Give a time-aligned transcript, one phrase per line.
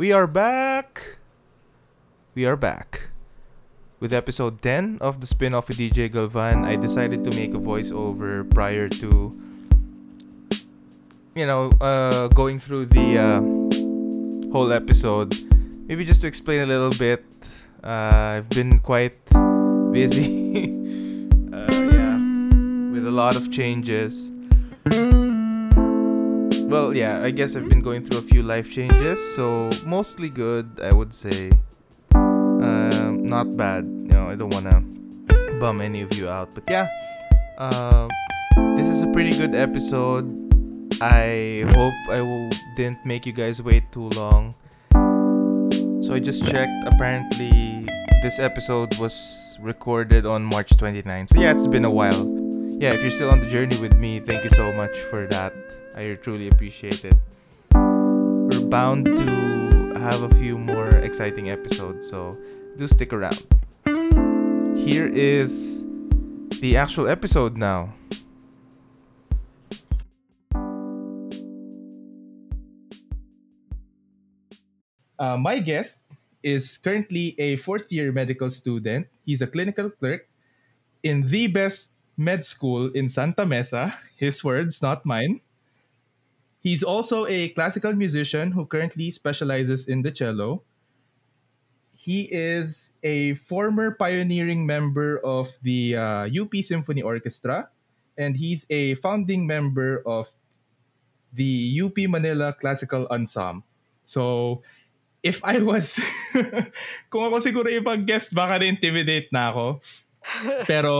[0.00, 1.18] We are back.
[2.34, 3.10] We are back.
[4.00, 8.48] With episode 10 of the spin off DJ Galvan, I decided to make a voiceover
[8.48, 9.38] prior to,
[11.34, 13.40] you know, uh, going through the uh,
[14.52, 15.36] whole episode.
[15.86, 17.22] Maybe just to explain a little bit.
[17.84, 19.22] Uh, I've been quite
[19.92, 20.64] busy.
[21.52, 22.16] uh, yeah,
[22.88, 24.32] with a lot of changes
[26.70, 30.78] well, yeah, I guess I've been going through a few life changes, so mostly good,
[30.80, 31.50] I would say.
[32.14, 33.84] Um, not bad.
[33.84, 34.80] You know, I don't wanna
[35.58, 36.86] bum any of you out, but yeah,
[37.58, 38.06] uh,
[38.76, 40.30] this is a pretty good episode.
[41.02, 44.54] I hope I will, didn't make you guys wait too long.
[46.02, 46.86] So I just checked.
[46.86, 47.84] Apparently,
[48.22, 51.28] this episode was recorded on March 29.
[51.28, 52.28] So yeah, it's been a while.
[52.78, 55.52] Yeah, if you're still on the journey with me, thank you so much for that.
[55.94, 57.14] I truly appreciate it.
[57.74, 62.36] We're bound to have a few more exciting episodes, so
[62.76, 63.42] do stick around.
[64.76, 65.84] Here is
[66.60, 67.94] the actual episode now.
[75.18, 76.06] Uh, my guest
[76.42, 79.06] is currently a fourth year medical student.
[79.26, 80.26] He's a clinical clerk
[81.02, 83.92] in the best med school in Santa Mesa.
[84.16, 85.40] His words, not mine.
[86.60, 90.62] He's also a classical musician who currently specializes in the cello.
[91.96, 97.68] He is a former pioneering member of the uh, UP Symphony Orchestra,
[98.16, 100.32] and he's a founding member of
[101.32, 103.64] the UP Manila Classical Ensemble.
[104.04, 104.62] So,
[105.22, 106.00] if I was,
[107.12, 109.64] kung ako siguro ibang guest, baka na-intimidate na ako.
[110.70, 110.92] Pero,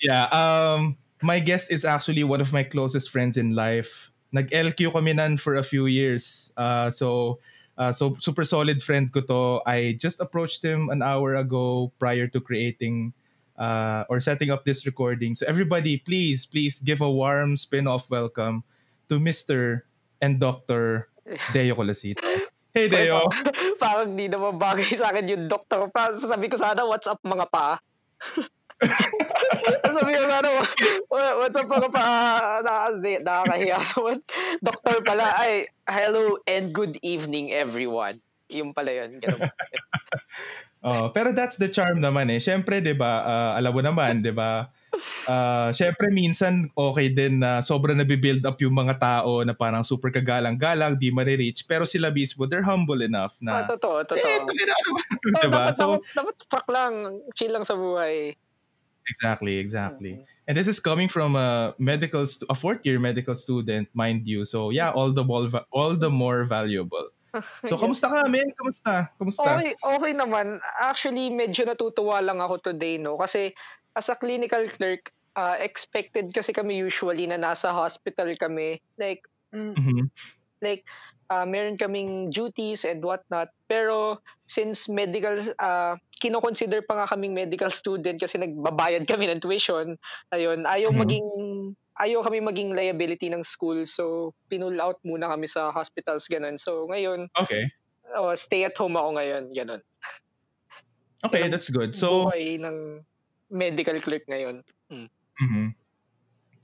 [0.00, 4.13] yeah, um, my guest is actually one of my closest friends in life.
[4.34, 6.50] Nag-LQ kami nan for a few years.
[6.58, 7.38] Uh, so,
[7.78, 9.62] uh, so super solid friend ko to.
[9.62, 13.14] I just approached him an hour ago prior to creating
[13.54, 15.38] uh, or setting up this recording.
[15.38, 18.66] So everybody, please, please give a warm spin-off welcome
[19.06, 19.86] to Mr.
[20.18, 21.08] and Dr.
[21.54, 22.18] Deo Colasito.
[22.74, 23.30] Hey, Deo.
[23.82, 26.10] Parang di naman bagay sa akin yung doktor pa.
[26.10, 27.78] Sabi ko sana, what's up mga pa?
[29.94, 30.48] Sabi ko sana,
[31.40, 32.06] what's up mga pa?
[33.22, 34.18] Nakakahiya naman.
[34.60, 38.20] Doktor pala, ay, hello and good evening everyone.
[38.52, 39.20] Yung pala yun.
[40.86, 42.40] oh, pero that's the charm naman eh.
[42.40, 43.24] Siyempre, 'di ba?
[43.24, 44.68] Uh, alam mo naman, 'di ba?
[45.26, 50.14] Uh, syempre minsan okay din na sobrang nabibuild up yung mga tao na parang super
[50.14, 54.22] kagalang-galang, di ma-reach, pero sila mismo, they're humble enough na, oh, totoo, totoo.
[54.22, 55.02] Eh, na, ano oh,
[55.42, 55.62] diba?
[55.66, 56.92] Dapat, so, dapat, dapat fuck lang,
[57.34, 58.38] chill lang sa buhay.
[59.08, 60.12] Exactly, exactly.
[60.20, 60.48] Mm-hmm.
[60.48, 64.44] And this is coming from a medical, stu- a fourth year medical student, mind you.
[64.44, 67.10] So yeah, all the more, all the more valuable.
[67.66, 67.82] So, yes.
[67.82, 68.54] kamusta ka, men?
[68.54, 69.10] Kamusta?
[69.18, 69.58] Kamusta?
[69.58, 70.62] Okay, okay naman.
[70.78, 73.18] Actually, medyo natutuwa lang ako today, no?
[73.18, 73.50] Kasi
[73.90, 78.78] as a clinical clerk, uh, expected kasi kami usually na nasa hospital kami.
[78.94, 80.06] Like, mm, mm-hmm.
[80.62, 80.86] like,
[81.30, 83.48] uh, meron kaming duties and whatnot.
[83.68, 89.96] Pero, since medical, uh, kino-consider pa nga kaming medical student kasi nagbabayad kami ng tuition,
[90.32, 91.02] ayun, ayaw mm-hmm.
[91.04, 91.28] maging
[91.94, 93.86] ayaw kami maging liability ng school.
[93.86, 96.58] So, pinull out muna kami sa hospitals, ganun.
[96.58, 97.70] So, ngayon, okay.
[98.14, 99.82] Oh, stay at home ako ngayon, ganun.
[101.24, 101.96] Okay, that's good.
[101.96, 103.00] So, buhay ng
[103.48, 104.60] medical clerk ngayon.
[104.92, 105.08] Mm.
[105.40, 105.66] Mm-hmm.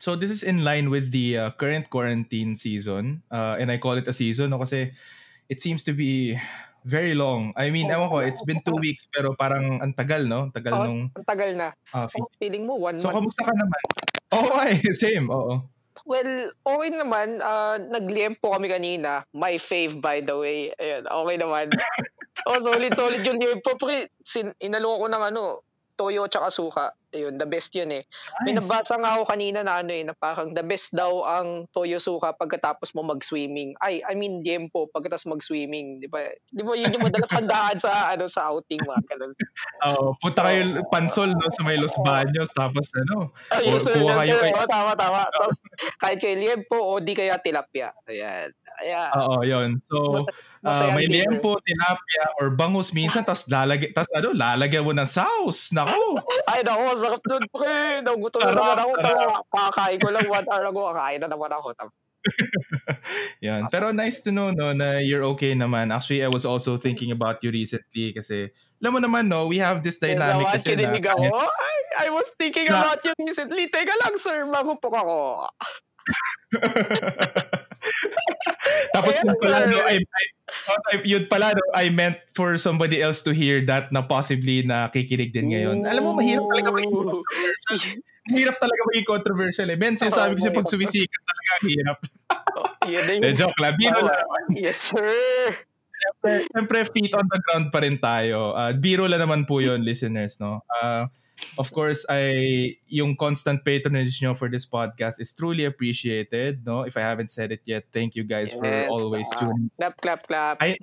[0.01, 3.21] So, this is in line with the uh, current quarantine season.
[3.29, 4.59] Uh, and I call it a season no?
[4.59, 4.97] kasi
[5.53, 6.41] it seems to be
[6.89, 7.53] very long.
[7.53, 10.49] I mean, oh, ewan ko, it's been two weeks pero parang ang tagal, no?
[10.57, 11.01] Tagal oh, nung...
[11.13, 11.77] Ang tagal na.
[11.93, 12.09] Uh,
[12.41, 13.13] feeling mo one so, month.
[13.13, 13.81] So, kamusta ka naman?
[14.33, 15.69] Oo, oh, ay, same, oo.
[16.09, 17.45] Well, okay naman.
[17.45, 19.29] Uh, nagliempo kami kanina.
[19.37, 20.73] My fave, by the way.
[20.81, 21.67] Ayun, okay naman.
[22.49, 23.77] oh, solid, solid yung liempo.
[23.77, 25.61] Pre, sin- inalo ko ng ano,
[25.93, 26.85] toyo tsaka suka.
[27.11, 28.07] Ayun, the best yun eh.
[28.07, 28.43] Nice.
[28.47, 31.99] May nabasa nga ako kanina na ano eh, na parang the best daw ang toyo
[31.99, 33.75] suka pagkatapos mo mag-swimming.
[33.83, 35.99] Ay, I mean, diempo pagkatapos mag-swimming.
[35.99, 36.31] Di ba?
[36.55, 39.33] Di ba yun yung madalas handaan sa, ano, sa outing mga ganun.
[39.91, 43.99] Oo, oh, punta kayo pansol no, sa may Los Baños tapos ano, oh, yes, or
[43.99, 44.37] kuha kayo.
[44.47, 45.27] Yes, oh, tama, tama.
[45.35, 45.57] Tapos,
[45.99, 47.91] kahit kayo liempo o di kaya tilapia.
[48.07, 48.55] Ayan.
[48.87, 49.11] Ayan.
[49.19, 49.71] Oo, yun.
[49.91, 50.23] So,
[50.65, 55.73] uh, may liempo, tilapia, or bangus minsan, tapos lalagyan, tapos ano, lalagyan mo ng sauce.
[55.73, 56.21] Nako.
[56.51, 58.05] Ay, nako, sarap nun, pre.
[58.05, 58.93] Nagutom na naman ako.
[59.49, 61.69] Kakain ko lang one hour ago, kakain na naman ako.
[63.47, 63.73] Yan.
[63.73, 65.89] Pero nice to know no na you're okay naman.
[65.89, 69.81] Actually, I was also thinking about you recently kasi alam mo naman no, we have
[69.81, 70.93] this dynamic yes, kasi na.
[70.93, 71.25] ako.
[71.49, 71.75] I,
[72.05, 73.69] I was thinking na, about you recently.
[73.73, 75.19] Teka lang sir, magupok ako.
[78.95, 83.33] Tapos yun pala, no, I, I, yun pala, no, I meant for somebody else to
[83.33, 85.85] hear that na possibly na kikinig din ngayon.
[85.87, 87.79] Alam mo, mahirap talaga maging controversial.
[88.31, 89.79] mahirap talaga maging controversial eh.
[89.79, 91.99] Ben, sinasabi ko siya pag sumisikat talaga, hirap.
[92.57, 93.19] oh, yun din.
[93.37, 93.75] Joke lang.
[93.77, 94.25] Biro lang.
[94.55, 95.09] Yes, sir.
[96.25, 98.57] Siyempre, feet on the ground pa rin tayo.
[98.57, 100.65] Uh, biro lang naman po yun, listeners, no?
[100.81, 101.05] Uh,
[101.59, 106.65] of course, I yung constant patronage nyo for this podcast is truly appreciated.
[106.65, 109.71] No, if I haven't said it yet, thank you guys yes, for always uh, tuning.
[109.79, 110.57] Clap, clap, clap.
[110.61, 110.77] I,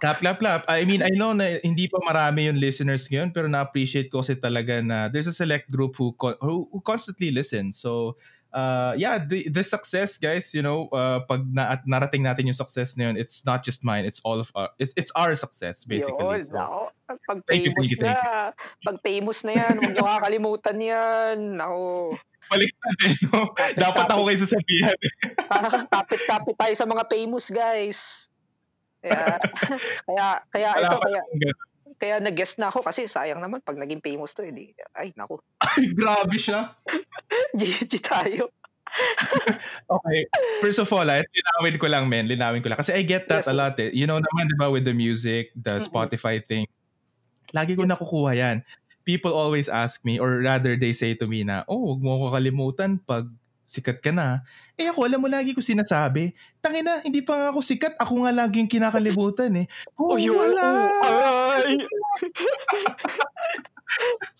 [0.00, 0.62] clap, clap, clap.
[0.68, 4.38] I mean, I know na hindi pa marami yung listeners ngayon, pero na-appreciate ko kasi
[4.38, 7.74] talaga na there's a select group who who, who constantly listen.
[7.74, 8.16] So,
[8.52, 12.56] uh, yeah, the, the success, guys, you know, uh, pag na, at narating natin yung
[12.56, 15.84] success na yun, it's not just mine, it's all of our, it's, it's our success,
[15.84, 16.24] basically.
[16.24, 16.68] Yun, so, no.
[17.08, 18.52] Pag famous you, na,
[18.84, 21.38] pag famous na yan, huwag niyo kakalimutan yan.
[21.56, 21.80] Ako.
[22.48, 23.38] Baliktad eh, no?
[23.76, 24.98] Dapat ako kayo sasabihan.
[25.92, 28.28] Kapit-kapit tayo sa mga famous, guys.
[28.98, 29.38] Kaya,
[30.08, 31.20] kaya, kaya ito, kaya,
[31.98, 35.42] kaya nag-guest na ako kasi sayang naman pag naging famous to, edi, ay, naku.
[35.58, 36.78] Ay, grabe siya.
[37.58, 38.54] GG tayo.
[39.98, 40.20] okay.
[40.62, 42.30] First of all, ah, linawin ko lang, men.
[42.30, 42.80] Linawin ko lang.
[42.80, 43.90] Kasi I get that yes, a lot eh.
[43.92, 46.64] You know naman, di ba, with the music, the Spotify thing,
[47.52, 47.90] lagi ko yes.
[47.92, 48.56] nakukuha yan.
[49.02, 52.26] People always ask me, or rather they say to me na, oh, huwag mo ako
[52.36, 53.28] kalimutan pag
[53.68, 54.48] sikat ka na.
[54.80, 56.32] Eh ako, alam mo lagi ko sinasabi,
[56.64, 59.66] tangina, hindi pa nga ako sikat, ako nga lagi yung kinakalimutan eh.
[60.00, 60.88] Oh, oh wala!
[61.04, 61.76] Ay!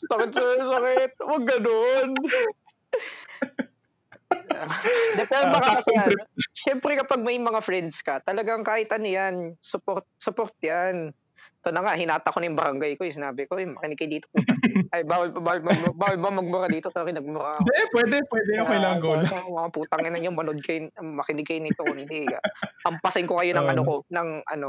[0.08, 1.12] sakit sir, sakit.
[1.20, 2.08] Huwag ganun.
[5.20, 6.16] Depende uh, kasi yan.
[6.56, 11.12] Siyempre kapag may mga friends ka, talagang kahit ano yan, support, support yan.
[11.60, 13.02] Ito na nga, hinata ko na yung barangay ko.
[13.06, 13.12] Eh.
[13.12, 14.26] Sinabi ko, eh, makinig kayo dito.
[14.94, 16.88] Ay, bawal, bawal, bawal, bawal ba magmura dito?
[16.88, 17.66] Sorry, nagmura ako.
[17.66, 18.52] Hindi, pwede, pwede.
[18.62, 19.28] Okay lang, go lang.
[19.28, 21.82] Mga putang ina nyo, manood kayo, makinig kayo nito.
[21.86, 22.26] Hindi.
[22.86, 24.68] Ampasin ko kayo ng uh, ano ko, ng ano.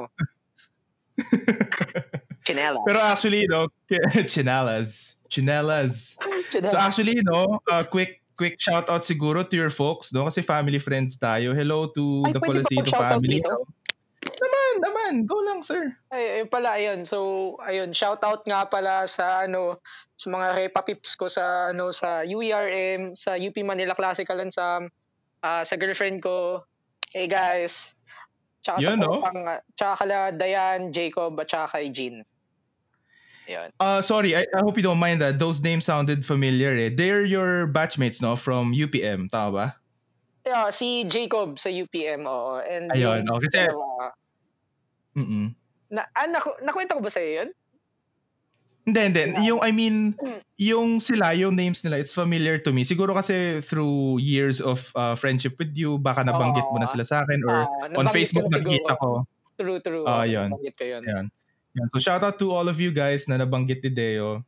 [2.49, 2.83] Chinelas.
[2.87, 3.67] Pero actually, no,
[4.31, 5.19] chinelas.
[5.29, 6.17] Chinelas.
[6.49, 10.25] So actually, no, uh, quick quick shout out siguro to your folks, no?
[10.25, 11.51] Kasi family friends tayo.
[11.51, 13.43] Hello to Ay, the Colasito family.
[13.43, 13.67] Dito?
[14.19, 15.13] Naman, naman.
[15.23, 15.95] Go lang, sir.
[16.11, 17.07] Ay, ayun pala, ayun.
[17.07, 19.79] So, ayun, shout out nga pala sa ano,
[20.19, 24.83] sa mga repa pips ko sa ano sa UERM, sa UP Manila Classical and sa
[25.43, 26.67] uh, sa girlfriend ko.
[27.15, 27.95] Hey guys.
[28.59, 29.23] Tsaka Yun, sa no?
[29.23, 29.41] pang,
[29.79, 32.27] tsaka kala Dayan, Jacob, at tsaka kay Jean.
[33.47, 33.69] Ayun.
[33.79, 35.39] Uh, sorry, I, I hope you don't mind that.
[35.39, 36.91] Those names sounded familiar eh.
[36.93, 38.35] They're your batchmates, no?
[38.35, 39.67] From UPM, tama ba?
[40.49, 42.57] Yeah, si Jacob sa UPM, oo.
[42.57, 43.69] And Ayun, oh, kasi...
[43.69, 44.09] Uh,
[45.13, 45.53] mm
[45.89, 47.49] Na, ah, naku, nakwenta ko ba sa'yo yun?
[48.89, 49.23] Hindi, hindi.
[49.45, 50.41] Yung, I mean, hmm.
[50.57, 52.81] yung sila, yung names nila, it's familiar to me.
[52.81, 57.21] Siguro kasi through years of uh, friendship with you, baka nabanggit mo na sila sa
[57.21, 59.29] akin or uh, on Facebook nakita ko.
[59.53, 60.05] True, true.
[60.09, 60.49] Ah, uh, yun.
[60.49, 61.01] Nabanggit ko yun.
[61.05, 61.25] yun.
[61.93, 64.41] So shout out to all of you guys na nabanggit ni Deo.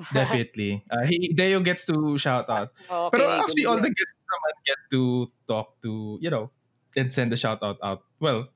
[0.12, 0.84] Definitely.
[0.90, 2.72] Uh, he, Deo gets to shout out.
[2.90, 6.50] Okay, Pero actually, all the guests naman get to talk to, you know,
[6.96, 8.02] and send a shout out out.
[8.18, 8.48] Well,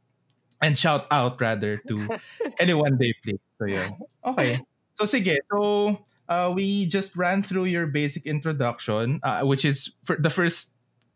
[0.60, 2.08] and shout out rather to
[2.58, 3.38] anyone they play.
[3.58, 3.92] So yeah.
[4.24, 4.64] Okay.
[4.94, 5.36] So sige.
[5.52, 10.72] So uh, we just ran through your basic introduction, uh, which is for the first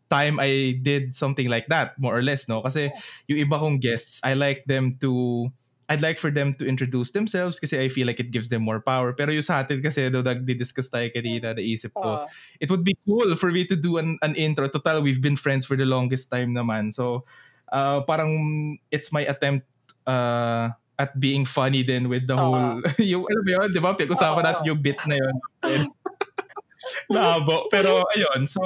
[0.09, 2.61] time I did something like that, more or less, no?
[2.61, 2.89] Kasi
[3.29, 5.49] yung iba kong guests, I like them to
[5.89, 8.77] I'd like for them to introduce themselves kasi I feel like it gives them more
[8.77, 9.09] power.
[9.17, 12.27] Pero yung sa atin kasi, no, nagdi-discuss tayo kanina, naisip ko, uh,
[12.61, 14.69] it would be cool for me to do an, an intro.
[14.69, 16.93] Total, we've been friends for the longest time naman.
[16.93, 17.25] So,
[17.73, 19.65] uh, parang it's my attempt
[20.05, 20.69] uh,
[21.01, 23.97] at being funny then with the uh, whole, yung, alam mo yun, di ba?
[23.97, 25.35] Pag-usapan uh, natin yung bit na yun.
[27.09, 27.65] Labo.
[27.73, 28.45] Pero, ayun.
[28.45, 28.61] So,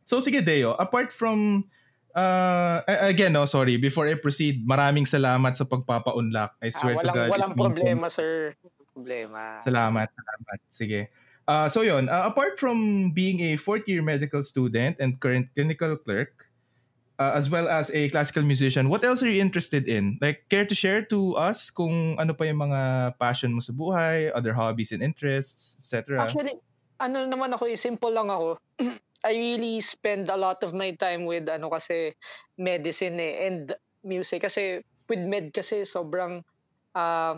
[0.00, 0.72] so sige, Deo.
[0.80, 1.68] Apart from
[2.18, 3.78] Uh, again, no, sorry.
[3.78, 6.58] Before I proceed, maraming salamat sa pagpapa-unlock.
[6.58, 7.28] I swear ah, walang, to God.
[7.30, 8.18] Walang problema, means...
[8.18, 8.58] sir.
[8.90, 9.62] Problema.
[9.62, 10.58] Salamat, salamat.
[10.66, 11.00] Sige.
[11.46, 15.96] Uh, so yun, uh, apart from being a fourth year medical student and current clinical
[15.96, 16.50] clerk,
[17.18, 20.18] uh, as well as a classical musician, what else are you interested in?
[20.20, 24.34] Like, care to share to us kung ano pa yung mga passion mo sa buhay,
[24.34, 26.20] other hobbies and interests, etc.?
[26.20, 26.58] Actually,
[26.98, 28.58] ano naman ako, eh, simple lang ako.
[29.26, 32.14] I really spend a lot of my time with ano kasi
[32.54, 33.74] medicine eh, and
[34.06, 36.44] music kasi with med kasi sobrang
[36.94, 37.34] uh,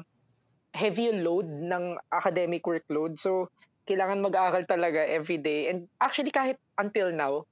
[0.76, 3.16] heavy yung load ng academic workload.
[3.16, 3.48] So
[3.88, 5.72] kailangan mag-aaral talaga every day.
[5.72, 7.48] And actually kahit until now,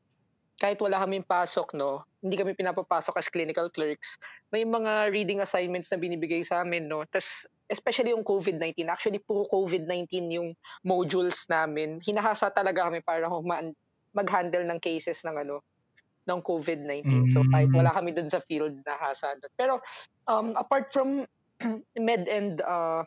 [0.58, 4.18] kahit wala kaming pasok, no, hindi kami pinapapasok as clinical clerks,
[4.50, 7.06] may mga reading assignments na binibigay sa amin, no.
[7.06, 10.48] Tas especially yung COVID-19, actually puro COVID-19 yung
[10.82, 12.02] modules namin.
[12.02, 13.70] Hinahasa talaga kami para humaan
[14.18, 15.62] mag-handle ng cases ng ano
[16.28, 17.06] ng COVID-19.
[17.06, 17.28] Mm-hmm.
[17.32, 19.32] So kahit wala kami dun sa field na hasa.
[19.56, 19.80] Pero
[20.28, 21.24] um, apart from
[21.96, 23.02] med and uh,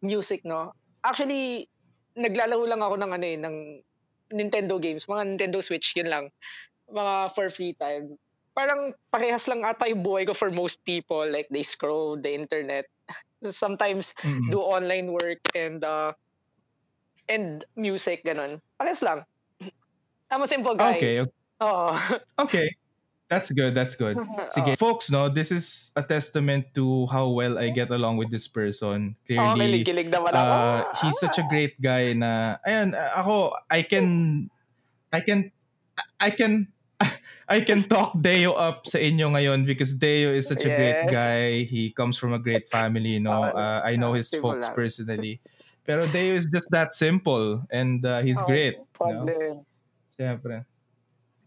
[0.00, 0.72] music, no?
[1.04, 1.68] Actually,
[2.16, 3.56] naglalaro lang ako ng ano eh, ng
[4.32, 6.24] Nintendo games, mga Nintendo Switch, yun lang.
[6.88, 8.16] Mga for free time.
[8.52, 11.24] Parang parehas lang ata yung buhay ko for most people.
[11.24, 12.88] Like, they scroll the internet.
[13.44, 14.50] Sometimes mm-hmm.
[14.50, 16.12] do online work and uh,
[17.28, 18.60] and music, ganun.
[18.76, 19.24] Parehas lang.
[20.30, 20.96] I'm a simple guy.
[20.96, 21.20] Okay.
[21.20, 21.32] Okay.
[21.60, 21.94] Oh.
[22.38, 22.70] okay.
[23.28, 23.74] That's good.
[23.76, 24.16] That's good.
[24.54, 24.72] Sige.
[24.72, 24.76] Oh.
[24.76, 29.16] Folks, no, this is a testament to how well I get along with this person.
[29.28, 30.56] Clearly, oh, kilig-kilig naman ako.
[30.56, 34.48] Uh, he's such a great guy na, ayan, ako, I can,
[35.12, 35.52] I can,
[36.16, 36.72] I can,
[37.48, 40.76] I can talk Deo up sa inyo ngayon because Deo is such a yes.
[40.76, 41.44] great guy.
[41.68, 43.44] He comes from a great family, no?
[43.44, 45.40] Uh, I know his folks personally.
[45.84, 48.76] Pero Deo is just that simple and uh, he's oh, great.
[48.92, 49.24] Problem.
[49.28, 49.64] No?
[50.18, 50.66] Siyempre.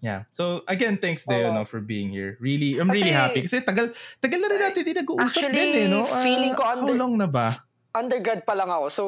[0.02, 0.26] Yeah.
[0.34, 2.40] So again, thanks Deo no, for being here.
[2.42, 5.86] Really, I'm really happy kasi tagal tagal na rin natin di nag-uusap actually, din eh,
[5.86, 6.02] no?
[6.02, 7.54] Uh, feeling ko under, how long na ba?
[7.94, 8.86] Undergrad pa lang ako.
[8.90, 9.04] So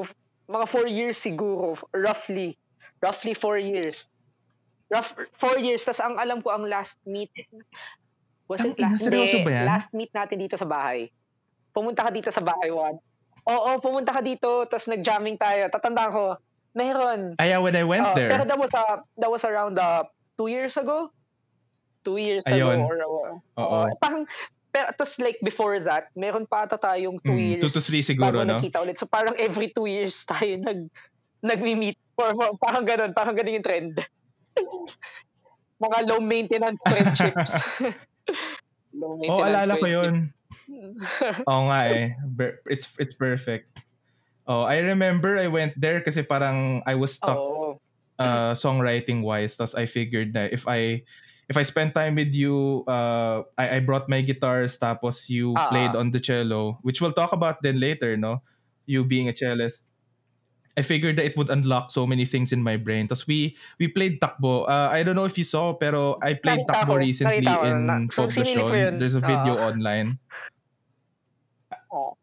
[0.45, 2.59] mga four years siguro, roughly.
[3.01, 4.05] Roughly four years.
[4.93, 5.81] Rough, four years.
[5.81, 7.33] Tas ang alam ko ang last meet
[8.45, 9.65] was it last, hindi, ba yan?
[9.65, 11.09] last meet natin dito sa bahay.
[11.73, 12.93] Pumunta ka dito sa bahay, Juan.
[13.49, 15.65] Oo, pumunta ka dito, tas nag-jamming tayo.
[15.73, 16.37] Tatanda ko,
[16.75, 17.37] meron.
[17.39, 18.29] Aya, when I went uh, there.
[18.29, 20.03] Pero that was, uh, that was around uh,
[20.37, 21.09] two years ago.
[22.03, 22.83] Two years Ayun.
[22.83, 22.89] ago.
[22.89, 23.77] Or, uh, Oo.
[23.87, 24.27] Uh, parang,
[24.73, 27.63] pero tapos like before that, meron pa ata tayong two mm, years.
[27.63, 28.57] Two to three siguro, bago no?
[28.57, 28.97] nakita ulit.
[28.97, 30.89] So parang every two years tayo nag,
[31.45, 31.97] nagmi-meet.
[32.17, 33.93] Or, or parang ganun, parang ganun yung trend.
[35.83, 37.53] Mga low maintenance friendships.
[38.99, 40.15] low maintenance oh, alala ko yun.
[41.49, 42.17] Oo nga eh.
[42.65, 43.77] It's, it's perfect.
[44.45, 47.79] Oh, I remember I went there kasi parang I was stuck oh
[48.19, 49.57] uh, songwriting wise.
[49.57, 51.03] Thus, I figured that if I
[51.49, 55.69] if I spend time with you, uh, I, I brought my guitars, tapos you uh-huh.
[55.69, 58.41] played on the cello, which we'll talk about then later, no?
[58.85, 59.89] You being a cellist.
[60.75, 63.05] I figured that it would unlock so many things in my brain.
[63.05, 64.65] Tapos we we played takbo.
[64.65, 68.09] Uh, I don't know if you saw, pero I played nakita takbo ko, recently in
[68.09, 68.97] so, Poblacion.
[68.97, 70.17] There's a video uh, online.
[71.93, 72.17] Oh.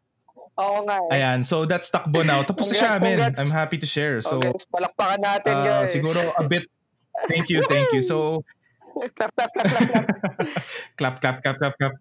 [0.59, 0.97] Oo nga.
[1.07, 1.15] Eh.
[1.15, 2.43] Ayan, so that's takbo now.
[2.49, 3.35] Tapos na siya, man.
[3.39, 4.19] I'm happy to share.
[4.19, 5.95] So, okay, palakpakan natin, uh, guys.
[5.95, 6.67] Siguro a bit,
[7.31, 8.03] thank you, thank you.
[8.03, 8.43] So,
[9.15, 10.07] clap, clap, clap, clap, clap.
[10.99, 11.93] clap, clap, clap, clap, clap.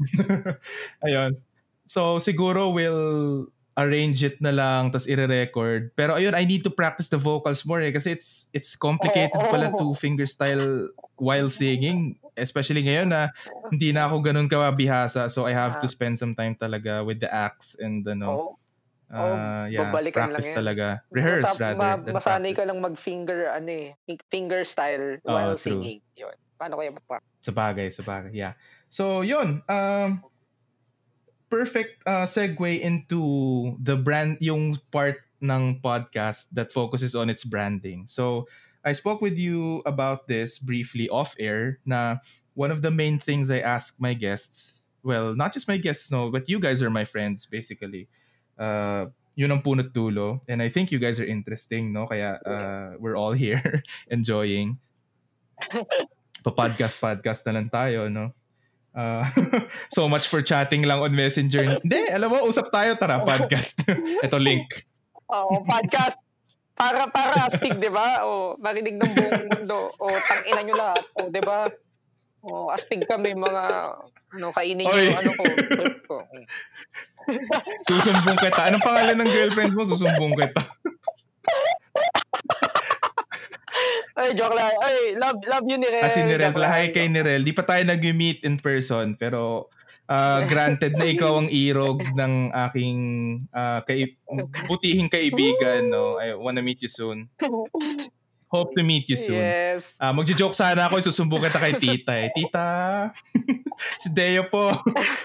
[1.06, 1.38] Ayun.
[1.86, 5.94] So, siguro we'll arrange it na lang tapos ire-record.
[5.94, 9.46] Pero ayun, I need to practice the vocals more eh kasi it's it's complicated oh,
[9.46, 12.18] oh, pala to finger style while singing.
[12.34, 13.30] Especially ngayon na
[13.68, 15.92] hindi na ako ganun kabihasa so I have to ah.
[15.92, 18.28] spend some time talaga with the acts and ano.
[18.28, 18.50] Oh.
[19.10, 21.02] Uh, yeah, practice talaga.
[21.10, 22.14] Rehearse Tap, rather.
[22.14, 23.98] Ma- masanay ka lang mag-finger, ano eh,
[24.30, 25.82] finger style oh, while true.
[25.82, 25.98] singing.
[26.14, 26.30] Yun.
[26.54, 27.18] Paano kaya pa?
[27.42, 28.54] Sa bagay, sa bagay, yeah.
[28.86, 29.66] So, yun.
[29.66, 30.22] Um,
[31.50, 38.06] perfect uh, segue into the brand, yung part ng podcast that focuses on its branding.
[38.06, 38.46] So,
[38.84, 42.16] I spoke with you about this briefly off air na
[42.54, 46.30] one of the main things I ask my guests, well, not just my guests, no,
[46.30, 48.08] but you guys are my friends basically.
[48.56, 50.40] Uh, yun ang punot dulo.
[50.48, 52.06] And I think you guys are interesting, no?
[52.06, 54.78] Kaya uh, we're all here enjoying.
[56.44, 58.32] Pa-podcast, podcast na lang tayo, no?
[58.90, 59.22] Uh,
[59.96, 61.78] so much for chatting lang on Messenger.
[61.78, 63.86] Hindi, alam mo, usap tayo, tara, podcast.
[64.26, 64.86] Ito link.
[65.30, 66.18] Oo, podcast
[66.80, 68.24] para para astig, 'di ba?
[68.24, 69.92] O marinig ng buong mundo.
[70.00, 71.04] O tangina niyo lahat.
[71.20, 71.68] O 'di ba?
[72.40, 73.64] O astig kami mga
[74.32, 75.44] ano kainin niyo ano ko,
[76.08, 76.16] ko.
[77.84, 78.72] Susumbong kita.
[78.72, 79.84] Anong pangalan ng girlfriend mo?
[79.84, 80.64] Susumbong kita.
[84.18, 84.74] Ay, joke lang.
[84.82, 86.02] Ay, love, love you, Nirel.
[86.02, 87.42] Kasi ah, Nirel, pala, hi kay Nirel.
[87.46, 89.70] Di pa tayo nag-meet in person, pero
[90.10, 92.98] uh, granted na ikaw ang irog ng aking
[93.54, 94.18] uh, kay,
[94.66, 95.88] butihing kaibigan.
[95.88, 96.18] No?
[96.18, 97.30] I wanna meet you soon.
[98.50, 99.38] Hope to meet you soon.
[99.38, 99.94] Yes.
[100.02, 102.28] Uh, magjo-joke sana ako, susumbong kita kay tita eh.
[102.34, 102.68] Tita,
[104.02, 104.74] si Deo po.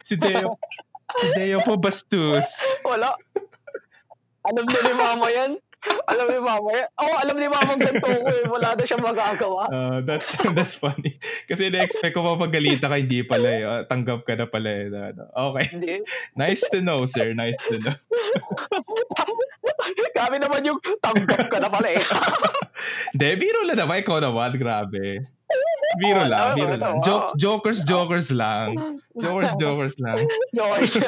[0.05, 0.61] Si Deo.
[1.09, 2.61] Si Deo po bastos.
[2.85, 3.17] Wala.
[4.45, 5.57] Alam na ni mama yan
[6.05, 6.69] alam ni mama,
[7.01, 8.45] oh, alam ni mama ganito ko eh.
[8.45, 9.63] Wala na siyang magagawa.
[9.69, 11.17] Uh, that's that's funny.
[11.49, 13.63] Kasi na-expect ko mapagalita ka, hindi pala eh.
[13.65, 14.87] Uh, tanggap ka na pala eh.
[15.15, 15.65] Okay.
[15.73, 15.93] Hindi.
[16.37, 17.33] nice to know, sir.
[17.33, 17.95] Nice to know.
[20.19, 22.01] Kami naman yung tanggap ka na pala eh.
[23.13, 24.01] Hindi, biro lang naman.
[24.01, 24.51] Ikaw naman.
[24.55, 25.27] Grabe.
[25.95, 26.99] Biro lang, biro lang.
[27.05, 28.99] Jokes, jokers, jokers lang.
[29.15, 30.19] Jokers, jokers lang.
[30.51, 30.99] Jokers.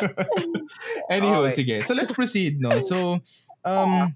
[1.11, 1.55] Anyway, okay.
[1.55, 1.75] sige.
[1.83, 2.79] So let's proceed, no?
[2.79, 3.19] So,
[3.67, 4.15] um,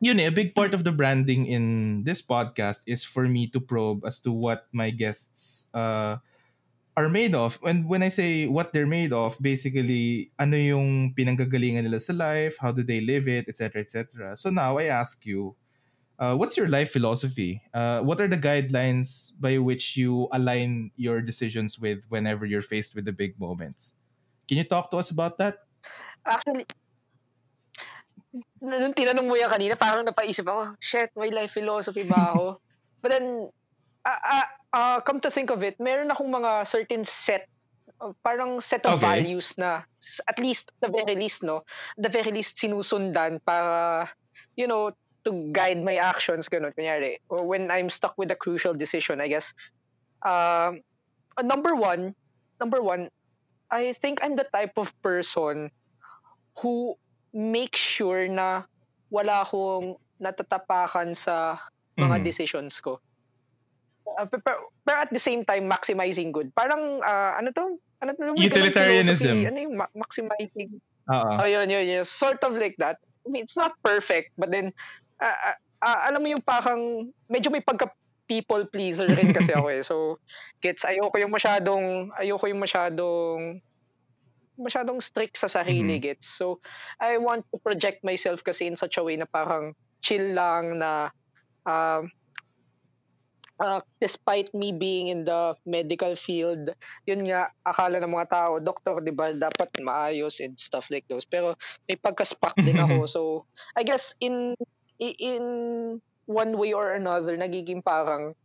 [0.00, 3.60] yun eh, a big part of the branding in this podcast is for me to
[3.60, 6.16] probe as to what my guests uh
[6.96, 7.58] are made of.
[7.64, 12.58] And when I say what they're made of, basically, ano yung pinanggagalingan nila sa life,
[12.60, 14.36] how do they live it, etc., etc.
[14.36, 15.56] So now I ask you,
[16.18, 17.62] uh, what's your life philosophy?
[17.72, 22.94] Uh, what are the guidelines by which you align your decisions with whenever you're faced
[22.94, 23.94] with the big moments?
[24.46, 25.64] Can you talk to us about that?
[26.26, 26.66] Actually,
[28.62, 32.62] nung tinanong mo yan kanina, parang napaisip ako, shit, may life philosophy ba ako?
[33.02, 33.48] But then,
[34.04, 37.48] uh, uh, uh, come to think of it, meron akong mga certain set
[38.24, 39.20] parang set of okay.
[39.20, 39.84] values na
[40.24, 41.68] at least the very least no
[42.00, 44.08] the very least sinusundan para
[44.56, 44.88] you know
[45.20, 49.52] to guide my actions ganun kunyari when I'm stuck with a crucial decision I guess
[50.24, 50.72] uh,
[51.44, 52.16] number one
[52.56, 53.12] number one
[53.68, 55.68] I think I'm the type of person
[56.64, 56.96] who
[57.30, 58.66] makes sure na
[59.10, 61.58] wala akong natatapakan sa
[61.96, 62.24] mga mm.
[62.24, 63.00] decisions ko.
[64.06, 66.50] Uh, pero, pero at the same time maximizing good.
[66.54, 67.78] Parang uh, ano to?
[68.02, 68.34] Ano to?
[68.36, 69.46] Utilitarianism.
[69.46, 70.80] ano yung ma- maximizing?
[71.10, 71.42] Uh-huh.
[71.42, 72.04] oh yun yun yun.
[72.06, 72.98] Sort of like that.
[73.26, 74.72] I mean, it's not perfect but then
[75.20, 77.90] uh, uh, alam mo yung parang medyo may pagka
[78.30, 79.82] people pleaser rin kasi ako eh.
[79.82, 80.22] So,
[80.62, 83.58] gets, ayoko yung masyadong, ayoko yung masyadong,
[84.60, 86.06] masyadong strict sa sarili, mm-hmm.
[86.12, 86.28] gets.
[86.28, 86.60] So,
[87.00, 89.72] I want to project myself kasi in such a way na parang
[90.04, 91.08] chill lang na,
[91.64, 92.04] uh,
[93.60, 96.72] uh, despite me being in the medical field,
[97.04, 101.28] yun nga, akala ng mga tao, doktor, di ba, dapat maayos and stuff like those.
[101.28, 101.56] Pero
[101.88, 103.04] may pagka-spark din ako.
[103.04, 103.20] So,
[103.76, 104.56] I guess in
[105.00, 105.44] in
[106.24, 108.36] one way or another, nagiging parang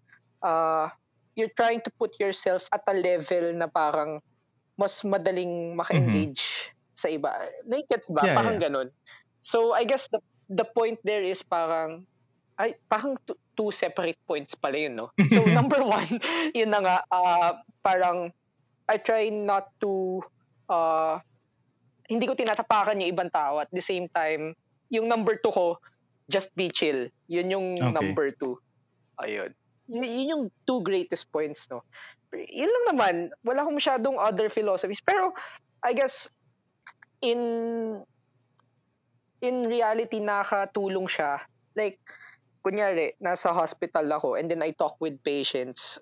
[0.44, 0.88] uh,
[1.36, 4.24] you're trying to put yourself at a level na parang
[4.76, 6.96] mas madaling maka-engage mm-hmm.
[6.96, 7.32] sa iba.
[7.68, 8.24] Nakeds ba?
[8.28, 8.66] Yeah, parang yeah.
[8.68, 8.88] ganun.
[9.40, 10.20] So, I guess the
[10.52, 12.06] the point there is parang
[12.56, 15.12] ay parang two, two separate points pala yun, no?
[15.34, 16.08] So, number one,
[16.58, 17.52] yun na nga, uh,
[17.84, 18.32] parang
[18.86, 20.22] I try not to
[20.70, 21.20] uh,
[22.06, 24.54] hindi ko tinatapakan yung ibang tao at the same time,
[24.94, 25.82] yung number two ko,
[26.30, 27.10] just be chill.
[27.26, 27.92] Yun yung okay.
[27.92, 28.62] number two.
[29.22, 29.52] Ayun.
[29.90, 31.82] Y- yun yung two greatest points, no?
[32.36, 33.16] Yun lang naman.
[33.42, 35.02] Wala akong masyadong other philosophies.
[35.02, 35.32] Pero,
[35.82, 36.28] I guess,
[37.24, 37.40] in
[39.44, 41.44] in reality, nakatulong siya.
[41.78, 42.02] Like,
[42.66, 46.02] kunyari, nasa hospital ako and then I talk with patients.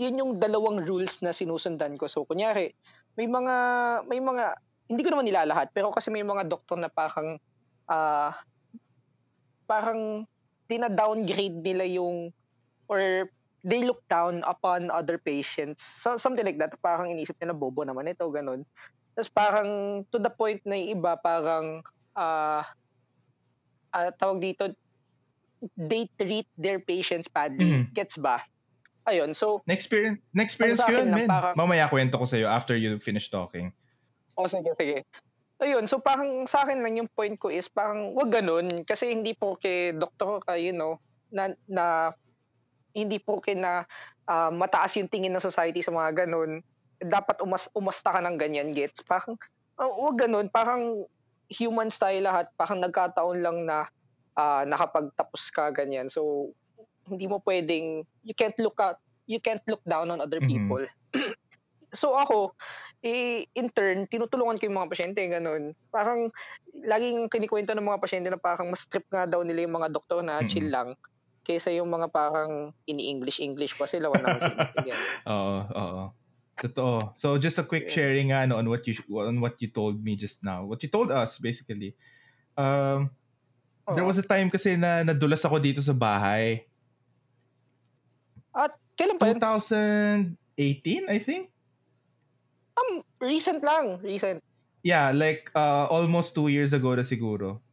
[0.00, 2.08] Yun yung dalawang rules na sinusundan ko.
[2.08, 2.72] So, kunyari,
[3.20, 3.56] may mga,
[4.08, 4.56] may mga,
[4.88, 7.36] hindi ko naman nilalahat, pero kasi may mga doktor na parang
[7.90, 8.32] uh,
[9.68, 10.24] parang
[10.70, 12.30] dina-downgrade nila yung
[12.90, 13.30] or
[13.64, 15.82] they look down upon other patients.
[15.82, 16.74] So, something like that.
[16.80, 18.64] Parang inisip nila, bobo naman ito, ganun.
[19.16, 19.68] Tapos parang
[20.08, 21.84] to the point na iba, parang
[22.16, 22.62] uh,
[23.92, 24.72] uh, tawag dito,
[25.76, 27.84] they treat their patients badly.
[27.84, 27.92] Mm-hmm.
[27.92, 28.40] Gets ba?
[29.04, 29.60] Ayun, so...
[29.64, 31.28] Na-experience, na-experience ko yun, man.
[31.28, 33.72] Parang, Mamaya kwento ko sa'yo after you finish talking.
[34.36, 35.04] Oh, sige, sige
[35.60, 39.36] ayun, so parang sa akin lang yung point ko is parang wag ganun kasi hindi
[39.36, 40.96] po kay doktor ka, you know,
[41.28, 42.16] na, na
[42.94, 43.86] hindi po na
[44.26, 46.62] uh, mataas yung tingin ng society sa mga ganun.
[47.00, 49.00] Dapat umas umasta ka ng ganyan, gets?
[49.06, 49.38] Parang
[49.78, 51.06] uh, wag ganun, parang
[51.50, 53.86] human style lahat, parang nagkataon lang na
[54.38, 56.10] uh, nakapagtapos ka ganyan.
[56.10, 56.52] So
[57.10, 60.68] hindi mo pwedeng you can't look at you can't look down on other mm-hmm.
[60.70, 60.84] people.
[61.90, 62.54] So ako,
[63.02, 65.74] eh, in turn, tinutulungan ko yung mga pasyente, ganun.
[65.90, 66.30] Parang,
[66.86, 70.22] laging kinikwento ng mga pasyente na parang mas trip nga daw nila yung mga doktor
[70.22, 70.50] na mm-hmm.
[70.54, 70.94] chill lang
[71.44, 74.62] kaysa yung mga parang ini-English-English pa sila, wala naman sila
[75.32, 76.04] Oo, oo.
[76.60, 77.16] Totoo.
[77.16, 80.44] So just a quick sharing ano, on what you on what you told me just
[80.44, 80.68] now.
[80.68, 81.96] What you told us basically.
[82.52, 83.08] Um
[83.88, 83.96] oh.
[83.96, 86.68] there was a time kasi na nadulas ako dito sa bahay.
[88.52, 90.36] At kailan pa 2018,
[91.08, 91.48] I think.
[92.76, 94.04] Um, recent lang.
[94.04, 94.44] Recent.
[94.84, 97.64] Yeah, like uh, almost two years ago na siguro.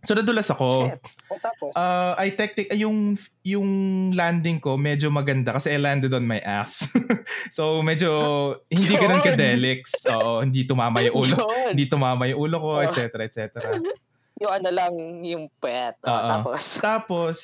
[0.00, 0.88] So nadulas ako.
[0.88, 1.02] Shit.
[1.28, 1.72] O tapos?
[1.76, 3.68] Uh, I technic yung yung
[4.16, 6.88] landing ko medyo maganda kasi I landed on my ass.
[7.56, 8.08] so medyo
[8.72, 10.08] hindi ganun ka-delix.
[10.08, 11.36] Oo, hindi tumama yung ulo.
[11.68, 13.28] hindi tumama yung ulo ko, etc.
[13.28, 13.44] etc.
[14.42, 16.00] yung ano lang yung pet.
[16.08, 17.36] Oh, tapos tapos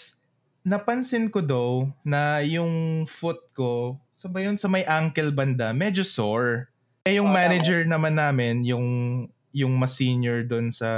[0.67, 4.57] napansin ko daw na yung foot ko sa ba yun?
[4.57, 6.73] Sa may ankle banda, medyo sore.
[7.05, 7.93] Eh yung oh, manager okay.
[7.93, 8.87] naman namin, yung
[9.57, 10.89] yung mas senior doon sa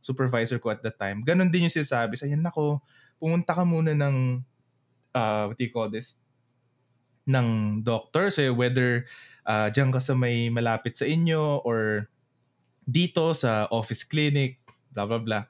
[0.00, 2.16] supervisor ko at that time, ganun din yung sinasabi.
[2.16, 2.80] Sabi nako,
[3.20, 4.40] pumunta ka muna ng,
[5.12, 6.16] uh, what do you call this?
[7.30, 8.28] ng doctor.
[8.34, 9.06] So whether
[9.46, 12.10] uh, dyan ka sa may malapit sa inyo or
[12.82, 14.58] dito sa office clinic,
[14.90, 15.44] blah blah blah.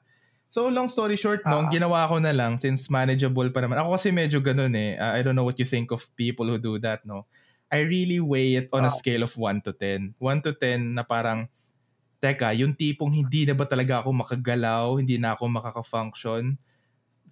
[0.51, 1.71] So long story short, no, uh-huh.
[1.71, 3.79] ginawa ko na lang since manageable pa naman.
[3.79, 4.99] Ako kasi medyo ganun eh.
[4.99, 7.25] Uh, I don't know what you think of people who do that, no.
[7.71, 8.91] I really weigh it on oh.
[8.91, 10.19] a scale of 1 to 10.
[10.19, 11.47] 1 to 10 na parang,
[12.21, 16.55] teka, yung tipong hindi na ba talaga ako makagalaw, hindi na ako makaka-function,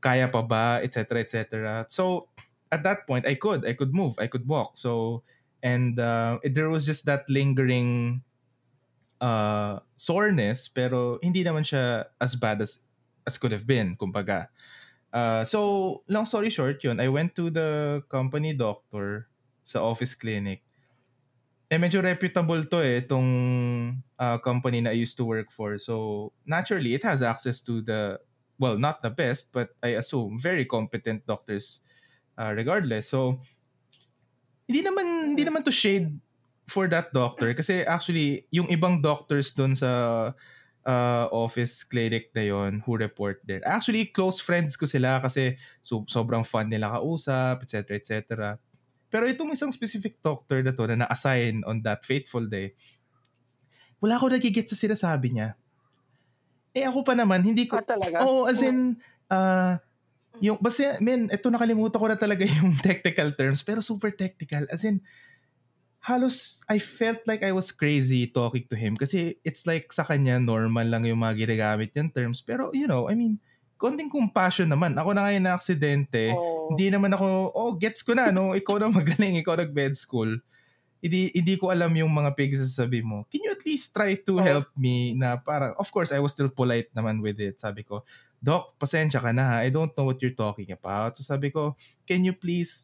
[0.02, 1.22] kaya pa ba, etc.
[1.22, 1.38] etc.
[1.88, 2.28] So,
[2.74, 3.66] at that point, I could.
[3.66, 4.18] I could move.
[4.18, 4.76] I could walk.
[4.76, 5.22] So,
[5.62, 8.22] and uh, there was just that lingering
[9.22, 12.82] uh, soreness, pero hindi naman siya as bad as
[13.28, 14.50] as could have been, kumbaga.
[15.14, 19.30] Uh, so, long story short yun, I went to the company doctor
[19.62, 20.66] sa office clinic.
[21.70, 23.30] Eh, medyo reputable to eh, itong
[24.18, 25.78] uh, company na I used to work for.
[25.78, 28.18] So, naturally, it has access to the,
[28.58, 31.86] well, not the best, but I assume very competent doctors
[32.42, 33.14] uh, regardless.
[33.14, 33.38] So,
[34.66, 36.10] hindi naman, hindi naman to shade
[36.66, 40.34] for that doctor kasi actually, yung ibang doctors dun sa
[40.90, 43.62] uh, office clinic na yon who report there.
[43.62, 45.54] Actually, close friends ko sila kasi
[45.86, 47.94] so, sobrang fun nila kausap, etc.
[47.94, 48.22] etc.
[49.10, 52.78] Pero itong isang specific doctor na to na na-assign on that fateful day,
[54.00, 55.58] wala ako nagigit sa sinasabi niya.
[56.72, 57.82] Eh ako pa naman, hindi ko...
[57.82, 58.22] Ah, talaga?
[58.24, 59.02] Oo, as in,
[59.34, 59.76] uh,
[60.38, 64.70] yung, basta, men, ito nakalimutan ko na talaga yung technical terms, pero super technical.
[64.70, 65.02] As in,
[66.06, 70.40] halos, I felt like I was crazy talking to him kasi it's like sa kanya
[70.40, 72.46] normal lang yung mga ginagamit niyang terms.
[72.46, 73.42] Pero, you know, I mean,
[73.80, 74.92] konting compassion naman.
[75.00, 76.36] Ako na ngayon na aksidente.
[76.36, 76.76] Oh.
[76.76, 78.52] Hindi naman ako, oh, gets ko na, no?
[78.52, 80.36] Ikaw na magaling, ikaw nag-med school.
[81.00, 83.24] Hindi, hindi ko alam yung mga pagsasabi mo.
[83.32, 84.44] Can you at least try to oh.
[84.44, 87.56] help me na parang, of course, I was still polite naman with it.
[87.64, 88.04] Sabi ko,
[88.44, 89.58] Doc, pasensya ka na ha.
[89.64, 91.16] I don't know what you're talking about.
[91.16, 92.84] So sabi ko, can you please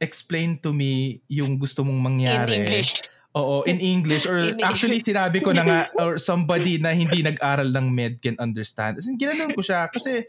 [0.00, 2.56] explain to me yung gusto mong mangyari?
[2.56, 7.22] In English Oo, in English or actually sinabi ko na nga or somebody na hindi
[7.22, 8.98] nag-aral ng med can understand.
[8.98, 10.26] As in, ginanon ko siya kasi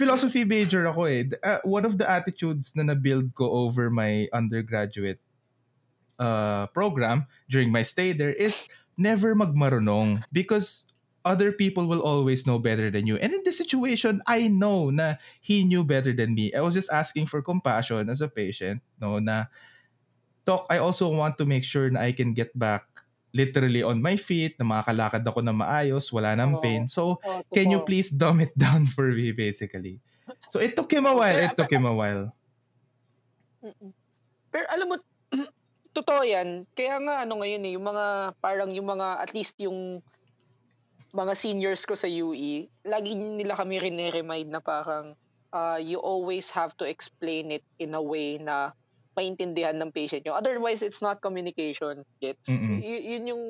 [0.00, 1.28] philosophy major ako eh.
[1.44, 5.20] Uh, one of the attitudes na na-build ko over my undergraduate
[6.16, 10.88] uh, program during my stay there is never magmarunong because
[11.24, 13.16] other people will always know better than you.
[13.20, 16.52] And in this situation, I know na he knew better than me.
[16.56, 19.52] I was just asking for compassion as a patient, no, na
[20.44, 22.88] Doc, I also want to make sure na I can get back
[23.30, 26.90] literally on my feet, na makakalakad ako na maayos, wala nang oh, pain.
[26.90, 30.02] So, oh, can you please dumb it down for me, basically?
[30.50, 31.38] So, it took him a while.
[31.38, 32.34] It took him a while.
[34.50, 34.96] Pero alam mo,
[35.96, 36.66] totoo yan.
[36.74, 40.02] Kaya nga ano ngayon eh, yung mga, parang yung mga, at least yung
[41.10, 45.14] mga seniors ko sa UE, lagi nila kami rin-remind na parang
[45.54, 48.70] uh, you always have to explain it in a way na
[49.16, 50.38] maintindihan ng patient nyo.
[50.38, 52.06] Otherwise, it's not communication.
[52.22, 52.48] Gets?
[52.50, 53.44] Y- yun yung,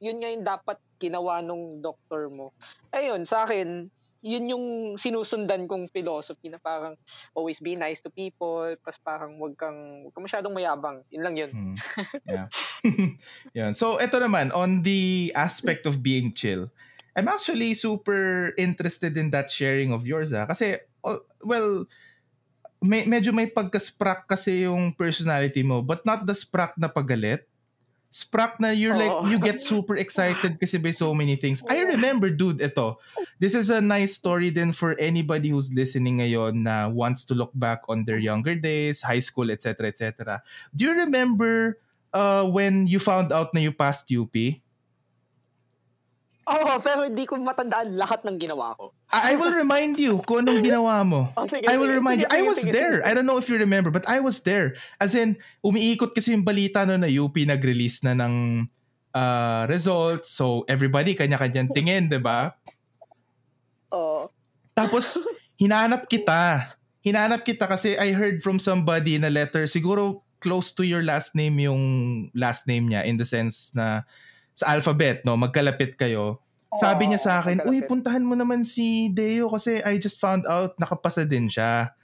[0.00, 2.56] yun nga yung dapat ginawa nung doctor mo.
[2.90, 3.88] Ayun, sa akin,
[4.24, 6.96] yun yung sinusundan kong philosophy na parang
[7.36, 11.04] always be nice to people, pas parang wag kang, wag kang masyadong mayabang.
[11.12, 11.50] Yun lang yun.
[11.52, 11.76] Hmm.
[12.24, 12.48] Yeah.
[13.58, 13.72] yun.
[13.76, 16.72] So, ito naman, on the aspect of being chill,
[17.12, 20.32] I'm actually super interested in that sharing of yours.
[20.32, 20.48] Ah.
[20.48, 21.84] Kasi, oh, well,
[22.84, 27.48] may, medyo may pagka-sprack kasi yung personality mo, but not the sprack na pagalit.
[28.14, 31.64] Sprack na you're like, you get super excited kasi by so many things.
[31.66, 33.02] I remember, dude, ito.
[33.42, 37.50] This is a nice story then for anybody who's listening ngayon na wants to look
[37.58, 40.46] back on their younger days, high school, etc., etc.
[40.70, 41.82] Do you remember
[42.14, 44.36] uh, when you found out na you passed UP?
[46.44, 48.92] Oo, oh, pero hindi ko matandaan lahat ng ginawa ko.
[49.08, 51.28] I will remind you kung anong ginawa mo.
[51.40, 52.32] Oh, sige, I will sige, remind sige, you.
[52.32, 52.96] Sige, I was sige, there.
[53.00, 53.08] Sige.
[53.08, 54.76] I don't know if you remember, but I was there.
[55.00, 58.68] As in, umiikot kasi yung balita no na UP nag-release na ng
[59.16, 60.36] uh, results.
[60.36, 62.52] So, everybody kanya-kanyang tingin, di ba?
[63.96, 64.28] Oo.
[64.28, 64.32] Oh.
[64.76, 65.16] Tapos,
[65.62, 66.76] hinanap kita.
[67.00, 71.56] Hinanap kita kasi I heard from somebody na letter, siguro close to your last name
[71.56, 71.80] yung
[72.36, 74.04] last name niya in the sense na
[74.54, 75.34] sa alphabet, no?
[75.34, 76.38] Magkalapit kayo.
[76.74, 80.74] Sabi niya sa akin, uy, puntahan mo naman si Deo kasi I just found out
[80.78, 81.94] nakapasa din siya.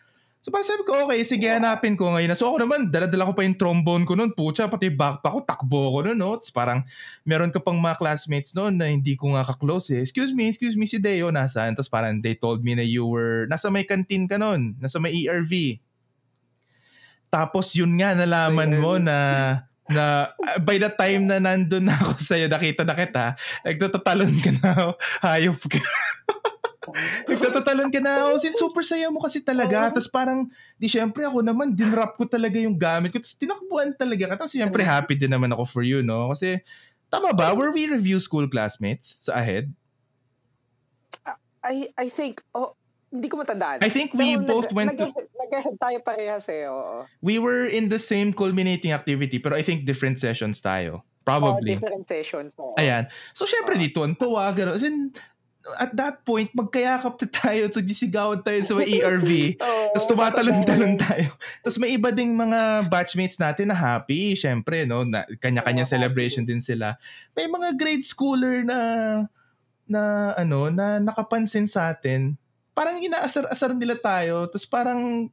[0.41, 2.33] So parang sabi ko, okay, sige, hanapin ko ngayon.
[2.33, 4.33] So ako naman, daladala ko pa yung trombone ko noon.
[4.33, 6.17] Pucha, pati backpack ko, takbo ko noon.
[6.17, 6.41] No?
[6.57, 6.81] parang
[7.29, 10.01] meron ka pang mga classmates noon na hindi ko nga ka-close eh.
[10.01, 11.77] Excuse me, excuse me, si Deo, nasaan?
[11.77, 15.13] Tapos parang they told me na you were, nasa may canteen ka noon, nasa may
[15.13, 15.77] ERV.
[17.29, 19.17] Tapos yun nga, nalaman mo na
[19.91, 20.31] na
[20.63, 23.25] by the time na nandun na ako sa'yo, nakita na kita,
[23.67, 24.71] nagtatatalon ka na,
[25.23, 25.81] hayop ka.
[27.31, 29.93] nagtatatalon ka na, oh, sin super saya mo kasi talaga.
[29.93, 30.49] Tapos parang,
[30.81, 33.21] di syempre ako naman, dinrap ko talaga yung gamit ko.
[33.21, 34.35] Tapos tinakbuhan talaga ka.
[34.47, 36.33] Tapos syempre happy din naman ako for you, no?
[36.33, 36.59] Kasi,
[37.13, 37.53] tama ba?
[37.53, 39.71] Were we review school classmates sa ahead?
[41.61, 42.73] I I think, oh,
[43.11, 43.83] hindi ko matandaan.
[43.83, 45.07] I think we Pero both nag, went nag, to...
[45.51, 47.11] Nag-ahead tayo parehas eh, oo.
[47.19, 51.03] We were in the same culminating activity pero I think different sessions tayo.
[51.27, 51.75] Probably.
[51.75, 52.55] Oh, different sessions.
[52.57, 52.79] Oo.
[52.79, 53.11] Ayan.
[53.37, 53.81] So, syempre, oh.
[53.83, 54.75] dito, ang tuwa, gano'n.
[54.75, 55.13] As in,
[55.77, 61.31] at that point, magkayakap na tayo, so disigawan tayo sa ERV, oh, tapos tumatalon-talon tayo.
[61.61, 65.05] Tapos may iba ding mga batchmates natin na happy, syempre, no?
[65.05, 66.53] Na, kanya-kanya oh, celebration happy.
[66.57, 66.97] din sila.
[67.37, 68.79] May mga grade schooler na
[69.91, 72.39] na ano, na nakapansin sa atin.
[72.73, 75.29] Parang inaasar-asar nila tayo, tapos parang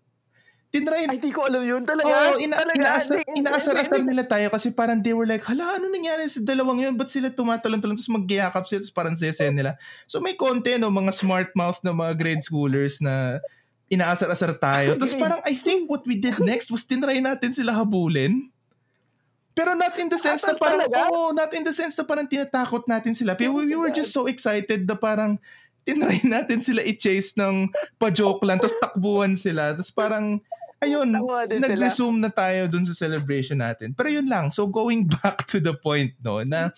[0.78, 1.10] tinry...
[1.10, 2.38] Ay, di ko alam yun talaga.
[2.38, 2.78] Oo, ina, talaga.
[2.78, 6.94] inaasar, inaasar-asar nila tayo kasi parang they were like, hala, ano nangyari sa dalawang yun?
[6.94, 9.74] Ba't sila tumatalon-talon tapos magyakap sila tapos parang sesen nila.
[10.06, 13.42] So may konti, no, mga smart mouth na mga grade schoolers na
[13.90, 14.94] inaasar-asar tayo.
[15.02, 18.54] Tapos parang I think what we did next was tinry natin sila habulin.
[19.58, 22.86] Pero not in the sense na parang, oh, not in the sense na parang tinatakot
[22.86, 23.34] natin sila.
[23.34, 25.42] Pero we, we were just so excited na parang
[25.82, 29.74] tinry natin sila i-chase ng pa-joke lang, tapos takbuhan sila.
[29.74, 30.38] Tapos parang,
[30.82, 33.94] ayun, nag-resume na tayo dun sa celebration natin.
[33.98, 34.54] Pero yun lang.
[34.54, 36.70] So going back to the point, no, na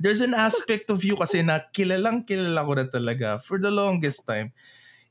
[0.00, 4.26] there's an aspect of you kasi na kilalang kilala ko na talaga for the longest
[4.26, 4.50] time.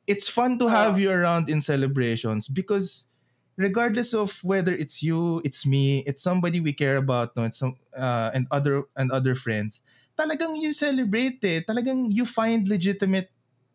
[0.09, 3.07] It's fun to have you around in celebrations because
[3.55, 7.77] regardless of whether it's you, it's me, it's somebody we care about, no, it's some
[7.95, 9.79] uh, and other and other friends.
[10.17, 11.69] Talagang you celebrate it.
[11.69, 13.29] Talagang you find legitimate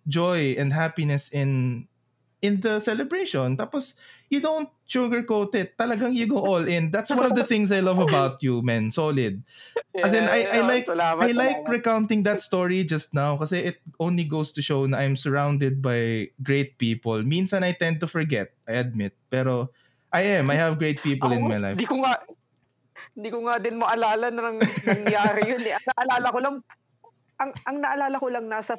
[0.06, 1.86] joy and happiness in
[2.42, 3.56] in the celebration.
[3.56, 3.94] Tapos,
[4.28, 5.76] you don't sugarcoat it.
[5.78, 6.90] Talagang you go all in.
[6.90, 8.90] That's one of the things I love about you, man.
[8.90, 9.42] Solid.
[9.96, 14.24] As in, I, I like I like recounting that story just now kasi it only
[14.24, 17.22] goes to show na I'm surrounded by great people.
[17.22, 19.14] Minsan I tend to forget, I admit.
[19.30, 19.70] Pero
[20.12, 20.50] I am.
[20.50, 21.78] I have great people in my life.
[21.78, 22.20] Hindi ko nga
[23.16, 25.62] hindi ko nga din maalala na nang, nangyari yun.
[25.64, 25.80] Eh.
[25.88, 26.56] Naalala ko lang
[27.36, 28.76] ang ang naalala ko lang nasa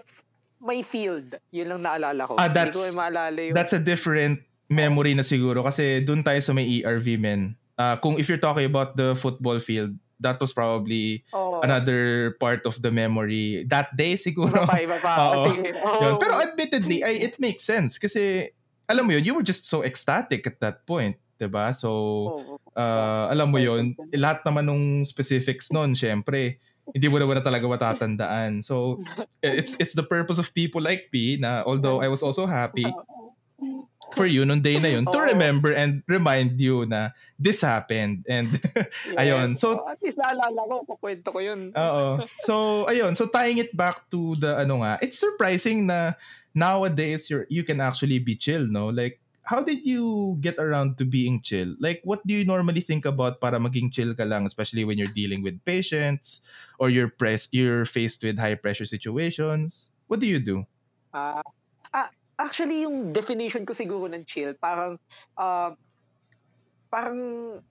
[0.62, 1.38] may field.
[1.54, 2.34] Yun lang naalala ko.
[2.38, 3.54] Ah, that's, Hindi ko maalala yun.
[3.54, 7.56] That's a different memory na siguro kasi doon tayo sa may ERV men.
[7.78, 11.62] Uh, kung if you're talking about the football field, that was probably oh.
[11.62, 13.64] another part of the memory.
[13.70, 14.66] That day siguro.
[14.66, 15.14] Iba pa, iba pa.
[15.38, 16.18] oh.
[16.18, 18.50] Pero admittedly, I, it makes sense kasi
[18.90, 21.22] alam mo yun, you were just so ecstatic at that point.
[21.38, 21.70] 'di ba?
[21.70, 22.42] So
[22.74, 26.58] uh, alam mo 'yon, lahat naman nung specifics noon, syempre,
[26.94, 28.64] hindi mo na talaga matatandaan.
[28.64, 29.04] So,
[29.44, 32.88] it's it's the purpose of people like P na although I was also happy
[34.16, 38.56] for you nung day na yun to remember and remind you na this happened and
[38.76, 39.20] yes.
[39.20, 39.58] ayun.
[39.58, 41.76] So at least naalala ko kukwento ko yun.
[41.76, 42.24] Oo.
[42.48, 43.18] So ayun.
[43.18, 46.16] So tying it back to the ano nga it's surprising na
[46.56, 48.94] nowadays you you can actually be chill no?
[48.94, 51.72] Like how did you get around to being chill?
[51.80, 55.16] Like, what do you normally think about para maging chill ka lang, especially when you're
[55.16, 56.44] dealing with patients
[56.84, 59.88] or you're press you're faced with high pressure situations?
[60.12, 60.68] What do you do?
[61.16, 61.40] Uh,
[61.96, 65.00] uh, actually, yung definition ko siguro ng chill, parang
[65.40, 65.72] uh,
[66.92, 67.20] parang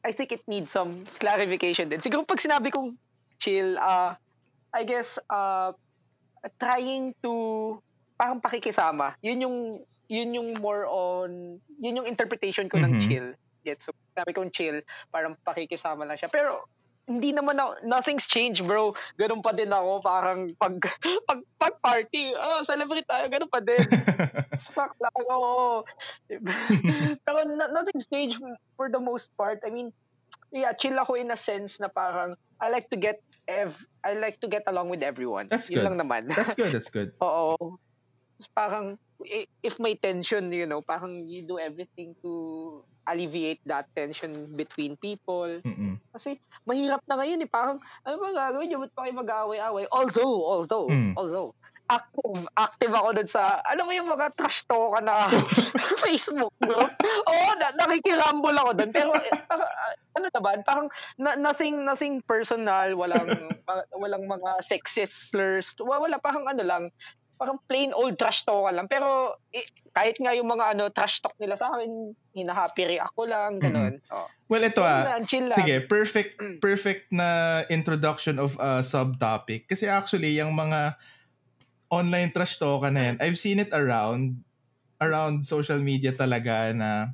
[0.01, 2.01] I think it needs some clarification din.
[2.01, 2.97] Siguro pag sinabi kong
[3.37, 4.17] chill, uh,
[4.73, 5.77] I guess uh,
[6.57, 7.33] trying to
[8.17, 9.13] parang pakikisama.
[9.21, 9.57] Yun yung
[10.09, 12.99] yun yung more on, yun yung interpretation ko mm-hmm.
[12.99, 13.29] ng chill.
[13.67, 16.31] Get so sabi kong chill, parang pakikisama lang siya.
[16.31, 16.65] Pero
[17.07, 18.91] hindi naman ako, nothing's changed bro.
[19.15, 20.75] Ganun pa din ako, parang pag,
[21.27, 23.79] pag, pag party, oh, celebrate tayo, ganun pa din.
[24.75, 25.87] Fuck lang ako.
[27.27, 28.43] Pero nothing's changed
[28.75, 29.63] for the most part.
[29.63, 29.95] I mean,
[30.51, 34.43] yeah, chill ako in a sense na parang I like to get ev I like
[34.43, 35.47] to get along with everyone.
[35.47, 35.87] That's Yun good.
[35.87, 36.21] lang naman.
[36.27, 37.15] That's good, that's good.
[37.23, 37.79] Oo.
[38.53, 38.99] Parang
[39.63, 45.63] if may tension, you know, parang you do everything to alleviate that tension between people.
[45.63, 45.97] Mm-mm.
[46.13, 47.51] Kasi mahirap na ngayon eh.
[47.51, 48.83] Parang, ano ba gagawin nyo?
[48.83, 49.87] Ba't pa kayo mag-away-away?
[49.95, 51.15] Although, although, mm.
[51.15, 51.55] although,
[51.87, 55.31] active, active ako dun sa, alam mo yung mga trash talk na
[56.05, 56.91] Facebook group.
[57.31, 58.91] Oo, na, nakikirambol ako dun.
[58.91, 63.31] Pero, uh, ano naman, parang na, nothing, nothing personal, walang,
[64.03, 65.79] walang mga sexist slurs.
[65.79, 66.85] Wala, parang ano lang,
[67.37, 68.89] parang plain old trash talk lang.
[68.89, 73.29] Pero eh, kahit nga yung mga ano trash talk nila sa akin, hinahappy react ko
[73.29, 74.01] lang, ganun.
[74.01, 74.17] Mm-hmm.
[74.17, 74.29] Oh.
[74.49, 75.21] Well, ito ah.
[75.29, 76.59] Sige, perfect mm.
[76.59, 79.69] perfect na introduction of a subtopic.
[79.69, 80.97] Kasi actually, yung mga
[81.93, 84.43] online trash talk na yan, I've seen it around
[84.97, 87.13] around social media talaga na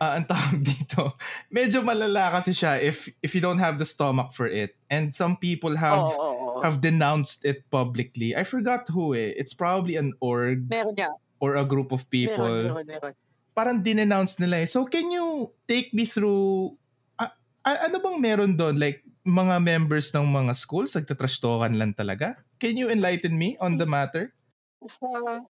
[0.00, 1.14] uh, ang tawag dito,
[1.52, 4.74] medyo malala kasi siya if if you don't have the stomach for it.
[4.88, 8.36] And some people have oh, oh, have denounced it publicly.
[8.36, 9.32] I forgot who eh.
[9.36, 10.68] It's probably an org.
[10.68, 11.10] Meron niya.
[11.40, 12.68] Or a group of people.
[12.68, 13.12] Meron, meron, meron.
[13.56, 14.68] Parang dinenounce nila eh.
[14.68, 16.76] So can you take me through,
[17.18, 17.32] uh,
[17.64, 18.78] ano bang meron doon?
[18.78, 22.40] Like, mga members ng mga schools, nagtatrash talkan lang talaga?
[22.56, 24.32] Can you enlighten me on the matter?
[24.80, 25.44] Uh,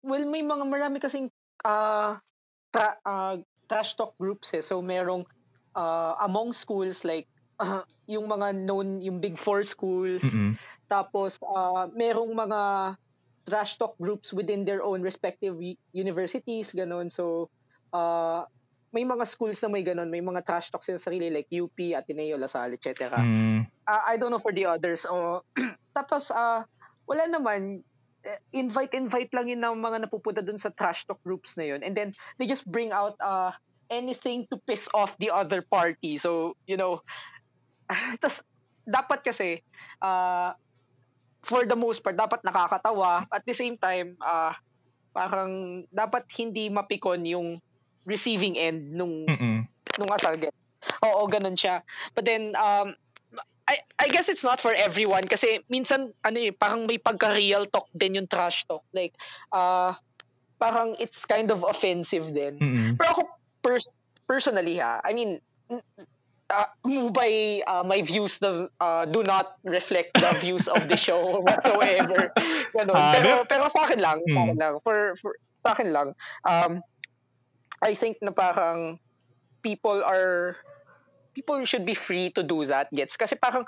[0.00, 1.28] well, may mga marami kasing
[1.64, 2.16] uh,
[2.72, 3.36] tra- uh,
[3.68, 4.64] trash talk groups eh.
[4.64, 5.28] So merong
[5.76, 7.28] uh, among schools like
[7.60, 10.24] uh, yung mga known yung big four schools.
[10.24, 10.56] Mm-mm.
[10.90, 12.60] tapos uh, merong mga
[13.46, 15.54] trash talk groups within their own respective
[15.94, 17.12] universities ganun.
[17.12, 17.52] So
[17.94, 18.48] uh,
[18.90, 20.10] may mga schools na may ganun.
[20.10, 23.62] May mga trash talk sila sarili like UP Ateneo LaSalle etc mm.
[23.86, 25.06] uh, I don't know for the others.
[25.06, 25.46] Oh
[25.96, 26.64] tapos uh,
[27.06, 27.84] wala naman.
[28.20, 31.80] Eh, invite invite lang yun ng mga napupunta dun sa trash talk groups na yun.
[31.80, 33.56] And then they just bring out uh,
[33.88, 36.16] anything to piss off the other party.
[36.16, 37.02] So, you know,
[38.22, 38.42] tas
[38.86, 39.60] dapat kasi
[40.00, 40.54] uh,
[41.40, 44.52] for the most part dapat nakakatawa at the same time uh,
[45.10, 47.48] parang dapat hindi mapikon yung
[48.06, 49.66] receiving end nung Mm-mm.
[49.98, 50.38] nung asal.
[51.04, 51.84] Oo, ganun siya.
[52.16, 52.96] But then um
[53.68, 57.86] I I guess it's not for everyone kasi minsan ano eh parang may pagka-real talk
[57.94, 58.82] din yung trash talk.
[58.94, 59.14] Like
[59.52, 59.94] uh
[60.60, 62.58] parang it's kind of offensive din.
[62.58, 62.88] Mm-mm.
[62.96, 63.22] Pero ako
[63.64, 63.94] pers-
[64.28, 65.40] personally ha, I mean,
[66.50, 66.66] uh,
[67.14, 72.34] by uh, my views does uh, do not reflect the views of the show whatsoever.
[72.74, 72.94] Ganun.
[72.94, 74.44] Ah, pero pero- sa akin lang, sa Hmm.
[74.50, 76.08] akin lang, for, for sa akin lang,
[76.44, 76.82] um,
[77.80, 78.98] I think na parang
[79.62, 80.56] people are
[81.32, 83.64] people should be free to do that gets kasi parang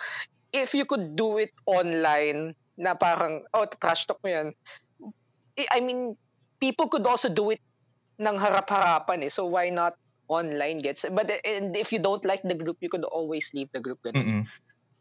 [0.53, 4.49] if you could do it online na parang oh trash talk mo yan
[5.57, 6.17] I I mean
[6.59, 7.63] people could also do it
[8.21, 9.97] ng harap-harapan eh so why not
[10.29, 13.83] online gets but and if you don't like the group you could always leave the
[13.83, 14.43] group ganun Mm-mm.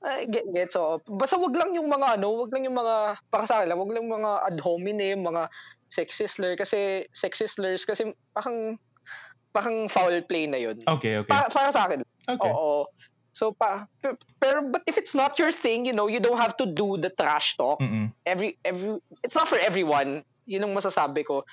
[0.05, 3.45] uh, get, gets so basta wag lang yung mga ano wag lang yung mga para
[3.45, 5.47] sa akin wag lang yung mga ad hominem mga
[5.91, 8.79] sexist slur kasi sexist slurs kasi parang
[9.51, 11.27] parang foul play na yun Okay, okay.
[11.27, 12.51] para, para sa akin Okay.
[12.51, 12.85] Oo.
[13.31, 13.87] So pa
[14.43, 17.09] pero but if it's not your thing, you know, you don't have to do the
[17.09, 17.79] trash talk.
[17.79, 18.11] Mm-mm.
[18.27, 20.27] Every every it's not for everyone.
[20.45, 21.47] Yun ang masasabi ko.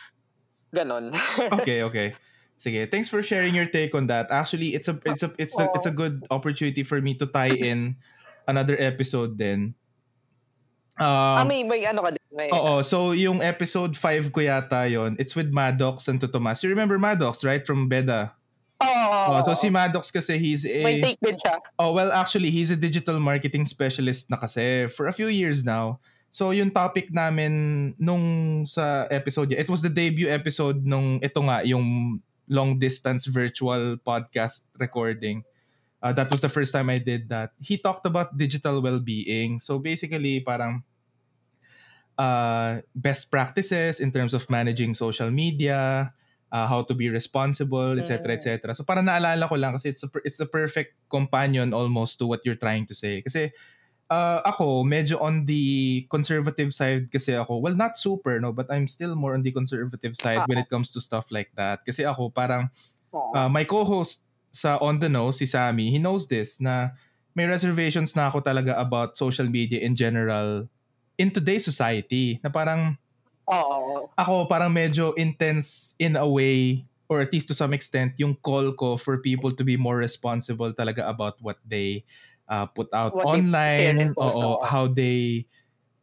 [0.75, 1.15] Ganon.
[1.63, 2.09] okay, okay.
[2.59, 4.27] Sige, thanks for sharing your take on that.
[4.35, 7.55] Actually, it's a it's a it's a, it's a good opportunity for me to tie
[7.55, 7.95] in
[8.51, 9.79] another episode then.
[10.99, 12.25] ah, Um, may may ano ka din.
[12.35, 15.15] May, Oo, so yung episode 5 ko yata yon.
[15.23, 16.59] It's with Maddox Santo Tomas.
[16.67, 17.63] You remember Maddox, right?
[17.63, 18.35] From Beda.
[18.83, 19.39] Oo.
[19.39, 21.63] Oh, so si Maddox kasi he's a may take din siya.
[21.79, 26.03] Oh, well, actually, he's a digital marketing specialist na kasi for a few years now.
[26.29, 31.41] So, yung topic namin nung sa episode niya, it was the debut episode nung ito
[31.41, 32.19] nga, yung
[32.49, 35.45] long distance virtual podcast recording.
[36.03, 37.53] Uh, that was the first time I did that.
[37.61, 39.59] He talked about digital well-being.
[39.59, 40.85] So, basically, parang
[42.19, 46.13] uh, best practices in terms of managing social media,
[46.51, 48.75] uh, how to be responsible, etc., etc.
[48.75, 52.43] So para naalala ko lang kasi it's a, it's a perfect companion almost to what
[52.45, 53.23] you're trying to say.
[53.23, 53.55] Kasi
[54.11, 57.61] uh, ako medyo on the conservative side kasi ako.
[57.61, 60.91] Well, not super no, but I'm still more on the conservative side when it comes
[60.97, 61.85] to stuff like that.
[61.85, 62.73] Kasi ako parang
[63.13, 66.97] uh, my co-host sa On The Nose, si Sammy, he knows this na
[67.37, 70.67] may reservations na ako talaga about social media in general
[71.21, 72.41] in today's society.
[72.43, 72.97] Na parang
[73.47, 74.09] Oo.
[74.17, 78.73] ako parang medyo intense in a way or at least to some extent yung call
[78.77, 82.05] ko for people to be more responsible talaga about what they
[82.49, 84.65] uh, put out What online oo.
[84.65, 85.47] how they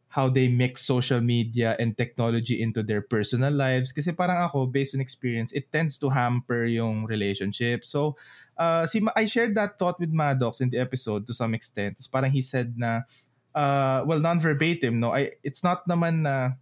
[0.08, 3.92] how they mix social media and technology into their personal lives.
[3.92, 7.84] Kasi parang ako based on experience it tends to hamper yung relationship.
[7.84, 8.16] So
[8.56, 12.00] uh, si Ma- I shared that thought with Maddox in the episode to some extent.
[12.00, 13.04] Tapos parang he said na
[13.52, 15.12] uh, well non-verbatim no?
[15.12, 16.56] I, it's not naman na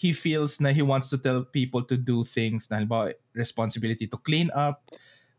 [0.00, 4.16] he feels na he wants to tell people to do things na halimbawa responsibility to
[4.16, 4.80] clean up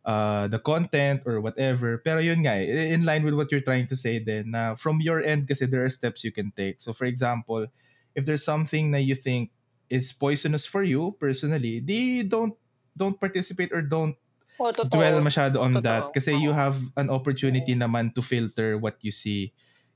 [0.05, 1.97] uh, the content or whatever.
[2.01, 5.01] Pero yun nga, eh, in line with what you're trying to say then, na from
[5.01, 6.81] your end kasi there are steps you can take.
[6.81, 7.67] So for example,
[8.15, 9.51] if there's something na you think
[9.91, 12.55] is poisonous for you personally, di don't
[12.95, 14.15] don't participate or don't
[14.61, 14.93] Oo, totoo.
[14.93, 15.85] dwell masyado on Totoo.
[15.89, 16.57] that kasi you Oo.
[16.57, 19.49] have an opportunity naman to filter what you see.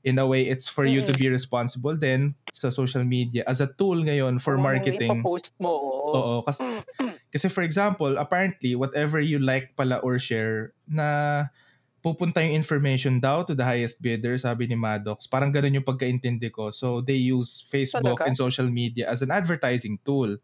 [0.06, 3.66] In a way, it's for you to be responsible then sa social media as a
[3.66, 5.22] tool ngayon for ano marketing.
[5.22, 5.70] ipopost mo.
[5.74, 6.14] Oo.
[6.14, 6.62] Oo, kasi,
[7.32, 11.48] kasi for example, apparently, whatever you like pala or share, na
[12.06, 15.26] pupunta yung information daw to the highest bidder, sabi ni Maddox.
[15.26, 16.70] Parang ganun yung pagkaintindi ko.
[16.70, 18.30] So, they use Facebook Talaga?
[18.30, 20.38] and social media as an advertising tool.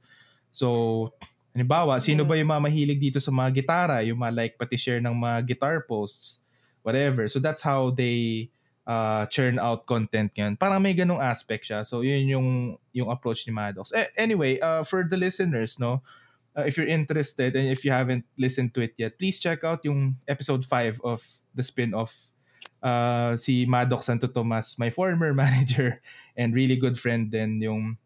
[0.50, 1.14] So,
[1.54, 2.28] halimbawa, sino Mm.
[2.28, 4.02] ba yung mga mahilig dito sa mga gitara?
[4.02, 6.42] Yung mga like pati share ng mga guitar posts,
[6.82, 7.30] whatever.
[7.30, 8.50] So, that's how they
[8.82, 10.58] uh, churn out content yan.
[10.58, 11.86] Parang may ganung aspect siya.
[11.86, 12.48] So, yun yung,
[12.90, 13.94] yung approach ni Maddox.
[13.94, 16.02] Eh, anyway, uh, for the listeners, no,
[16.56, 19.84] uh, if you're interested and if you haven't listened to it yet, please check out
[19.84, 21.22] yung episode 5 of
[21.54, 22.32] the spin-off.
[22.82, 26.02] Uh, si Maddox Santo Tomas, my former manager
[26.36, 27.96] and really good friend din yung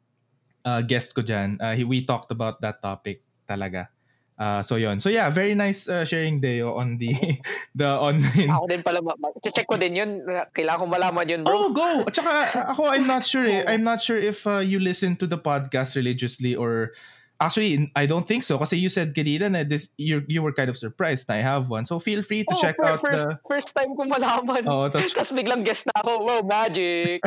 [0.65, 1.57] uh, guest ko dyan.
[1.61, 3.89] Uh, he, we talked about that topic talaga.
[4.37, 5.01] Uh, so yon.
[5.01, 7.17] So yeah, very nice uh, sharing Deo on the
[7.75, 8.53] the online.
[8.53, 9.01] Ako din pala,
[9.49, 10.21] check ko din yun.
[10.53, 11.57] Kailangan ko malaman yun, bro.
[11.57, 12.05] Oh, go!
[12.05, 13.65] At saka ako, I'm not sure eh.
[13.65, 16.93] I'm not sure if uh, you listen to the podcast religiously or
[17.37, 18.57] Actually, I don't think so.
[18.57, 21.69] Kasi you said kanina na this, you, you were kind of surprised na I have
[21.69, 21.85] one.
[21.85, 23.39] So feel free to oh, check out first, the...
[23.45, 24.65] First time ko malaman.
[24.65, 25.13] Oh, tas...
[25.13, 26.25] tas biglang guest na ako.
[26.25, 27.21] Wow, magic.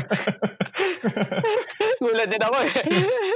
[2.01, 2.73] Gulat din ako eh.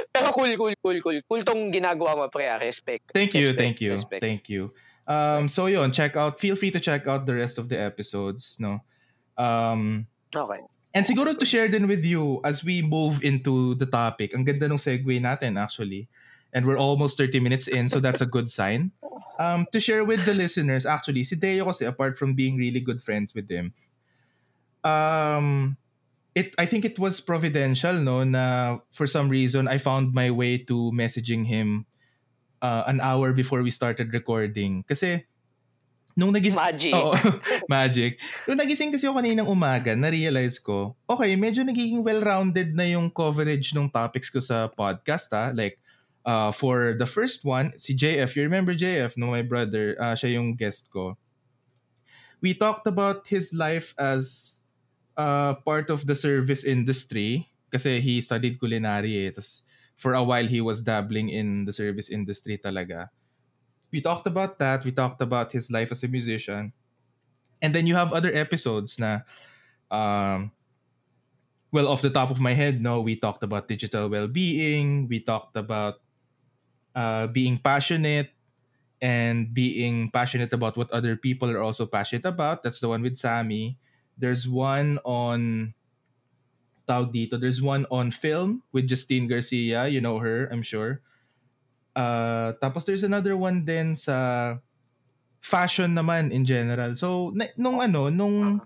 [0.10, 1.18] Pero cool, cool, cool, cool.
[1.30, 2.50] Cool tong ginagawa mo, pre.
[2.50, 3.14] Ah, respect.
[3.14, 4.22] Thank you, respect, thank you, respect.
[4.26, 4.74] thank you.
[5.06, 8.58] Um, so yun, check out, feel free to check out the rest of the episodes,
[8.58, 8.82] no?
[9.38, 10.66] Um, okay.
[10.94, 14.34] And siguro to share din with you as we move into the topic.
[14.34, 16.10] Ang ganda ng segue natin actually
[16.54, 18.92] and we're almost 30 minutes in, so that's a good sign.
[19.42, 23.02] Um, to share with the listeners, actually, si Deo kasi, apart from being really good
[23.02, 23.74] friends with him,
[24.86, 25.76] um,
[26.38, 30.62] it I think it was providential, no, na for some reason, I found my way
[30.70, 31.90] to messaging him
[32.62, 34.86] uh, an hour before we started recording.
[34.86, 35.26] Kasi,
[36.14, 36.62] nung nagising...
[36.62, 36.94] Magic.
[36.94, 37.14] Oo,
[37.70, 38.22] magic.
[38.46, 43.74] Nung nagising kasi ako kaninang umaga, na-realize ko, okay, medyo nagiging well-rounded na yung coverage
[43.74, 45.50] ng topics ko sa podcast, ha?
[45.50, 45.82] Like,
[46.26, 50.40] uh, for the first one, si JF, you remember JF, no, my brother, uh, siya
[50.40, 51.18] yung guest ko.
[52.42, 54.60] We talked about his life as
[55.16, 59.32] uh, part of the service industry kasi he studied culinary eh.
[59.32, 59.64] Tas
[59.96, 63.10] for a while, he was dabbling in the service industry talaga.
[63.94, 64.84] We talked about that.
[64.84, 66.74] We talked about his life as a musician.
[67.62, 69.24] And then you have other episodes na
[69.88, 70.52] um,
[71.74, 75.08] well, off the top of my head, no, we talked about digital well-being.
[75.08, 76.03] We talked about
[76.96, 78.32] uh, being passionate
[79.04, 82.64] and being passionate about what other people are also passionate about.
[82.64, 83.78] That's the one with Sammy.
[84.18, 85.74] There's one on
[86.88, 87.36] tawag dito.
[87.36, 89.88] There's one on film with Justine Garcia.
[89.88, 91.02] You know her, I'm sure.
[91.94, 94.58] Uh, tapos there's another one din sa
[95.44, 96.96] fashion naman in general.
[96.96, 98.64] So, na, nung ano, nung,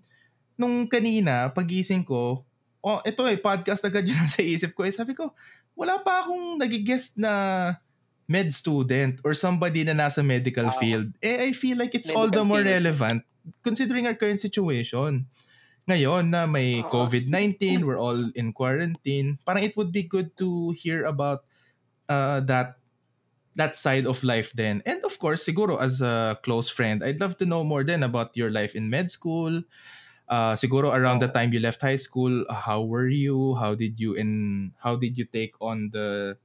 [0.53, 2.45] nung kanina, pagising ko,
[2.85, 4.85] oh, ito eh, podcast agad yun sa isip ko.
[4.85, 5.33] Eh, sabi ko,
[5.73, 7.73] wala pa akong nagigest na
[8.27, 12.27] med student or somebody na nasa medical uh, field, eh I feel like it's all
[12.27, 12.83] the more field.
[12.83, 13.23] relevant
[13.63, 15.27] considering our current situation.
[15.87, 20.75] Ngayon na may uh, COVID-19, we're all in quarantine, parang it would be good to
[20.75, 21.47] hear about
[22.11, 22.75] uh, that
[23.55, 24.83] that side of life then.
[24.85, 28.35] And of course, siguro as a close friend, I'd love to know more then about
[28.35, 29.63] your life in med school.
[30.27, 31.27] Uh, siguro around oh.
[31.27, 33.55] the time you left high school, how were you?
[33.55, 36.35] How did you in how did you take on the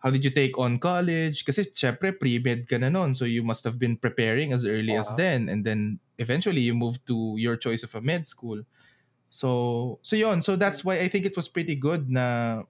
[0.00, 1.44] how did you take on college?
[1.44, 3.14] Kasi syempre pre-med ka na noon.
[3.14, 5.04] So you must have been preparing as early uh-huh.
[5.04, 5.48] as then.
[5.48, 8.64] And then eventually you moved to your choice of a med school.
[9.28, 10.40] So, so yon.
[10.42, 12.64] So that's why I think it was pretty good na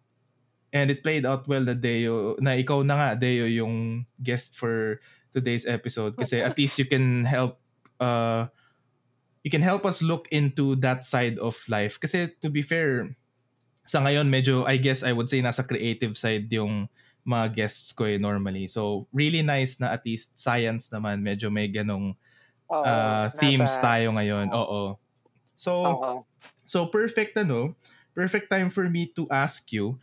[0.74, 5.00] and it played out well that Deo, na ikaw na nga, Deo, yung guest for
[5.32, 6.18] today's episode.
[6.18, 7.62] Kasi at least you can help
[8.02, 8.50] uh,
[9.46, 12.02] you can help us look into that side of life.
[12.02, 13.06] Kasi to be fair,
[13.86, 16.90] sa ngayon medyo, I guess I would say nasa creative side yung
[17.30, 18.66] mga guests ko eh normally.
[18.66, 22.18] So, really nice na at least science naman, medyo may ganong
[22.70, 24.50] Oo, uh, themes nasa, tayo ngayon.
[24.50, 24.58] Oo.
[24.58, 24.82] Oo.
[25.54, 26.10] So, Oo.
[26.66, 27.78] so perfect ano,
[28.10, 29.98] perfect time for me to ask you.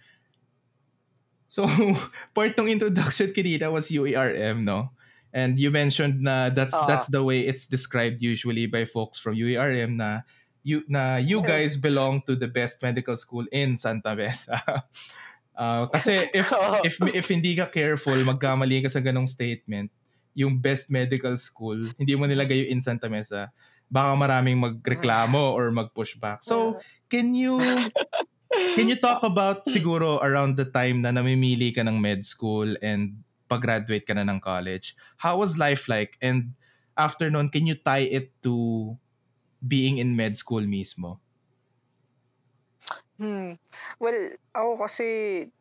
[1.47, 1.67] So,
[2.35, 4.91] part ng introduction kanina was UARM, no?
[5.35, 9.35] And you mentioned na that's uh, that's the way it's described usually by folks from
[9.35, 10.23] UARM na
[10.63, 14.59] you na you guys belong to the best medical school in Santa Mesa.
[15.57, 16.53] Uh, kasi if,
[16.85, 19.89] if if hindi ka careful, magkamali ka sa ganong statement,
[20.37, 23.49] yung best medical school, hindi mo nilagay yung in Santa Mesa,
[23.89, 26.45] baka maraming magreklamo or mag-pushback.
[26.45, 26.77] So,
[27.09, 27.57] can you
[28.77, 33.25] can you talk about siguro around the time na namimili ka ng med school and
[33.49, 34.93] pag-graduate ka na ng college?
[35.17, 36.21] How was life like?
[36.21, 36.53] And
[36.93, 38.93] after nun, can you tie it to
[39.65, 41.17] being in med school mismo?
[43.17, 43.57] Hmm.
[43.97, 45.07] Well, ako kasi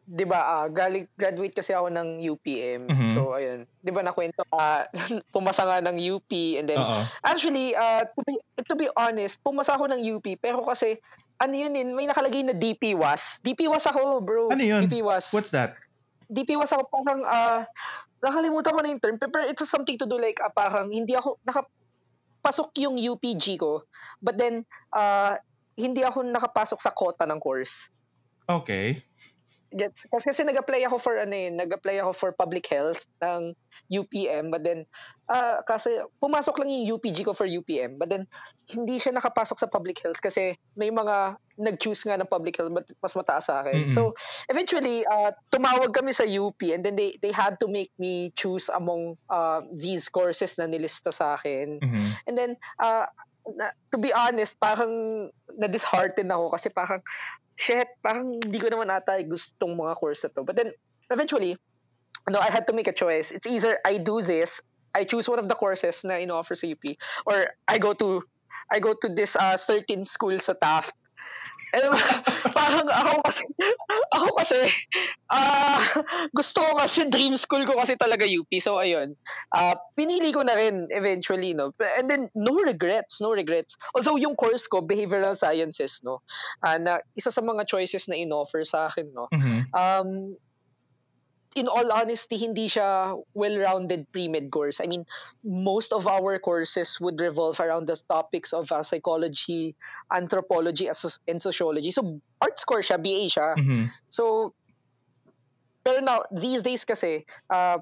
[0.05, 2.85] 'di ba, ah, galing graduate kasi ako ng UPM.
[2.85, 3.09] Mhm.
[3.09, 4.93] So ayun, 'di ba nakwento ka,
[5.35, 6.31] pumasa nga ng UP
[6.61, 7.01] and then Oo.
[7.25, 11.01] actually, uh, to be to be honest, pumasa ako ng UP pero kasi
[11.41, 13.41] ano yun din, may nakalagay na DP was.
[13.41, 14.53] DP was ako, bro.
[14.53, 14.85] Ano yun?
[14.85, 15.33] DP was.
[15.33, 15.81] What's that?
[16.29, 17.65] DP was ako parang ah
[18.21, 21.17] nakalimutan ko na yung term, pero it has something to do like ah, parang hindi
[21.17, 23.89] ako nakapasok yung UPG ko.
[24.21, 25.41] But then uh,
[25.77, 27.93] hindi ako nakapasok sa quota ng course.
[28.49, 29.01] Okay.
[29.75, 30.07] Gets.
[30.09, 33.51] Kasi, kasi nag-apply ako for ano eh, nag-apply ako for public health ng
[33.91, 34.87] UPM but then
[35.27, 35.91] uh, kasi
[36.23, 38.31] pumasok lang yung UPG ko for UPM but then
[38.71, 42.87] hindi siya nakapasok sa public health kasi may mga nag-choose nga ng public health but
[43.03, 43.91] mas mataas sa akin.
[43.91, 43.97] Mm-hmm.
[43.97, 44.15] So
[44.47, 48.71] eventually uh, tumawag kami sa UP and then they they had to make me choose
[48.71, 51.83] among uh, these courses na nilista sa akin.
[51.83, 52.07] Mm-hmm.
[52.31, 53.11] And then uh,
[53.55, 57.01] na, to be honest, parang na-dishearten ako kasi parang
[57.55, 60.43] shit, parang hindi ko naman ata gustong mga course na to.
[60.43, 60.75] But then,
[61.11, 61.55] eventually,
[62.29, 63.31] no, I had to make a choice.
[63.31, 64.61] It's either I do this,
[64.97, 66.85] I choose one of the courses na in-offer sa UP,
[67.29, 68.25] or I go to
[68.73, 70.97] I go to this uh, certain school sa Taft
[71.75, 71.99] alam mo,
[72.59, 73.45] parang ako kasi,
[74.15, 74.61] ako kasi,
[75.31, 75.81] uh,
[76.31, 78.49] gusto ko kasi, dream school ko kasi talaga UP.
[78.63, 79.19] So, ayun.
[79.51, 81.75] Uh, pinili ko na rin eventually, no?
[81.81, 83.75] And then, no regrets, no regrets.
[83.95, 86.23] Although, yung course ko, behavioral sciences, no?
[86.63, 89.27] Uh, na isa sa mga choices na in-offer sa akin, no?
[89.33, 89.61] Mm-hmm.
[89.75, 90.39] Um,
[91.57, 94.79] in all honesty, hindi siya well-rounded pre-med course.
[94.79, 95.09] I mean,
[95.41, 99.75] most of our courses would revolve around the topics of uh, psychology,
[100.13, 100.93] anthropology,
[101.27, 101.91] and sociology.
[101.91, 103.57] So, arts course siya, BA siya.
[103.57, 103.85] Mm-hmm.
[104.13, 104.53] So,
[105.81, 107.81] pero now, these days kasi, uh,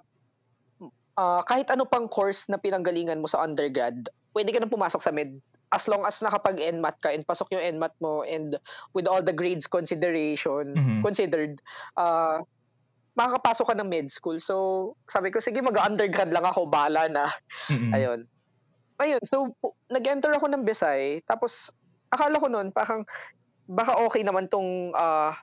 [1.18, 4.06] uh, kahit ano pang course na pinanggalingan mo sa undergrad,
[4.38, 5.42] pwede ka nang pumasok sa med
[5.74, 8.54] as long as nakapag-NMAT ka and pasok yung NMAT mo and
[8.94, 11.02] with all the grades consideration mm-hmm.
[11.02, 11.58] considered
[11.98, 12.46] uh,
[13.14, 14.38] makakapasok ka ng med school.
[14.42, 14.54] So,
[15.06, 17.30] sabi ko, sige, mag-undergrad lang ako, bala na.
[17.70, 17.92] Mm-hmm.
[17.94, 18.20] Ayun.
[18.98, 19.54] Ayun, so,
[19.90, 21.70] nag-enter ako ng Besay, tapos,
[22.10, 23.06] akala ko noon, parang,
[23.70, 25.34] baka okay naman tong uh,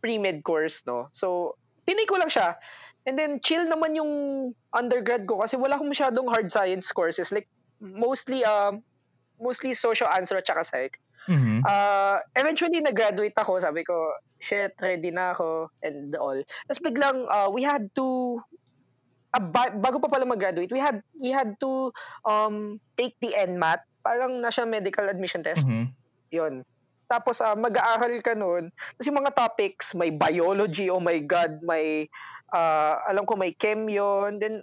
[0.00, 1.12] pre-med course, no?
[1.12, 2.56] So, tinay ko lang siya.
[3.04, 4.12] And then, chill naman yung
[4.72, 7.32] undergrad ko kasi wala akong masyadong hard science courses.
[7.32, 7.48] Like,
[7.80, 8.76] mostly, uh,
[9.40, 10.94] mostly social answer at saka psych.
[11.26, 11.62] Mm-hmm.
[11.62, 13.58] Uh, eventually, nag-graduate ako.
[13.62, 16.38] Sabi ko, shit, ready na ako and all.
[16.66, 18.38] Tapos biglang, uh, we had to,
[19.34, 21.90] uh, ba- bago pa pala mag-graduate, we had, we had to
[22.26, 23.82] um, take the NMAT.
[24.02, 25.66] Parang nasa medical admission test.
[25.66, 25.90] Mm-hmm.
[26.34, 26.54] Yun.
[27.08, 28.68] Tapos uh, mag-aaral ka nun.
[28.70, 32.06] Tapos yung mga topics, may biology, oh my God, may,
[32.52, 34.36] uh, alam ko may chem yun.
[34.36, 34.62] Then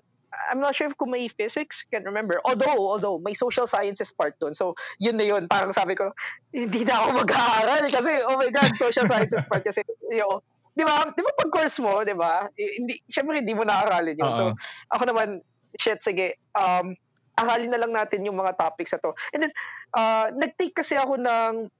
[0.51, 2.39] I'm not sure if kung may physics, can't remember.
[2.43, 4.53] Although, although, may social sciences part dun.
[4.53, 5.47] So, yun na yun.
[5.47, 6.11] Parang sabi ko,
[6.53, 9.81] hindi na ako mag-aaral kasi, oh my God, social sciences part kasi,
[10.11, 10.43] yo,
[10.75, 14.31] di ba, di ba pag course mo, di ba, hindi, syempre hindi mo na-aralin yun.
[14.35, 14.53] Uh-huh.
[14.53, 14.59] So,
[14.91, 15.39] ako naman,
[15.79, 16.95] shit, sige, um,
[17.35, 19.11] aralin na lang natin yung mga topics na to.
[19.31, 19.53] And then,
[19.95, 21.71] uh, nag-take kasi ako ng,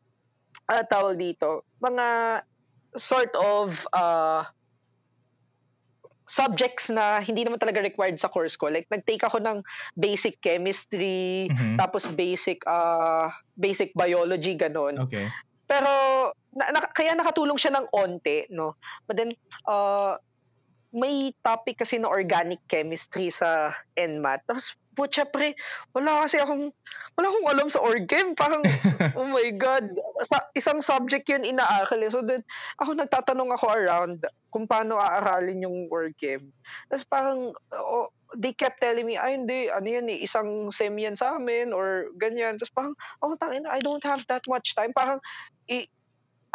[0.72, 2.41] uh, tawag dito, mga
[2.95, 4.47] sort of, uh,
[6.26, 8.69] subjects na hindi naman talaga required sa course ko.
[8.69, 9.57] Like nag-take ako ng
[9.93, 11.78] basic chemistry, mm-hmm.
[11.78, 14.97] tapos basic uh basic biology ganun.
[15.05, 15.30] Okay.
[15.65, 15.89] Pero
[16.53, 18.78] na, na, kaya nakatulong siya ng onte, no.
[19.05, 19.32] But then
[19.69, 20.17] uh
[20.95, 24.47] may topic kasi na organic chemistry sa NMAT.
[24.47, 25.53] Tapos putya pre,
[25.91, 26.71] wala kasi akong,
[27.19, 28.33] wala akong alam sa org game.
[28.33, 28.63] Parang,
[29.19, 29.91] oh my God,
[30.23, 31.99] sa, isang subject yun inaaral.
[31.99, 32.09] Eh.
[32.09, 32.41] So then,
[32.79, 36.55] ako nagtatanong ako around kung paano aaralin yung org game.
[36.87, 41.19] Tapos parang, oh, they kept telling me, ay hindi, ano yan eh, isang sem yan
[41.19, 42.55] sa amin or ganyan.
[42.55, 44.95] Tapos parang, oh tangin, I don't have that much time.
[44.95, 45.19] Parang,
[45.67, 45.91] i-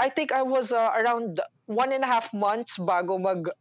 [0.00, 3.52] I think I was uh, around one and a half months bago mag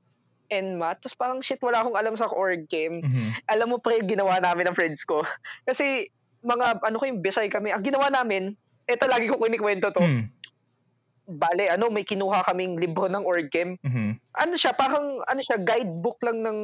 [0.49, 1.05] NMAT.
[1.05, 3.05] Tapos parang shit, wala akong alam sa org game.
[3.05, 3.29] Mm-hmm.
[3.53, 5.21] Alam mo pre, ginawa namin ng friends ko.
[5.69, 6.09] Kasi
[6.41, 7.69] mga, ano ko yung Bisay kami.
[7.71, 8.57] Ang ginawa namin,
[8.89, 10.01] ito lagi ko kinikwento to.
[10.01, 10.33] Mm.
[11.29, 13.77] Bale, ano, may kinuha kaming libro ng org game.
[13.85, 14.09] Mm-hmm.
[14.33, 16.57] Ano siya, parang, ano siya, guidebook lang ng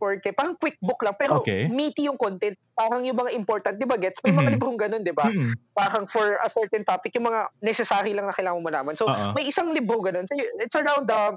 [0.00, 0.32] org game.
[0.32, 1.12] Parang quick book lang.
[1.20, 1.68] Pero okay.
[1.68, 2.56] meaty yung content.
[2.72, 4.24] Parang yung mga important, di ba, gets?
[4.24, 4.40] May mm-hmm.
[4.40, 5.28] mga librong ganun, di ba?
[5.28, 5.76] Mm-hmm.
[5.76, 8.96] Parang for a certain topic, yung mga necessary lang na kailangan mo malaman.
[8.96, 9.36] So, uh-huh.
[9.36, 10.24] may isang libro ganun.
[10.24, 11.36] So, it's around the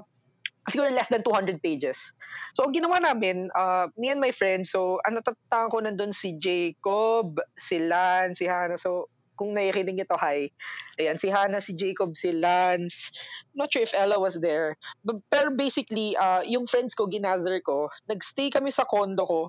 [0.70, 2.14] siguro less than 200 pages.
[2.54, 6.38] So, ang ginawa namin, uh, me and my friend, so, ano tatangan ko nandun si
[6.38, 8.78] Jacob, si Lance, si Hannah.
[8.78, 10.54] So, kung naikinig nyo to, hi.
[11.00, 13.10] Ayan, si Hannah, si Jacob, si Lance.
[13.58, 14.78] not sure if Ella was there.
[15.02, 19.42] But, pero basically, uh, yung friends ko, ginather ko, nagstay kami sa condo ko.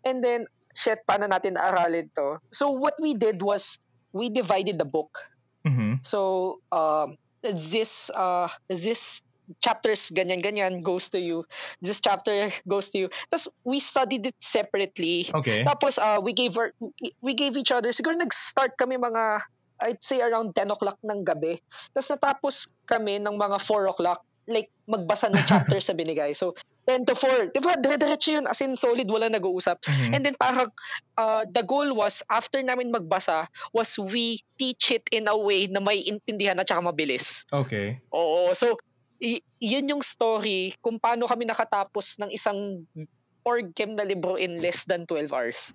[0.00, 2.40] And then, shit, paano natin aralin to?
[2.48, 3.76] So, what we did was,
[4.14, 5.18] we divided the book.
[5.66, 6.00] Mm-hmm.
[6.00, 9.20] So, um, this uh, this
[9.60, 11.44] chapters ganyan-ganyan goes to you.
[11.80, 13.08] This chapter goes to you.
[13.28, 15.28] Tapos we studied it separately.
[15.28, 15.64] Okay.
[15.64, 16.72] Tapos uh, we gave our,
[17.20, 19.44] we gave each other, siguro nag-start kami mga,
[19.84, 21.60] I'd say around 10 o'clock ng gabi.
[21.92, 22.54] Tapos natapos
[22.88, 26.36] kami ng mga 4 o'clock like magbasa ng chapter sa binigay.
[26.36, 27.56] So 10 to 4.
[27.56, 27.80] Di ba?
[27.80, 28.44] Dire-diretso yun.
[28.44, 29.80] As in, solid, wala nag-uusap.
[29.80, 30.12] Mm-hmm.
[30.12, 30.68] And then parang,
[31.16, 35.80] uh, the goal was, after namin magbasa, was we teach it in a way na
[35.80, 37.48] may intindihan at saka mabilis.
[37.48, 38.04] Okay.
[38.12, 38.52] Oo.
[38.52, 38.76] So,
[39.24, 42.84] y- yun yung story kung paano kami nakatapos ng isang
[43.40, 45.72] org chem na libro in less than 12 hours.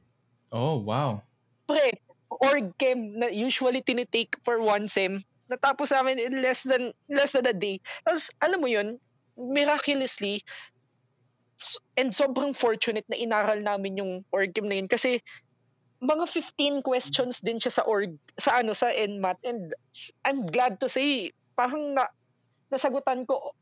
[0.54, 1.26] Oh, wow.
[1.66, 1.98] Pre,
[2.30, 7.50] org chem na usually tinitake for one sem, natapos namin in less than less than
[7.50, 7.82] a day.
[8.06, 9.02] Tapos, alam mo yun,
[9.34, 10.46] miraculously,
[11.98, 15.20] and sobrang fortunate na inaral namin yung org chem na yun kasi
[16.00, 19.76] mga 15 questions din siya sa org sa ano sa NMAT and
[20.24, 22.08] I'm glad to say parang na,
[22.70, 23.54] nasagutan ko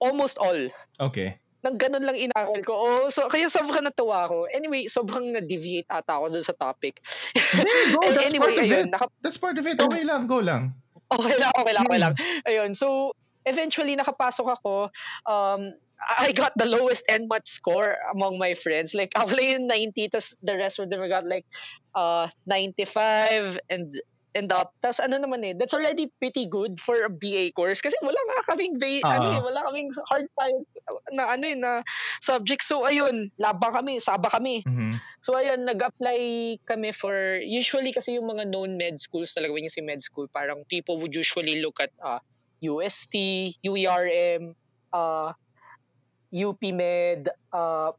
[0.00, 0.68] almost all.
[1.00, 1.38] Okay.
[1.64, 2.76] Nang ganun lang inaral ko.
[2.76, 4.44] Oh, so kaya sobrang natuwa ako.
[4.52, 7.00] Anyway, sobrang na-deviate ata ako dun sa topic.
[7.32, 8.92] Hey, go, that's anyway, part of ayun, it.
[8.92, 9.80] naka- That's part of it.
[9.80, 10.76] Okay lang, go lang.
[11.08, 12.06] Okay lang, okay lang, okay Hmm.
[12.10, 12.14] lang.
[12.44, 13.16] Ayun, so
[13.48, 14.92] eventually nakapasok ako.
[15.24, 15.72] Um,
[16.04, 18.92] I got the lowest NMAT score among my friends.
[18.92, 21.48] Like, ako lang yung 90, tas the rest of them got like
[21.96, 23.96] uh, 95 and
[24.34, 24.74] and up.
[24.78, 28.52] Tas ano naman eh, that's already pretty good for a BA course kasi wala nga
[28.52, 29.14] kaming ba- Ah.
[29.16, 30.58] ano eh, wala kaming hard time
[31.10, 31.86] na ano eh, na
[32.18, 32.60] subject.
[32.60, 34.66] So ayun, labang kami, saba kami.
[34.66, 34.98] Mhm.
[35.18, 36.20] So ayun, nag-apply
[36.66, 40.26] kami for, usually kasi yung mga known med schools talaga, when you say med school,
[40.26, 42.18] parang people would usually look at uh,
[42.60, 43.14] UST,
[43.62, 44.58] UERM,
[44.90, 45.30] uh,
[46.34, 47.94] UP Med, uh,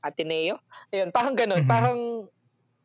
[0.00, 0.56] Ateneo.
[0.88, 1.60] Ayun, parang ganun.
[1.60, 1.68] Mhm.
[1.68, 1.98] Parang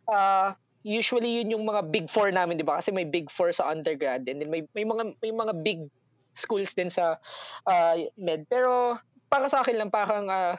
[0.06, 0.50] uh,
[0.86, 2.78] usually yun yung mga big four namin, di ba?
[2.78, 5.90] Kasi may big four sa undergrad and then may, may mga may mga big
[6.38, 7.18] schools din sa
[7.66, 8.46] uh, med.
[8.46, 10.54] Pero para sa akin lang parang uh,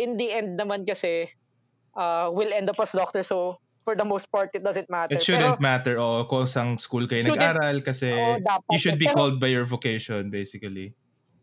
[0.00, 1.28] in the end naman kasi
[1.92, 5.14] uh, will end up as doctor so for the most part it doesn't matter.
[5.14, 8.72] It shouldn't Pero, matter o kung saan school kayo nag-aral kasi Oo, dapat.
[8.72, 10.96] you should be Pero- called by your vocation basically.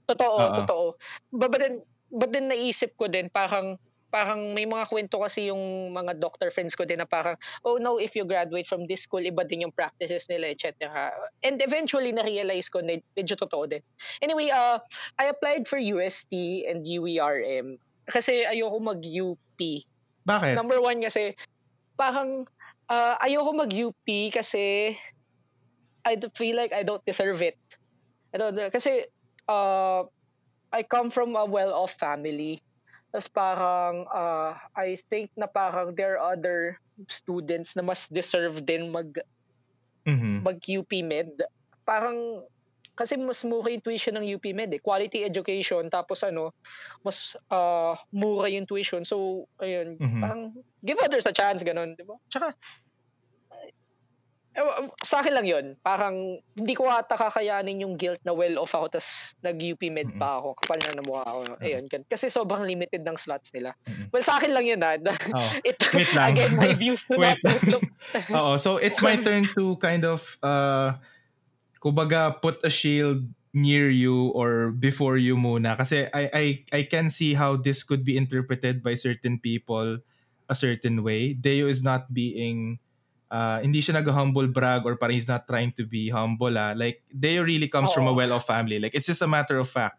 [0.10, 0.56] Totoo, Oo.
[0.66, 0.86] totoo.
[1.32, 1.76] But, but then,
[2.12, 3.80] but then naisip ko din, parang,
[4.14, 7.34] parang may mga kwento kasi yung mga doctor friends ko din na parang,
[7.66, 11.10] oh no, if you graduate from this school, iba din yung practices nila, etc.
[11.42, 13.82] And eventually, na-realize ko na medyo totoo din.
[14.22, 14.78] Anyway, uh,
[15.18, 16.30] I applied for UST
[16.70, 19.60] and UERM kasi ayoko mag-UP.
[20.30, 20.54] Bakit?
[20.54, 21.34] Number one kasi,
[21.98, 22.46] parang
[22.94, 24.94] uh, ayoko mag-UP kasi
[26.06, 27.58] I feel like I don't deserve it.
[28.30, 29.10] I don't, kasi
[29.50, 30.06] uh,
[30.70, 32.62] I come from a well-off family.
[33.14, 38.90] Tapos parang uh, I think na parang there are other students na mas deserve din
[38.90, 39.22] mag
[40.04, 40.44] Mhm.
[40.44, 41.32] mag UP Med.
[41.88, 42.44] Parang
[42.94, 44.82] kasi mas mura yung tuition ng UP Med eh.
[44.82, 46.52] Quality education tapos ano,
[47.02, 49.08] mas uh, mura yung tuition.
[49.08, 50.20] So ayun, Mhm.
[50.20, 50.42] parang
[50.84, 52.20] give others a chance ganun, di ba?
[52.28, 52.52] Tsaka
[54.54, 55.66] eh, sa akin lang yun.
[55.82, 60.38] Parang hindi ko ata kakayanin yung guilt na well off ako tas nag-UP Med pa
[60.38, 60.54] ako.
[60.62, 61.40] Kapal na namukha ako.
[61.60, 63.74] Ayun, gan- kasi sobrang limited ng slots nila.
[63.90, 64.14] Mhm.
[64.14, 64.96] Well, sa akin lang yun ha.
[65.34, 65.50] Oh.
[65.66, 66.38] It, Wait lang.
[66.38, 67.42] again, my views do Wait.
[67.42, 67.86] not look
[68.38, 70.94] Oo, so it's my turn to kind of uh
[71.82, 77.10] kumbaga put a shield near you or before you muna kasi I I I can
[77.14, 80.02] see how this could be interpreted by certain people
[80.50, 81.34] a certain way.
[81.34, 82.78] Deo is not being
[83.34, 86.78] uh, hindi siya nag-humble brag or parang he's not trying to be humble ah.
[86.78, 88.22] Like Deo really comes from a Oo.
[88.22, 88.78] well-off family.
[88.78, 89.98] Like it's just a matter of fact.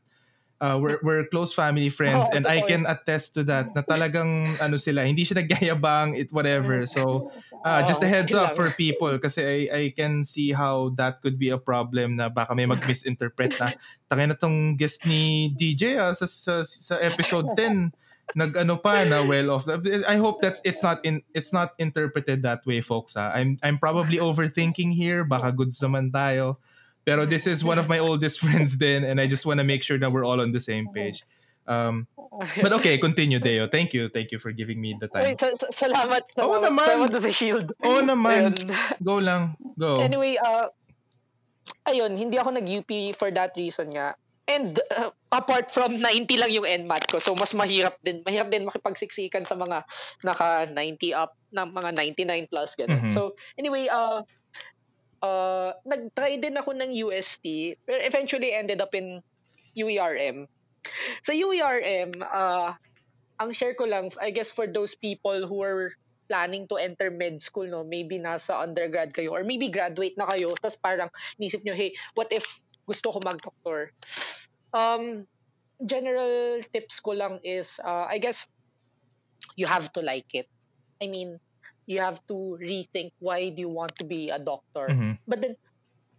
[0.62, 4.54] Uh, we're, we're close family friends Oo, and I can attest to that na talagang
[4.62, 7.28] ano sila hindi siya nagyayabang it whatever so
[7.64, 11.24] Ah, just a Oo, heads up for people kasi I, I can see how that
[11.24, 13.72] could be a problem na baka may mag-misinterpret na
[14.04, 17.88] tangin na tong guest ni DJ ah, sa, sa, sa episode 10
[18.32, 19.68] nag-ano pa na well off
[20.08, 23.28] I hope that's it's not in it's not interpreted that way folks ah.
[23.28, 26.56] I'm I'm probably overthinking here baka goods naman tayo
[27.04, 29.84] pero this is one of my oldest friends din and I just want to make
[29.84, 31.20] sure that we're all on the same page
[31.68, 32.08] um,
[32.64, 35.52] but okay continue Deo thank you thank you for giving me the time Uy, sa-
[35.56, 36.24] sa- salamat.
[36.40, 36.86] Oo salamat, naman.
[36.88, 37.68] Salamat sa shield.
[37.80, 38.52] Oo naman.
[38.52, 38.54] Ayun.
[39.00, 39.56] Go lang.
[39.72, 39.96] Go.
[39.96, 40.68] Anyway, uh,
[41.88, 44.12] ayun, hindi ako nag-UP for that reason nga.
[44.44, 48.68] And uh, apart from 90 lang yung NMAT ko, so mas mahirap din, mahirap din
[48.68, 49.88] makipagsiksikan sa mga
[50.20, 53.08] naka 90 up, na mga 99 plus ganun.
[53.08, 53.12] Mhm.
[53.14, 54.20] So anyway, uh,
[55.24, 59.24] uh, nag-try din ako ng UST, pero eventually ended up in
[59.72, 60.44] UERM.
[61.24, 62.76] Sa UERM, uh,
[63.40, 65.96] ang share ko lang, I guess for those people who are
[66.28, 70.52] planning to enter med school, no, maybe nasa undergrad kayo or maybe graduate na kayo,
[70.60, 71.08] tapos parang
[71.40, 72.44] nisip nyo, hey, what if
[72.86, 73.92] gusto ko mag-doctor?
[74.74, 75.26] Um,
[75.82, 78.46] general tips ko lang is, uh, I guess,
[79.56, 80.48] you have to like it.
[81.02, 81.38] I mean,
[81.86, 84.88] you have to rethink why do you want to be a doctor.
[84.88, 85.20] Mhm.
[85.28, 85.54] But then,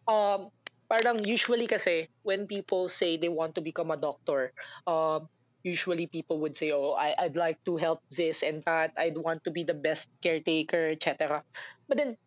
[0.06, 0.54] um,
[0.86, 4.54] parang usually kasi when people say they want to become a doctor,
[4.86, 5.26] um,
[5.66, 8.94] usually people would say, oh, I, I'd like to help this and that.
[8.94, 11.42] I'd want to be the best caretaker, etc.
[11.90, 12.18] But then,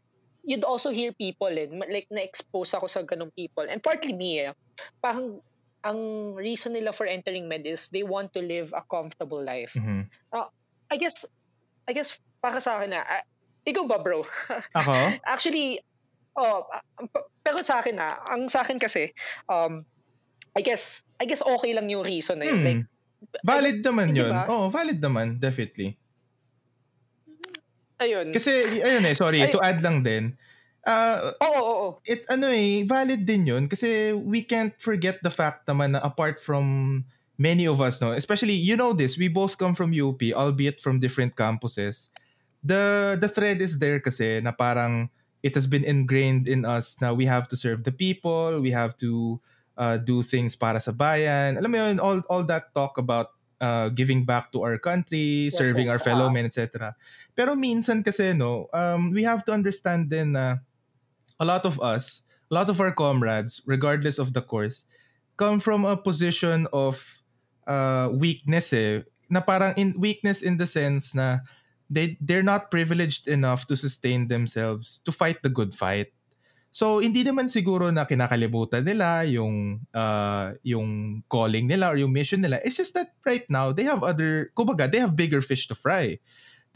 [0.49, 3.69] you'd also hear people, eh, like na-expose ako sa ganong people.
[3.69, 4.57] And partly me, eh,
[5.05, 5.45] parang
[5.85, 6.01] ang
[6.35, 9.77] reason nila for entering med is they want to live a comfortable life.
[9.77, 10.09] Mhm.
[10.33, 10.49] Uh,
[10.89, 11.29] I guess,
[11.85, 13.25] I guess para sa akin na, uh,
[13.69, 14.25] ikaw ba bro?
[14.81, 15.21] Ako?
[15.29, 15.85] Actually,
[16.33, 17.07] oh, uh,
[17.45, 19.13] pero sa akin na, ang sa akin kasi,
[19.53, 19.85] um,
[20.57, 22.59] I guess, I guess okay lang yung reason na yun.
[22.59, 22.67] Hmm.
[22.67, 22.85] Like,
[23.45, 24.31] Valid naman yun.
[24.31, 24.47] ba?
[24.49, 25.99] Oo, valid naman, definitely.
[27.99, 28.33] Ayun.
[28.33, 30.35] Kasi, ayun eh, sorry, Ay- to add lang din,
[30.87, 31.89] uh, Oo, oo, oo.
[32.09, 36.41] it ano eh, valid din yun kasi we can't forget the fact naman na apart
[36.41, 37.05] from
[37.39, 40.99] many of us, no, especially, you know this, we both come from UP, albeit from
[40.99, 42.11] different campuses.
[42.67, 45.09] The, the thread is there kasi na parang
[45.47, 48.99] it has been ingrained in us na we have to serve the people, we have
[48.99, 49.39] to
[49.79, 51.55] uh, do things para sa bayan.
[51.55, 55.59] Alam mo yun, all, all that talk about uh, giving back to our country, Yes,
[55.59, 56.33] serving our fellow ah.
[56.33, 56.95] men, etc.
[57.35, 60.63] Pero minsan kasi, no, um, we have to understand din na
[61.39, 64.83] a lot of us, a lot of our comrades, regardless of the course,
[65.39, 67.23] come from a position of
[67.67, 69.07] uh, weakness eh.
[69.31, 71.45] Na parang in weakness in the sense na
[71.87, 76.11] they they're not privileged enough to sustain themselves to fight the good fight.
[76.69, 82.45] So hindi naman siguro na kinakalimutan nila yung uh, yung calling nila or yung mission
[82.45, 82.61] nila.
[82.61, 86.21] It's just that right now they have other kumbaga they have bigger fish to fry.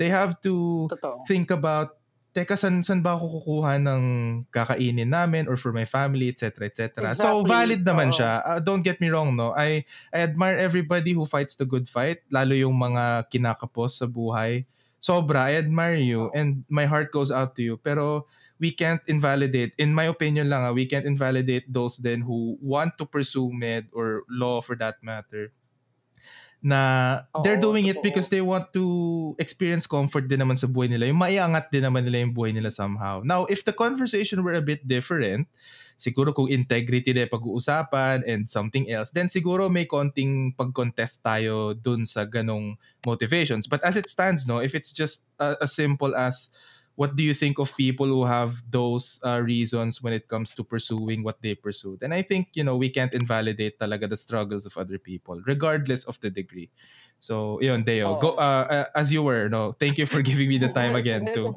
[0.01, 1.23] They have to Totoo.
[1.29, 2.01] think about
[2.33, 4.03] teka san san ba ako kukuha ng
[4.49, 7.45] kakainin namin or for my family etc etc so Exactly.
[7.53, 8.17] valid naman Oo.
[8.17, 11.93] siya Uh, don't get me wrong no I I admire everybody who fights the good
[11.93, 14.65] fight lalo yung mga kinakapos sa buhay
[14.97, 18.25] sobra I admire you and my heart goes out to you pero
[18.63, 22.95] we can't invalidate in my opinion lang ah, we can't invalidate those then who want
[22.95, 25.51] to pursue med or law for that matter
[26.63, 26.81] na
[27.43, 31.11] they're Oo, doing it because they want to experience comfort din naman sa buhay nila.
[31.11, 33.19] Yung maiangat din naman nila yung buhay nila somehow.
[33.27, 35.51] Now, if the conversation were a bit different,
[35.99, 42.07] siguro kung integrity na pag-uusapan and something else, then siguro may konting pag-contest tayo dun
[42.07, 43.67] sa ganong motivations.
[43.67, 46.47] But as it stands, no, if it's just uh, as simple as
[46.95, 50.65] what do you think of people who have those uh, reasons when it comes to
[50.65, 51.99] pursuing what they pursue?
[52.03, 56.05] And I think, you know, we can't invalidate talaga the struggles of other people, regardless
[56.05, 56.69] of the degree.
[57.23, 58.19] So, yun, Deo.
[58.19, 58.43] Go, Oo.
[58.43, 61.55] uh, uh, as you were, no, thank you for giving me the time again to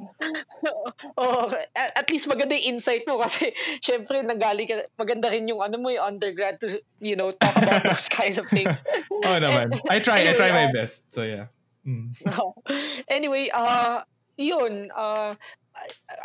[1.18, 3.50] oh, at, least maganda yung insight mo kasi
[3.86, 7.82] syempre nagaling ka, maganda rin yung ano mo yung undergrad to, you know, talk about
[7.82, 8.86] those kinds of things.
[9.26, 9.74] Oh naman.
[9.90, 11.10] I try, I try my best.
[11.14, 11.50] So yeah.
[11.82, 12.14] Mm.
[13.10, 14.06] anyway, uh,
[14.38, 15.36] yun, uh,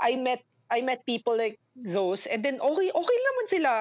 [0.00, 3.72] I, met I met people like those and then okay okay naman sila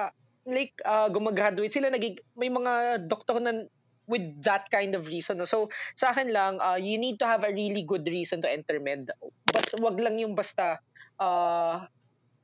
[0.48, 3.68] like uh, gumagraduate sila naging may mga doktor na
[4.10, 5.46] with that kind of reason no?
[5.46, 8.82] so sa akin lang uh, you need to have a really good reason to enter
[8.82, 9.06] med
[9.54, 10.82] bas wag lang yung basta
[11.22, 11.86] uh,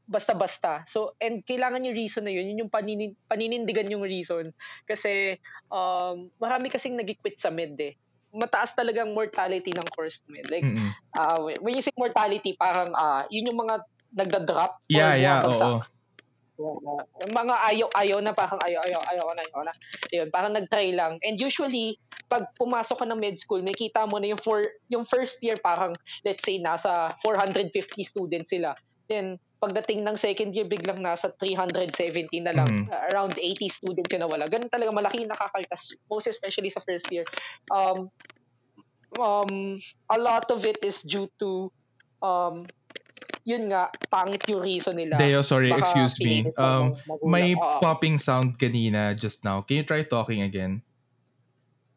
[0.07, 0.87] basta-basta.
[0.87, 4.55] So, and kailangan yung reason na yun, yun yung paninin, paninindigan yung reason.
[4.87, 5.35] Kasi,
[5.67, 7.99] um, marami kasing nag-quit sa med eh.
[8.37, 10.47] Mataas talagang mortality ng course med.
[10.53, 10.93] Like, Mm-mm.
[11.17, 13.83] uh, when you say mortality, parang, uh, yun yung mga
[14.13, 14.85] nagda-drop.
[14.93, 15.81] Yeah, yeah, oo.
[16.57, 17.05] Uh,
[17.37, 19.73] mga ayaw-ayaw na parang ayaw, ayaw, ayaw na, ayaw na.
[20.09, 21.21] Yun, parang nag-try lang.
[21.21, 22.01] And usually,
[22.33, 25.55] pag pumasok ka ng med school, may kita mo na yung, for, yung first year
[25.61, 25.93] parang,
[26.25, 28.73] let's say, nasa 450 students sila.
[29.07, 32.69] Then, pagdating ng second year, biglang nasa 370 na lang.
[32.69, 32.85] Mhm.
[32.91, 34.51] Uh, around 80 students yun na wala.
[34.51, 35.95] Ganun talaga, malaki yung nakakaltas.
[36.11, 37.25] Most especially sa first year.
[37.73, 38.11] Um,
[39.17, 39.81] um,
[40.11, 41.71] a lot of it is due to
[42.21, 42.67] um,
[43.47, 45.23] yun nga, pangit yung reason nila.
[45.23, 46.51] Deo, sorry, Baka excuse me.
[46.59, 47.79] Um, may Oo.
[47.79, 49.63] popping sound kanina just now.
[49.63, 50.83] Can you try talking again?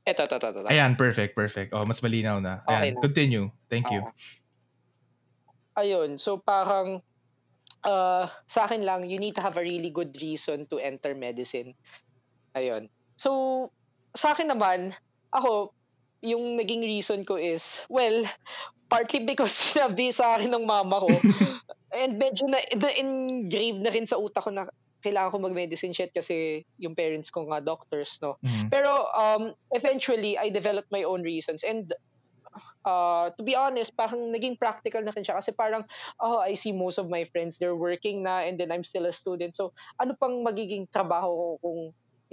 [0.06, 0.70] Eto, eto, eto, eto.
[0.70, 1.74] Ayan, perfect, perfect.
[1.74, 2.62] Oh, mas malinaw na.
[2.66, 3.02] Okay Ayan, na.
[3.02, 3.46] continue.
[3.66, 4.02] Thank you.
[4.06, 4.14] Oo.
[5.78, 7.04] Ayun, so parang
[7.86, 11.76] uh, sa akin lang, you need to have a really good reason to enter medicine.
[12.56, 12.90] Ayun.
[13.16, 13.72] So,
[14.16, 14.96] sa akin naman,
[15.30, 15.76] ako,
[16.26, 18.26] yung naging reason ko is, well,
[18.90, 21.10] partly because sinabi sa akin ng mama ko,
[22.00, 24.68] and medyo na, na engraved na rin sa utak ko na
[25.00, 28.36] kailangan ko mag-medicine shit kasi yung parents ko nga doctors, no?
[28.44, 28.68] Mhm.
[28.68, 31.64] Pero um, eventually, I developed my own reasons.
[31.64, 31.96] And
[32.90, 35.38] uh, to be honest, parang naging practical na rin siya.
[35.38, 35.86] Kasi parang,
[36.18, 39.14] oh, I see most of my friends, they're working na and then I'm still a
[39.14, 39.54] student.
[39.54, 41.80] So, ano pang magiging trabaho ko kung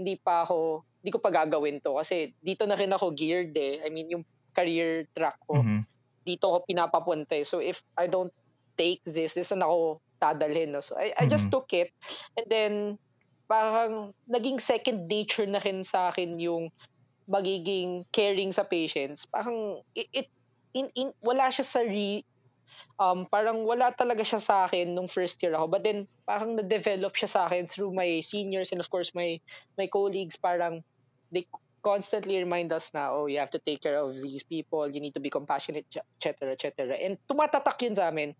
[0.00, 2.00] hindi pa ako, hindi ko pa gagawin to.
[2.00, 3.84] Kasi dito na rin ako geared eh.
[3.84, 4.24] I mean, yung
[4.56, 5.84] career track ko, Mhm.
[6.26, 7.44] dito ko pinapapunta eh.
[7.46, 8.32] So, if I don't
[8.80, 10.72] take this, this na ako dadalhin.
[10.72, 10.80] No?
[10.80, 11.52] So, I, I just Mhm.
[11.52, 11.92] took it.
[12.36, 12.72] And then,
[13.46, 16.68] parang naging second nature na rin sa akin yung
[17.30, 19.26] magiging caring sa patients.
[19.30, 20.28] Parang, it, it
[20.76, 22.20] in, in, wala siya sa re,
[23.00, 25.72] um, parang wala talaga siya sa akin nung first year ako.
[25.72, 29.40] But then, parang na-develop siya sa akin through my seniors and of course my
[29.80, 30.36] my colleagues.
[30.36, 30.84] Parang
[31.32, 31.48] they
[31.80, 35.14] constantly remind us na, oh, you have to take care of these people, you need
[35.14, 36.98] to be compassionate, etc., etc.
[36.98, 38.34] And tumatatak yun sa amin.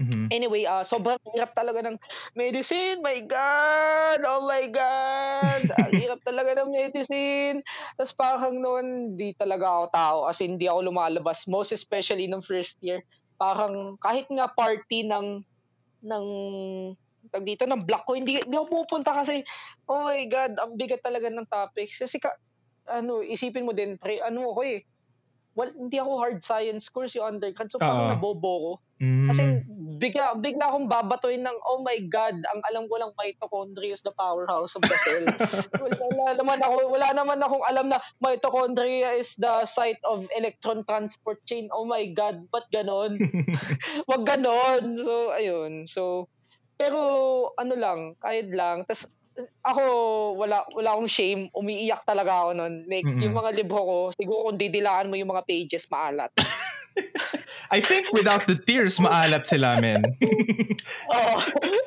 [0.00, 0.26] Mm-hmm.
[0.32, 2.00] Anyway, uh, sobrang hirap talaga ng
[2.32, 3.04] medicine.
[3.04, 4.24] My God!
[4.24, 5.68] Oh my God!
[5.84, 7.60] Ang hirap talaga ng medicine.
[8.00, 10.18] Tapos parang noon, di talaga ako tao.
[10.24, 11.44] As in, di ako lumalabas.
[11.44, 13.04] Most especially nung first year
[13.40, 15.40] parang kahit nga party ng
[16.04, 16.26] ng
[17.32, 19.40] tag dito ng block ko hindi, hindi ako pupunta kasi
[19.88, 22.36] oh my god ang bigat talaga ng topics kasi ka,
[22.84, 24.84] ano isipin mo din pre ano ako eh
[25.54, 27.70] well, hindi ako hard science course yung undergrad.
[27.70, 28.72] So, parang uh, nabobo ko.
[29.00, 29.26] Mm.
[29.32, 29.42] Kasi
[30.00, 34.14] bigla, bigla akong babatoy ng, oh my God, ang alam ko lang mitochondria is the
[34.14, 35.26] powerhouse of the cell.
[36.20, 41.40] wala, naman ako, wala naman akong alam na mitochondria is the site of electron transport
[41.48, 41.68] chain.
[41.72, 43.18] Oh my God, ba't ganon?
[44.10, 45.00] Wag ganon.
[45.02, 45.88] So, ayun.
[45.90, 46.28] So,
[46.80, 47.00] pero
[47.60, 48.88] ano lang, kahit lang.
[48.88, 49.12] Tapos
[49.62, 49.82] ako
[50.36, 52.74] wala wala akong shame, umiiyak talaga ako noon.
[52.86, 53.22] Like mm-hmm.
[53.24, 56.32] yung mga libro ko, siguro kung didilaan mo yung mga pages maalat.
[57.70, 60.02] I think without the tears, maalat sila, men.
[61.14, 61.36] Oo.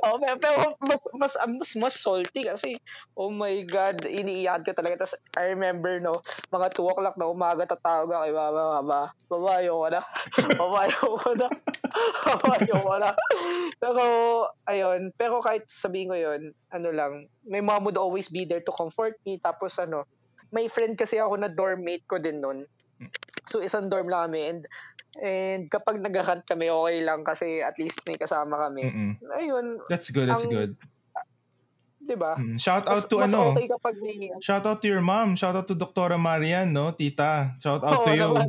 [0.08, 2.80] oh, pero mas, mas, mas, mas salty kasi,
[3.20, 5.04] oh my God, iniiyak ka talaga.
[5.04, 6.24] Tapos, I remember, no,
[6.56, 10.02] mga 2 o'clock na umaga, tatawag ako kay Baba, Baba, Baba, ayoko na.
[10.60, 11.48] Baba, ayoko na.
[12.32, 13.10] Baba, ayoko na.
[13.76, 14.04] Pero,
[14.72, 18.72] ayun, pero kahit sabihin ko yun, ano lang, my mom would always be there to
[18.72, 19.36] comfort me.
[19.36, 20.08] Tapos, ano,
[20.56, 22.64] may friend kasi ako na dorm mate ko din nun.
[23.44, 24.42] So, isang dorm lang kami.
[24.48, 24.62] And
[25.22, 28.89] And kapag nag-hunt kami, okay lang kasi at least may kasama kami.
[28.89, 29.11] Mm-mm.
[29.38, 29.78] Ayun.
[29.86, 30.74] That's good, that's ang, good.
[32.03, 32.36] 'Di ba?
[32.36, 32.59] Mm.
[32.59, 33.55] Shout out mas, to mas ano?
[33.55, 34.28] Okay kapag may...
[34.43, 35.39] Shout out to your mom.
[35.39, 36.20] Shout out to Dr.
[36.20, 36.91] Marian, no?
[36.91, 37.55] Tita.
[37.64, 38.32] Shout out oh, to you.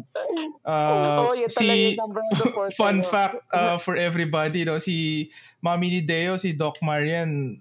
[0.65, 1.93] Uh, oh, yun si
[2.81, 4.81] fun fact uh, for everybody, no?
[4.81, 5.29] Si
[5.61, 7.61] Mami ni Deo, si Doc Marian,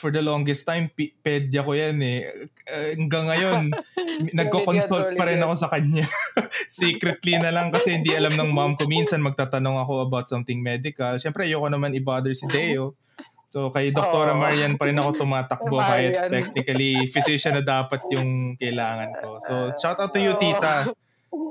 [0.00, 2.48] for the longest time, p- pedya ko yan eh.
[2.64, 3.62] Uh, hanggang ngayon,
[4.40, 6.08] nagko-consult pa rin ako sa kanya.
[6.80, 8.88] Secretly na lang kasi hindi alam ng mom ko.
[8.88, 11.20] Minsan magtatanong ako about something medical.
[11.20, 12.96] Siyempre, ayoko naman i-bother si Deo.
[13.52, 14.32] So, kay Dr.
[14.32, 14.38] Oh.
[14.40, 19.28] Marian pa rin ako tumatakbo kahit technically physician na dapat yung kailangan ko.
[19.42, 20.88] So, shout out to you, tita.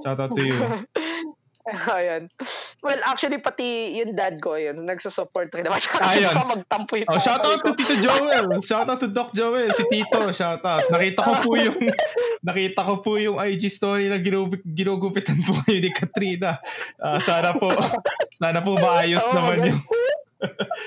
[0.02, 0.58] Shout out to you.
[1.98, 2.30] Ayan.
[2.82, 7.20] Well, actually, pati yung dad ko, yun, nagsusupport rin naman kasi baka magtampo yung oh,
[7.22, 8.48] Shout out to Tito Joel.
[8.64, 9.70] Shout out to Doc Joel.
[9.74, 10.86] Si Tito, shout out.
[10.90, 11.78] Nakita ko po yung
[12.48, 16.58] nakita ko po yung IG story na ginugupit, ginugupitan po kayo ni Katrina.
[16.98, 17.70] Uh, sana po,
[18.40, 19.82] sana po maayos oh, naman yung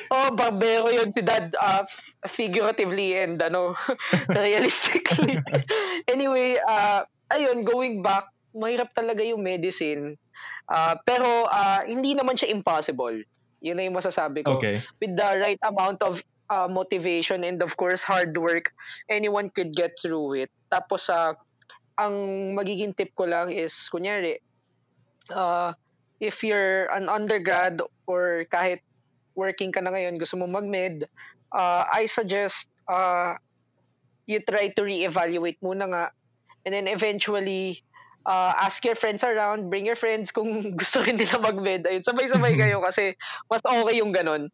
[0.09, 1.85] oh, barbero yun si dad uh,
[2.24, 3.76] figuratively and ano
[4.33, 5.37] realistically.
[6.09, 10.16] anyway, uh, ayun, going back, mahirap talaga yung medicine
[10.68, 13.22] Uh, pero uh, hindi naman siya impossible.
[13.62, 14.58] Yun na yung masasabi ko.
[14.58, 14.78] Okay.
[14.98, 18.74] With the right amount of uh, motivation and of course hard work,
[19.06, 20.50] anyone could get through it.
[20.72, 21.34] Tapos uh,
[21.98, 22.14] ang
[22.56, 24.40] magiging tip ko lang is kunyari
[25.30, 25.72] uh,
[26.18, 28.82] if you're an undergrad or kahit
[29.34, 31.06] working ka na ngayon, gusto mo mag-med,
[31.54, 33.38] uh, I suggest uh,
[34.26, 36.04] you try to re-evaluate muna nga
[36.66, 37.82] and then eventually
[38.27, 41.87] uh, ask your friends around, bring your friends kung gusto rin nila mag-med.
[41.87, 43.14] Ayun, sabay-sabay kayo kasi
[43.51, 44.51] mas okay yung ganun.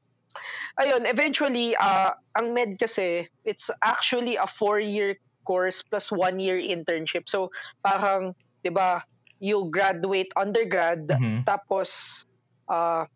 [0.79, 7.27] Ayun, eventually, uh, ang med kasi, it's actually a four-year course plus one-year internship.
[7.27, 7.51] So,
[7.83, 9.03] parang, di ba,
[9.43, 11.43] you graduate undergrad, mm-hmm.
[11.43, 12.23] tapos,
[12.71, 13.11] uh,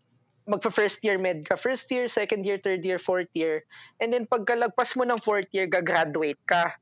[0.48, 1.54] magpa-first year med ka.
[1.54, 3.62] First year, second year, third year, fourth year.
[4.02, 6.74] And then pagkalagpas mo ng fourth year, gagraduate ka.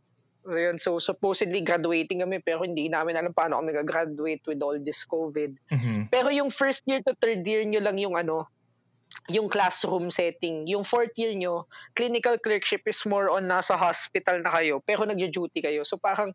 [0.49, 5.05] Ayun, so supposedly graduating kami pero hindi namin alam paano kami ga-graduate with all this
[5.05, 5.53] COVID.
[5.69, 6.01] Mm-hmm.
[6.09, 8.49] Pero yung first year to third year nyo lang yung ano,
[9.29, 10.65] yung classroom setting.
[10.71, 15.61] Yung fourth year nyo, clinical clerkship is more on nasa hospital na kayo pero nagjo-duty
[15.61, 15.85] kayo.
[15.85, 16.33] So parang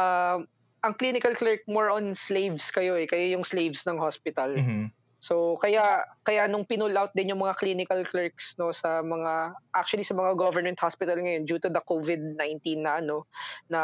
[0.00, 0.40] uh,
[0.82, 3.04] ang clinical clerk more on slaves kayo eh.
[3.04, 4.56] Kayo yung slaves ng hospital.
[4.56, 5.01] Mm-hmm.
[5.22, 10.02] So kaya kaya nung pinull out din yung mga clinical clerks no sa mga actually
[10.02, 13.30] sa mga government hospital ngayon due to the COVID-19 na ano
[13.70, 13.80] na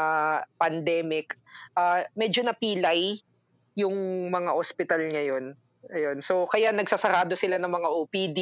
[0.59, 1.39] pandemic
[1.79, 3.15] uh, medyo napilay
[3.79, 5.55] yung mga hospital ngayon.
[5.95, 6.19] Ayun.
[6.19, 8.39] So kaya nagsasarado sila ng mga OPD,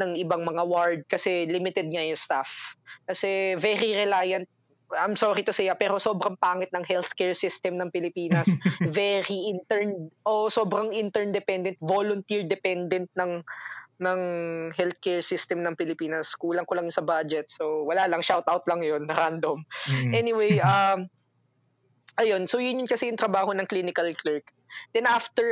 [0.00, 2.72] ng ibang mga ward kasi limited nga yung staff.
[3.04, 4.48] Kasi very reliant
[4.96, 8.48] I'm sorry to say, pero sobrang pangit ng healthcare system ng Pilipinas.
[8.80, 13.42] Very intern, o oh, sobrang intern dependent, volunteer dependent ng
[13.94, 14.20] ng
[14.74, 16.34] healthcare system ng Pilipinas.
[16.34, 17.46] Kulang ko lang sa budget.
[17.50, 18.26] So, wala lang.
[18.26, 19.06] Shout out lang yun.
[19.10, 19.62] Random.
[19.86, 20.12] Mm.
[20.14, 21.06] Anyway, um,
[22.18, 22.50] ayun.
[22.50, 24.50] So, yun yung kasi yung trabaho ng clinical clerk.
[24.90, 25.46] Then, after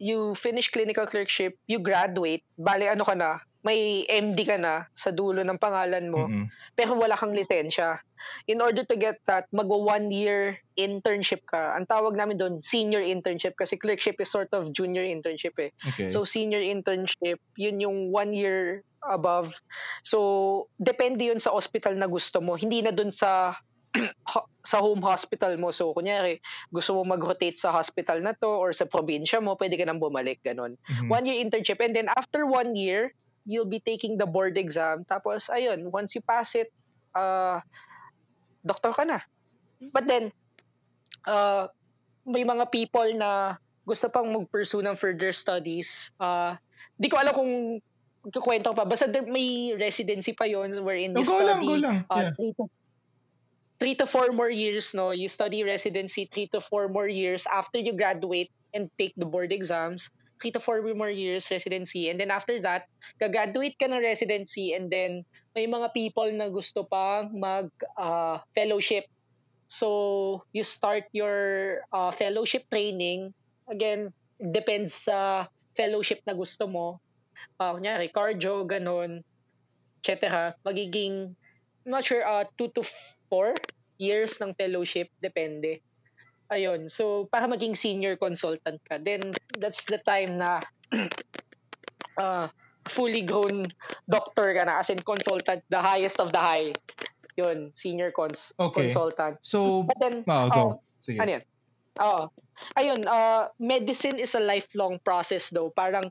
[0.00, 5.12] you finish clinical clerkship, you graduate, bali ano ka na, may MD ka na sa
[5.12, 6.46] dulo ng pangalan mo, mm-hmm.
[6.72, 8.00] pero wala kang lisensya.
[8.48, 11.76] In order to get that, mag one year internship ka.
[11.76, 15.72] Ang tawag namin doon, senior internship kasi clerkship is sort of junior internship eh.
[15.92, 16.08] Okay.
[16.08, 19.52] So senior internship, yun yung one year above.
[20.04, 22.56] So depende yun sa hospital na gusto mo.
[22.56, 23.56] Hindi na doon sa
[24.70, 25.74] sa home hospital mo.
[25.74, 26.38] So, kunyari,
[26.70, 30.38] gusto mo mag-rotate sa hospital na to or sa probinsya mo, pwede ka nang bumalik,
[30.46, 30.78] ganun.
[30.78, 31.08] Mm-hmm.
[31.10, 31.82] One year internship.
[31.82, 33.10] And then after one year,
[33.44, 35.04] you'll be taking the board exam.
[35.08, 36.68] Tapos, ayun, once you pass it,
[37.14, 37.60] uh,
[38.64, 39.20] doctor ka na.
[39.80, 40.32] But then,
[41.24, 41.68] uh,
[42.26, 46.12] may mga people na gusto pang mag-pursue ng further studies.
[46.20, 46.54] Uh,
[47.00, 47.52] di ko alam kung
[48.28, 48.84] kukwento pa.
[48.84, 51.96] Basta there, may residency pa yon wherein you no, study lang, lang.
[52.12, 52.64] Uh, three, to,
[53.80, 54.92] three to four more years.
[54.92, 59.26] No, You study residency three to four more years after you graduate and take the
[59.26, 62.08] board exams three to four more years residency.
[62.08, 62.88] And then after that,
[63.20, 67.68] gagraduate ka ng residency and then may mga people na gusto pang mag
[68.00, 69.04] uh, fellowship.
[69.70, 73.30] So, you start your uh, fellowship training.
[73.70, 74.10] Again,
[74.42, 75.46] depends sa
[75.78, 76.98] fellowship na gusto mo.
[77.54, 79.22] Uh, kunyari, cardio, ganun,
[80.02, 80.58] etc.
[80.66, 81.38] Magiging,
[81.86, 82.82] I'm not sure, uh, two to
[83.30, 83.54] four
[83.94, 85.84] years ng fellowship, depende.
[86.50, 86.90] Ayun.
[86.90, 90.58] So, para maging senior consultant ka, then that's the time na
[92.18, 92.50] uh,
[92.90, 93.70] fully grown
[94.10, 96.74] doctor ka na, as in consultant, the highest of the high.
[97.38, 98.90] Yun, senior cons okay.
[98.90, 99.38] consultant.
[99.40, 100.62] So, But then, oh, go.
[100.62, 101.18] Uh, Sige.
[101.22, 101.44] Ano yan?
[102.02, 102.22] Oo.
[102.76, 105.72] Ayun, uh, medicine is a lifelong process though.
[105.72, 106.10] Parang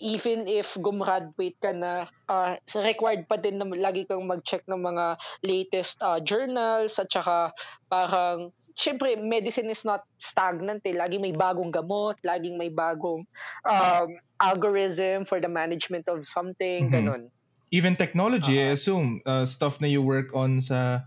[0.00, 5.20] even if gumraduate ka na, uh, required pa din na lagi kang mag-check ng mga
[5.44, 7.52] latest uh, journals at saka
[7.92, 8.48] parang
[8.80, 10.96] syempre, medicine is not stagnant eh.
[10.96, 13.28] Laging may bagong gamot, laging may bagong
[13.68, 14.08] um,
[14.40, 16.96] algorithm for the management of something, mm-hmm.
[16.96, 17.22] ganun.
[17.68, 18.72] Even technology, uh-huh.
[18.72, 21.04] I assume, uh, stuff na you work on sa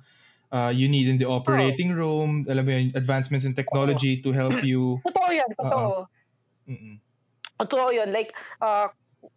[0.54, 2.00] uh, you need in the operating oh.
[2.00, 4.30] room, alam mo yun, advancements in technology oh.
[4.30, 5.02] to help you.
[5.02, 6.06] Totoo yan, totoo.
[6.70, 6.96] Uh-uh.
[7.58, 8.14] Totoo yun.
[8.14, 8.94] Like, uh,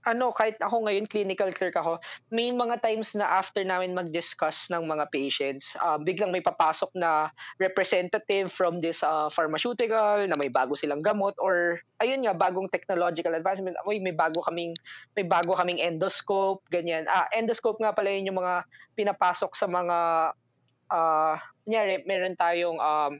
[0.06, 1.98] ano, kahit ako ngayon clinical clerk ako,
[2.30, 7.30] may mga times na after namin mag-discuss ng mga patients, uh, biglang may papasok na
[7.58, 13.34] representative from this uh, pharmaceutical na may bago silang gamot or ayun nga bagong technological
[13.34, 13.76] advancement.
[13.86, 14.74] Oy, may bago kaming
[15.14, 17.08] may bago kaming endoscope, ganyan.
[17.10, 19.96] Ah, endoscope nga pala yun yung mga pinapasok sa mga
[20.90, 23.18] uh, kunyari, meron tayong um,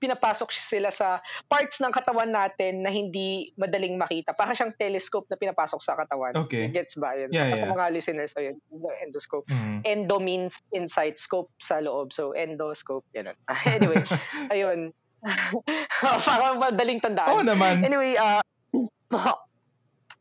[0.00, 4.32] pinapasok sila sa parts ng katawan natin na hindi madaling makita.
[4.32, 6.32] Para siyang telescope na pinapasok sa katawan.
[6.48, 6.72] Okay.
[6.72, 7.28] Gets ba yun?
[7.28, 7.60] Yeah, yeah.
[7.60, 8.56] Sa mga listeners, ayun,
[9.04, 9.44] endoscope.
[9.52, 9.84] Mm.
[9.84, 12.16] Endo means inside scope sa loob.
[12.16, 13.04] So, endoscope.
[13.12, 13.36] Yan.
[13.76, 14.00] anyway,
[14.56, 14.96] ayun.
[16.26, 17.30] Parang madaling tandaan.
[17.36, 17.84] Oo oh, naman.
[17.84, 18.40] Anyway, uh,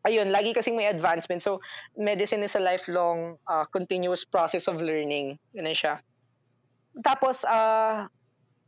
[0.07, 1.39] ayun, lagi kasing may advancement.
[1.39, 1.63] So,
[1.95, 5.39] medicine is a lifelong uh, continuous process of learning.
[5.55, 6.03] Yun siya.
[6.99, 8.11] Tapos, uh,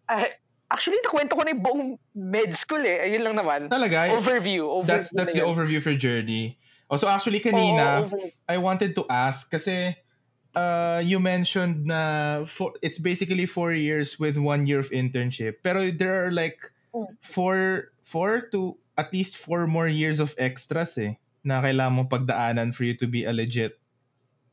[0.08, 0.28] uh,
[0.72, 1.84] Actually, nakwento ko na yung buong
[2.16, 3.12] med school eh.
[3.12, 3.68] Ayun lang naman.
[3.68, 4.08] Talaga?
[4.08, 4.64] Overview.
[4.64, 6.56] overview that's that's the overview for journey.
[6.88, 9.96] Oh, so actually kanina, oh, I wanted to ask kasi
[10.56, 15.64] uh, you mentioned na for, it's basically four years with one year of internship.
[15.64, 17.08] Pero there are like mm.
[17.24, 21.16] four, four to at least four more years of extras eh
[21.48, 23.80] na kailangan mong pagdaanan for you to be a legit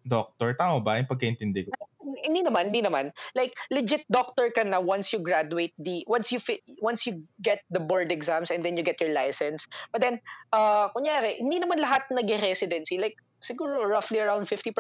[0.07, 0.55] doctor.
[0.55, 1.88] Tama ba yung pagkaintindi ko?
[2.25, 3.11] Hindi naman, hindi naman.
[3.35, 7.63] Like legit doctor ka na once you graduate the once you fi, once you get
[7.71, 9.67] the board exams and then you get your license.
[9.93, 10.21] But then
[10.53, 12.99] uh kunyari, hindi naman lahat nag-residency.
[12.99, 14.75] Like siguro roughly around 50%,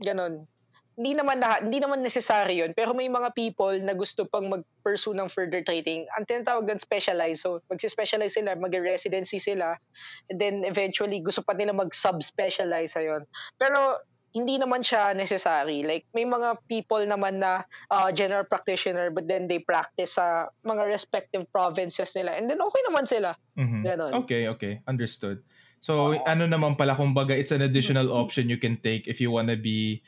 [0.00, 0.48] ganun.
[0.92, 5.16] Hindi naman lahat, hindi naman necessary 'yon, pero may mga people na gusto pang mag-pursue
[5.16, 6.04] ng further training.
[6.20, 7.40] Ang tinatawag doon specialize.
[7.40, 9.80] So, magsi-specialize sila, mag-residency sila,
[10.28, 13.24] and then eventually gusto pa nila mag-subspecialize ayon.
[13.56, 15.84] Pero hindi naman siya necessary.
[15.84, 20.88] Like, may mga people naman na uh, general practitioner but then they practice sa mga
[20.88, 22.40] respective provinces nila.
[22.40, 23.36] And then okay naman sila.
[23.60, 23.82] Mm-hmm.
[23.84, 24.12] Ganon.
[24.24, 24.80] Okay, okay.
[24.88, 25.44] Understood.
[25.84, 28.24] So, uh, ano naman pala, kumbaga, it's an additional mm-hmm.
[28.24, 30.00] option you can take if you wanna be,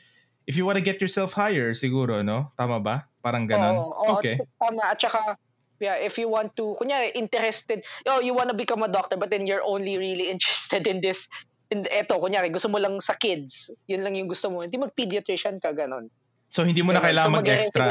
[0.49, 2.49] if you wanna get yourself higher, siguro, no?
[2.57, 3.05] Tama ba?
[3.21, 3.77] Parang ganon.
[3.77, 4.41] Oo, oo, okay.
[4.57, 4.89] Tama.
[4.89, 5.37] At saka,
[5.77, 9.45] yeah, if you want to, kunyari, interested, oh, you wanna become a doctor but then
[9.45, 11.29] you're only really interested in this
[11.71, 15.73] eto, kunyari, gusto mo lang sa kids, yun lang yung gusto mo, hindi mag-pediatrician ka,
[15.73, 16.09] ganon.
[16.49, 17.85] So, hindi mo na kailangan so, mag-extra?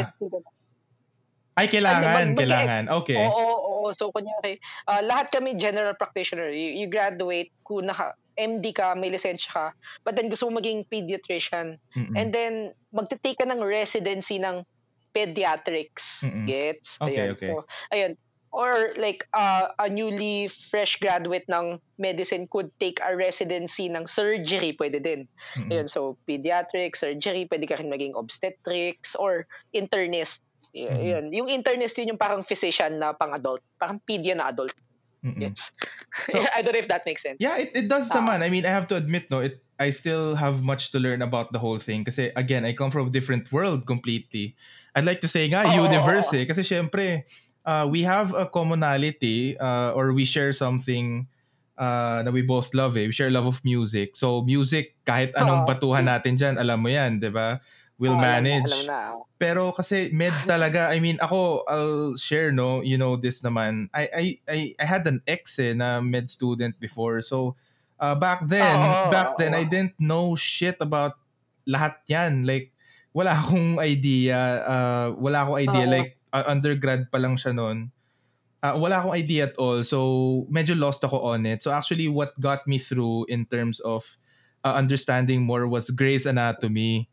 [1.55, 2.85] Ay, kailangan, mag, kailangan.
[3.03, 3.19] Okay.
[3.19, 3.89] Oo, oo, oo.
[3.95, 4.59] So, kunyari,
[4.91, 6.51] uh, lahat kami general practitioner.
[6.51, 9.67] You, you graduate, kung naka, MD ka, may lisensya ka,
[10.03, 11.79] but then gusto mo maging pediatrician.
[11.95, 12.15] Mm-mm.
[12.19, 14.67] And then, magte-take ka ng residency ng
[15.15, 16.27] pediatrics.
[16.27, 16.47] Mm-mm.
[16.51, 16.99] Gets?
[16.99, 17.31] Okay, ayun.
[17.39, 17.51] okay.
[17.55, 17.63] So,
[17.95, 18.13] ayun.
[18.55, 24.79] Or like uh, a newly fresh graduate ng medicine could take a residency ng surgery,
[24.79, 25.27] pwede din.
[25.59, 25.71] Mm-hmm.
[25.75, 30.47] Yun, so pediatric, surgery, pwede ka rin maging obstetrics or internist.
[30.71, 31.03] Mm-hmm.
[31.03, 31.25] Yun.
[31.35, 33.61] Yung internist yun yung parang physician na pang-adult.
[33.75, 34.79] Parang pedia na adult.
[35.27, 35.51] Mm-mm.
[35.51, 35.75] Yes.
[36.31, 37.43] So, I don't know if that makes sense.
[37.43, 38.47] Yeah, it, it does uh, naman.
[38.47, 41.51] I mean, I have to admit, no, it I still have much to learn about
[41.51, 42.07] the whole thing.
[42.07, 44.55] Kasi again, I come from a different world completely.
[44.95, 46.41] I'd like to say nga, oh, universe oh, oh.
[46.41, 46.45] eh.
[46.47, 47.27] Kasi syempre,
[47.65, 51.27] uh, we have a commonality uh, or we share something
[51.79, 53.09] uh, na we both love eh.
[53.09, 54.17] We share love of music.
[54.17, 55.69] So music, kahit anong oh.
[55.69, 57.61] batuhan natin dyan, alam mo yan, di ba?
[57.95, 58.71] We'll oh, manage.
[58.71, 59.33] Alam na, alam na.
[59.39, 63.89] Pero kasi med talaga, I mean, ako, I'll share, no, you know this naman.
[63.95, 67.23] I, I, I, I had an ex eh, na med student before.
[67.23, 67.55] So,
[68.01, 71.15] uh, back then, oh, back then, I didn't know shit about
[71.69, 72.43] lahat yan.
[72.47, 72.75] Like,
[73.15, 74.39] wala akong idea.
[74.67, 75.87] Uh, wala akong idea.
[75.87, 77.95] Like, uh, undergrad pa lang siya noon.
[78.59, 79.87] Uh, wala akong idea at all.
[79.87, 81.63] So, medyo lost ako on it.
[81.63, 84.19] So, actually, what got me through in terms of
[84.67, 87.07] uh, understanding more was Grey's Anatomy.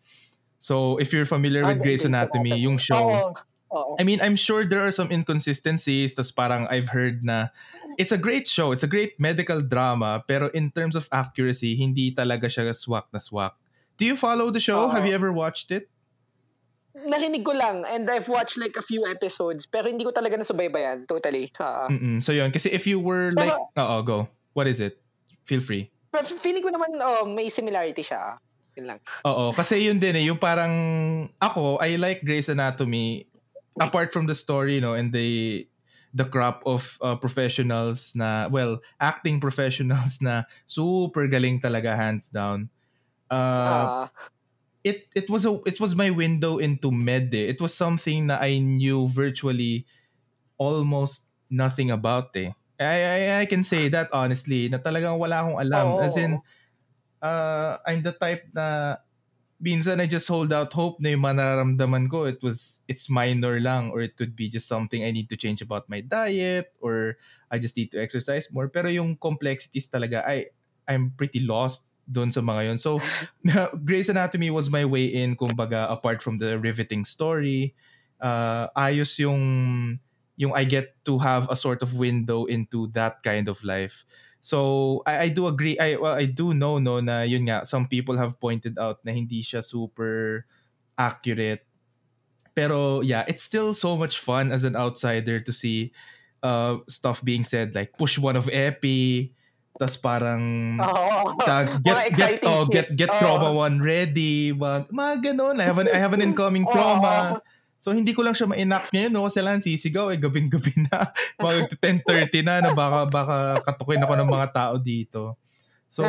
[0.57, 3.35] So, if you're familiar with ah, Grey's Anatomy, Anatomy, yung show, oh,
[3.69, 3.95] oh.
[3.99, 6.15] I mean, I'm sure there are some inconsistencies.
[6.15, 7.51] Tas parang I've heard na
[7.99, 8.71] it's a great show.
[8.71, 10.23] It's a great medical drama.
[10.23, 13.59] Pero in terms of accuracy, hindi talaga siya swak na swak.
[13.99, 14.87] Do you follow the show?
[14.87, 14.91] Oh.
[14.95, 15.90] Have you ever watched it?
[16.95, 21.07] Narinig ko lang and I've watched like a few episodes pero hindi ko talaga nasubaybayan
[21.07, 21.51] totally.
[21.55, 21.87] Uh,
[22.19, 24.27] so yun kasi if you were like oo go.
[24.51, 24.99] What is it?
[25.47, 25.87] Feel free.
[26.11, 28.35] Pero feeling ko naman oh, may similarity siya.
[28.75, 28.99] Yun lang.
[29.27, 30.71] Oo, kasi yun din eh, yung parang
[31.39, 33.27] ako, I like Grey's Anatomy
[33.79, 35.63] apart from the story no and the
[36.11, 42.67] the crop of uh, professionals na well, acting professionals na super galing talaga hands down.
[43.31, 44.07] Uh, uh
[44.83, 47.33] it it was a it was my window into med.
[47.33, 47.53] Eh.
[47.53, 49.85] It was something that I knew virtually
[50.57, 52.53] almost nothing about eh.
[52.81, 55.85] I, I, I can say that honestly na talagang wala akong alam.
[55.85, 56.01] Oh.
[56.01, 56.41] As in,
[57.21, 58.97] uh, I'm the type na
[59.61, 63.93] minsan I just hold out hope na yung manaramdaman ko it was it's minor lang
[63.93, 67.21] or it could be just something I need to change about my diet or
[67.53, 70.49] I just need to exercise more pero yung complexities talaga I
[70.89, 72.77] I'm pretty lost doon sa mga yon.
[72.77, 72.99] So,
[73.85, 77.73] Grey's Anatomy was my way in, kumbaga, apart from the riveting story.
[78.21, 79.99] Uh, ayos yung,
[80.37, 84.05] yung I get to have a sort of window into that kind of life.
[84.41, 87.85] So, I, I do agree, I, well, I do know, no, na yun nga, some
[87.85, 90.45] people have pointed out na hindi siya super
[90.97, 91.65] accurate.
[92.55, 95.93] Pero, yeah, it's still so much fun as an outsider to see
[96.43, 99.33] uh, stuff being said like push one of Epi,
[99.79, 103.19] tas parang oh, ta, get get oh, get get oh.
[103.19, 105.55] trauma one ready, mga, mga ganun.
[105.57, 107.39] I have an I have an incoming trauma.
[107.81, 111.09] So hindi ko lang siya ma-enact ngayon no kasi lang sisigaw eh gabing-gabi na.
[111.41, 115.41] Mag 10:30 na na baka baka katukin ako ng mga tao dito.
[115.89, 116.05] So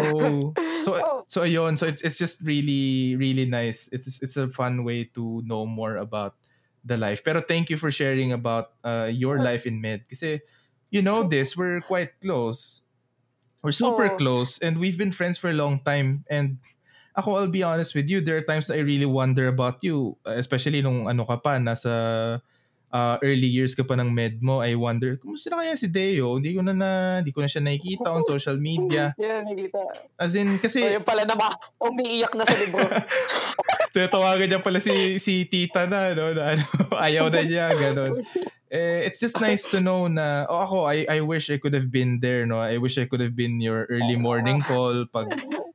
[0.85, 0.91] so
[1.33, 3.89] so ayun so it's it's just really really nice.
[3.89, 6.37] It's it's a fun way to know more about
[6.85, 7.25] the life.
[7.25, 10.45] Pero thank you for sharing about uh, your life in med kasi
[10.93, 12.82] you know this we're quite close
[13.63, 14.17] we're super oh.
[14.19, 16.27] close and we've been friends for a long time.
[16.29, 16.59] And
[17.15, 20.83] ako, I'll be honest with you, there are times I really wonder about you, especially
[20.83, 22.43] nung ano ka pa, nasa
[22.93, 26.37] uh, early years ka pa ng med mo, I wonder, kumusta na kaya si Deo?
[26.37, 26.91] Hindi ko na, na
[27.23, 29.15] hindi ko na siya nakikita on social media.
[29.17, 29.81] yeah, nakikita.
[30.19, 30.83] As in, kasi...
[30.83, 32.85] So, yun pala na ba, umiiyak na sa libro.
[33.93, 36.33] Tinatawagan niya pala si, si tita na, no?
[36.33, 36.65] Na, ano,
[37.07, 38.19] ayaw na niya, gano'n
[38.73, 41.93] eh, it's just nice to know na oh ako I I wish I could have
[41.93, 42.59] been there no?
[42.59, 45.29] I wish I could have been your early morning call pag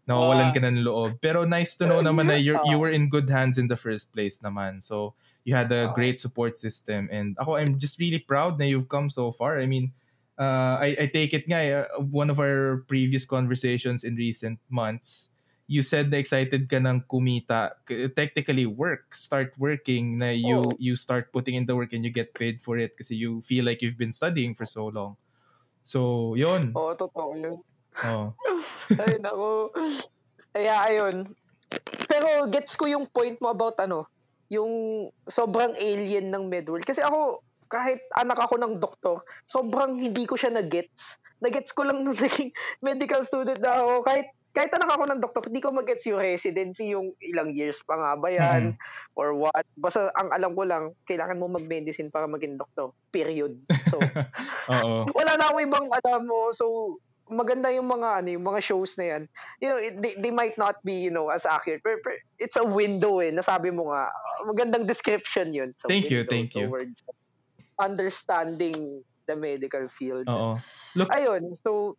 [0.09, 1.21] nawawalan ka ng loob.
[1.21, 4.09] Pero nice to know naman na you you were in good hands in the first
[4.17, 4.81] place naman.
[4.81, 5.13] So
[5.45, 9.13] you had a great support system and ako I'm just really proud na you've come
[9.13, 9.61] so far.
[9.61, 9.93] I mean
[10.41, 15.29] uh, I I take it nga uh, one of our previous conversations in recent months
[15.67, 17.75] you said na excited ka ng kumita
[18.15, 20.71] technically work start working na you oh.
[20.79, 23.67] you start putting in the work and you get paid for it kasi you feel
[23.67, 25.19] like you've been studying for so long
[25.83, 27.59] so yon oo oh, totoo yun
[28.07, 28.31] oh.
[29.03, 29.75] ay nako
[30.55, 31.35] kaya ayun
[32.07, 34.07] pero gets ko yung point mo about ano
[34.47, 40.39] yung sobrang alien ng medworld kasi ako kahit anak ako ng doktor, sobrang hindi ko
[40.39, 41.19] siya na-gets.
[41.43, 44.07] Na-gets ko lang nung naging medical student na ako.
[44.07, 47.93] Kahit kahit anak ako ng doktor, hindi ko mag-gets yung residency, yung ilang years pa
[47.93, 49.13] nga ba yan, mm-hmm.
[49.13, 49.61] or what.
[49.77, 52.89] Basta ang alam ko lang, kailangan mo mag-medicine para maging doktor.
[53.13, 53.53] Period.
[53.85, 54.01] So,
[55.21, 56.49] wala na ako ibang alam mo.
[56.49, 56.97] So,
[57.29, 59.23] maganda yung mga ano yung mga shows na yan.
[59.61, 61.85] You know, they, they might not be, you know, as accurate.
[61.85, 63.29] But, but it's a window eh.
[63.29, 64.09] Nasabi mo nga,
[64.41, 65.77] magandang description yun.
[65.77, 66.73] So thank you, thank you.
[67.77, 70.25] Understanding the medical field.
[70.25, 70.57] Oo.
[70.97, 71.93] Look, Ayun, so,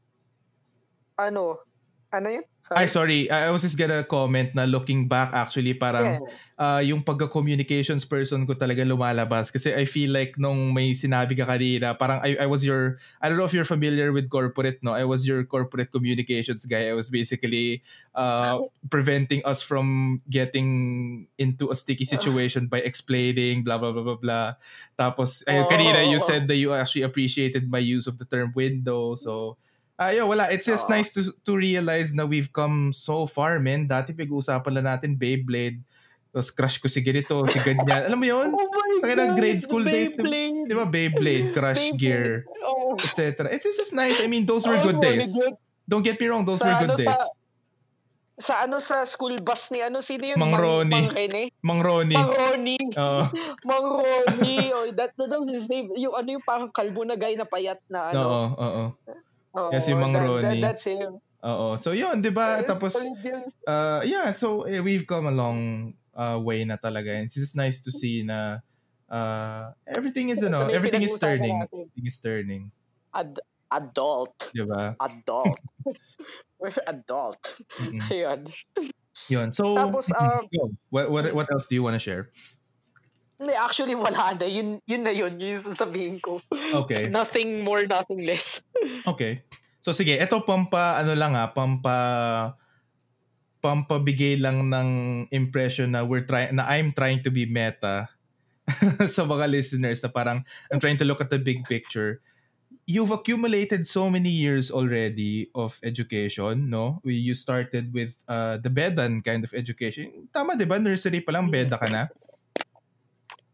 [1.15, 1.63] ano,
[2.09, 2.45] ano yun?
[2.59, 2.77] Sorry.
[2.81, 3.21] Ay, sorry.
[3.29, 6.33] I was just gonna comment na looking back actually parang yeah.
[6.57, 11.45] uh, yung pagka-communications person ko talaga lumalabas kasi I feel like nung may sinabi ka
[11.45, 14.97] kanina parang I, I was your I don't know if you're familiar with corporate no
[14.97, 17.85] I was your corporate communications guy I was basically
[18.17, 24.21] uh, preventing us from getting into a sticky situation by explaining blah blah blah blah
[24.21, 24.49] blah
[24.97, 29.13] tapos oh, kanina you said that you actually appreciated my use of the term window
[29.15, 29.61] so
[29.99, 30.47] Ayo, wala.
[30.55, 33.91] It's just uh, nice to to realize na we've come so far, man.
[33.91, 35.83] Dati pag-uusapan lang natin Beyblade.
[36.31, 38.07] Tapos crush ko si ganito, si ganyan.
[38.07, 38.49] Alam mo yun?
[38.55, 40.15] Oh my God, grade school days.
[40.15, 41.99] Di ba Beyblade, Crush Beyblade.
[41.99, 42.95] Gear, oh.
[42.95, 43.51] etc.
[43.51, 44.23] It's just nice.
[44.23, 45.35] I mean, those were good days.
[45.89, 47.11] Don't get me wrong, those sa were good ano, days.
[47.11, 47.27] Sa,
[48.39, 50.39] sa ano sa school bus ni ano sino yun?
[50.39, 50.95] Mang Ronnie.
[50.95, 51.11] Mang,
[51.59, 52.15] Mang Ronnie.
[52.15, 52.87] Mang Ronnie.
[52.95, 53.27] Uh.
[53.67, 54.71] Mang Ronnie.
[54.79, 55.91] oh, that, that his name.
[55.99, 58.23] Yung ano yung parang kalbo na guy na payat na ano.
[58.23, 58.85] Oo, oo.
[59.59, 60.63] Oh, yeah, si Mang that, Ronnie.
[60.63, 61.19] That, that's him.
[61.43, 61.75] Oo.
[61.79, 62.63] So yun, 'di ba?
[62.63, 62.95] Tapos
[63.67, 67.15] uh yeah, so eh, we've come a long uh, way na talaga.
[67.15, 68.63] And it's nice to see na
[69.11, 71.63] uh everything is ano, everything is turning.
[71.67, 72.63] Everything is turning.
[73.15, 74.51] Ad- adult.
[74.51, 74.99] 'Di ba?
[74.99, 75.63] Adult.
[76.61, 77.43] We're adult.
[77.79, 78.11] Mm-hmm.
[78.11, 78.41] Ayun.
[79.31, 79.49] Yun.
[79.55, 80.51] So Tapos um,
[80.91, 82.35] what what what else do you want to share?
[83.39, 84.47] Hindi, actually wala na.
[84.51, 85.39] Yun, yun na yun.
[85.39, 86.43] Yun yung sasabihin ko.
[86.51, 87.07] Okay.
[87.15, 88.67] nothing more, nothing less.
[89.11, 89.47] okay.
[89.79, 91.97] So sige, ito pampa, ano lang ah, pampa,
[93.63, 94.89] pampabigay lang ng
[95.31, 98.11] impression na we're trying, na I'm trying to be meta
[99.07, 102.19] sa mga listeners na parang I'm trying to look at the big picture.
[102.89, 107.05] You've accumulated so many years already of education, no?
[107.05, 110.29] You started with uh, the Bedan kind of education.
[110.33, 110.81] Tama, di ba?
[110.81, 112.09] Nursery pa lang, Beda ka na?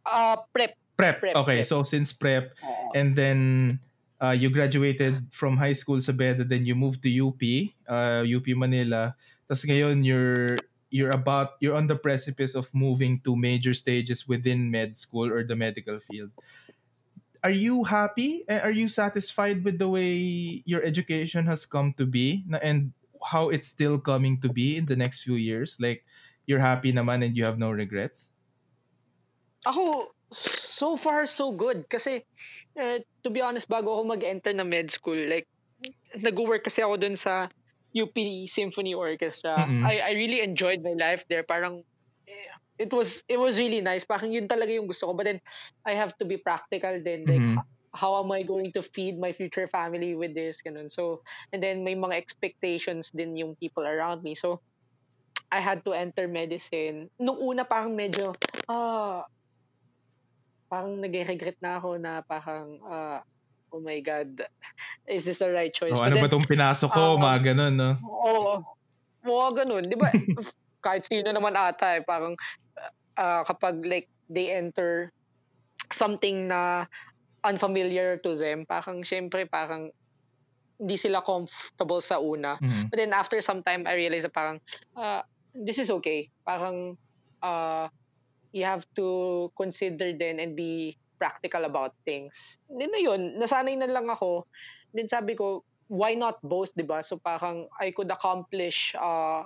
[0.06, 0.76] Uh, prep.
[0.96, 1.18] Prep.
[1.18, 1.66] prep okay, prep.
[1.66, 3.80] so since prep, uh, and then
[4.22, 7.42] uh, you graduated from high school sa Beda, then you moved to UP,
[7.90, 9.16] uh, UP Manila.
[9.50, 10.56] Tapos ngayon you're
[10.94, 15.42] you're about you're on the precipice of moving to major stages within med school or
[15.42, 16.30] the medical field.
[17.42, 18.46] Are you happy?
[18.48, 23.68] Are you satisfied with the way your education has come to be and how it's
[23.68, 25.76] still coming to be in the next few years?
[25.76, 26.06] Like
[26.48, 28.32] you're happy naman and you have no regrets?
[29.64, 31.88] Ako, so far so good.
[31.88, 32.24] Kasi,
[32.76, 35.48] uh, to be honest, bago ako mag-enter na med school, like,
[36.16, 37.48] nag-work kasi ako dun sa
[37.94, 38.16] UP
[38.50, 39.64] Symphony Orchestra.
[39.64, 39.86] Mm-hmm.
[39.86, 41.46] I, I really enjoyed my life there.
[41.46, 41.86] Parang,
[42.26, 44.02] eh, it was it was really nice.
[44.02, 45.12] Parang yun talaga yung gusto ko.
[45.14, 45.40] But then,
[45.86, 47.24] I have to be practical then.
[47.24, 47.62] Like, mm-hmm.
[47.94, 50.58] how am I going to feed my future family with this?
[50.66, 50.90] Ganun.
[50.90, 51.22] So,
[51.54, 54.34] and then may mga expectations din yung people around me.
[54.34, 54.58] So,
[55.54, 57.14] I had to enter medicine.
[57.22, 58.34] Nung una parang medyo,
[58.66, 59.20] ah, uh,
[60.68, 63.20] parang nag-regret na ako na parang, uh,
[63.72, 64.42] oh my God,
[65.10, 65.96] is this the right choice?
[65.96, 67.16] Oh, ano then, ba itong pinasok ko?
[67.16, 67.90] Uh, mga ganun, no?
[68.02, 68.54] Oo.
[69.24, 69.84] Oh, mga ganun.
[69.84, 70.08] Di ba?
[70.84, 72.36] kahit sino naman ata eh, parang
[73.16, 75.08] uh, kapag like they enter
[75.88, 76.84] something na
[77.40, 79.88] unfamiliar to them, parang syempre parang
[80.76, 82.60] hindi sila comfortable sa una.
[82.60, 82.92] Mm-hmm.
[82.92, 84.58] But then after some time, I realized na parang,
[84.98, 85.22] uh,
[85.54, 86.28] this is okay.
[86.42, 86.98] Parang,
[87.40, 87.88] uh,
[88.54, 92.62] you have to consider then and be practical about things.
[92.70, 94.46] Then na yun, nasanay na lang ako.
[94.94, 97.02] Then sabi ko, why not both, di ba?
[97.02, 99.42] So parang I could accomplish uh,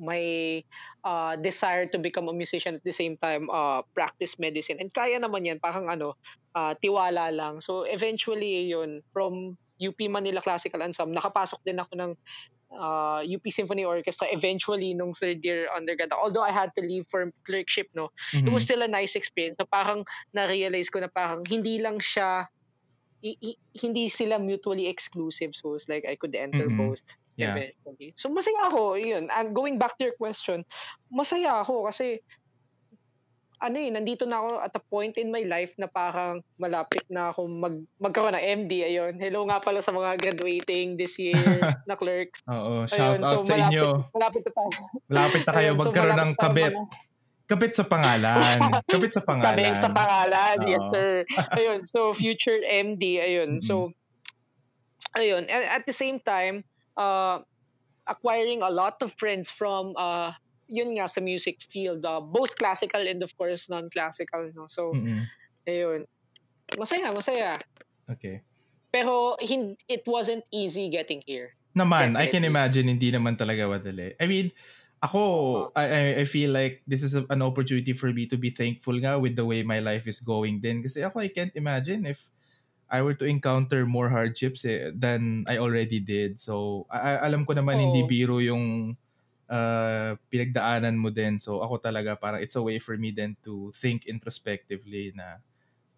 [0.00, 0.64] my
[1.04, 4.80] uh, desire to become a musician at the same time uh, practice medicine.
[4.80, 6.16] And kaya naman yan, parang ano,
[6.56, 7.60] uh, tiwala lang.
[7.60, 12.12] So eventually yun, from UP Manila Classical Ensemble, nakapasok din ako ng
[12.78, 16.12] uh, UP Symphony Orchestra eventually nung third year undergrad.
[16.12, 18.46] Although I had to leave for clerkship, no, mm-hmm.
[18.46, 19.56] it was still a nice experience.
[19.60, 22.46] So parang na-realize ko na parang hindi lang siya
[23.22, 25.54] i- i- hindi sila mutually exclusive.
[25.54, 26.90] So it's like I could enter mm-hmm.
[26.90, 27.04] both
[27.36, 27.54] yeah.
[27.54, 28.14] eventually.
[28.16, 29.30] So masaya ako, yun.
[29.30, 30.64] And going back to your question,
[31.08, 32.20] masaya ako kasi
[33.62, 37.30] ano eh, nandito na ako at a point in my life na parang malapit na
[37.30, 38.82] ako mag, magkaroon ng MD.
[38.82, 39.14] Ayun.
[39.22, 41.38] Hello nga pala sa mga graduating this year
[41.88, 42.42] na clerks.
[42.50, 43.86] Oo, shout Ayun, out so sa malapit, inyo.
[44.10, 44.78] Malapit na tayo.
[45.06, 46.74] Malapit na kayo Ayun, magkaroon so ng kabit.
[46.74, 47.10] Mga...
[47.42, 48.58] Kabit sa pangalan.
[48.92, 49.54] Kabit sa pangalan.
[49.54, 50.66] Kabit sa pangalan, Oo.
[50.66, 51.10] yes sir.
[51.58, 53.62] Ayun, so future MD, ayun.
[53.62, 53.66] Mm-hmm.
[53.66, 53.94] So,
[55.14, 55.46] ayun.
[55.46, 56.66] And at the same time,
[56.98, 57.46] uh,
[58.10, 60.34] acquiring a lot of friends from uh,
[60.72, 64.64] yun nga sa music field, uh, both classical and of course non-classical, no?
[64.66, 65.20] So, mm-hmm.
[65.68, 66.08] ayun.
[66.80, 67.60] Masaya, masaya.
[68.08, 68.40] Okay.
[68.88, 71.52] Pero hin- it wasn't easy getting here.
[71.76, 72.24] Naman, Definitely.
[72.24, 74.16] I can imagine hindi naman talaga madali.
[74.16, 74.48] I mean,
[75.04, 78.96] ako, I, I feel like this is a, an opportunity for me to be thankful
[78.96, 80.80] nga with the way my life is going din.
[80.80, 82.32] Kasi ako, I can't imagine if
[82.92, 86.40] I were to encounter more hardships eh, than I already did.
[86.40, 87.82] So, I, alam ko naman oh.
[87.88, 88.96] hindi biro yung
[89.52, 91.36] uh, pinagdaanan mo din.
[91.36, 95.44] So, ako talaga parang it's a way for me then to think introspectively na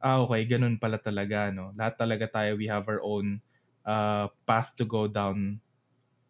[0.02, 1.70] ah, okay, ganun pala talaga, no?
[1.78, 3.39] Lahat talaga tayo, we have our own
[3.86, 5.62] uh, path to go down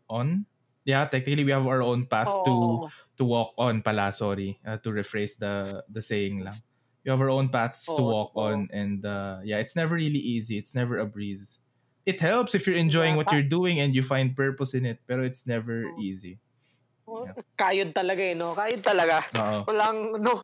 [0.06, 0.44] on.
[0.84, 2.44] Yeah, technically we have our own path oh.
[2.44, 2.54] to
[3.18, 4.60] to walk on pala, sorry.
[4.60, 6.60] Uh, to rephrase the the saying lang
[7.04, 8.48] you have our own paths oh, to walk oh.
[8.48, 11.60] on and uh, yeah it's never really easy it's never a breeze
[12.04, 14.98] it helps if you're enjoying yeah, what you're doing and you find purpose in it
[15.06, 16.00] pero it's never oh.
[16.00, 16.40] easy
[17.08, 17.32] yeah.
[17.56, 19.62] kayod talaga eh no kayod talaga Uh-oh.
[19.68, 20.40] walang no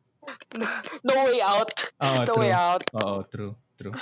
[1.03, 1.69] no way out
[1.99, 2.41] oh, no true.
[2.41, 3.95] way out oh true true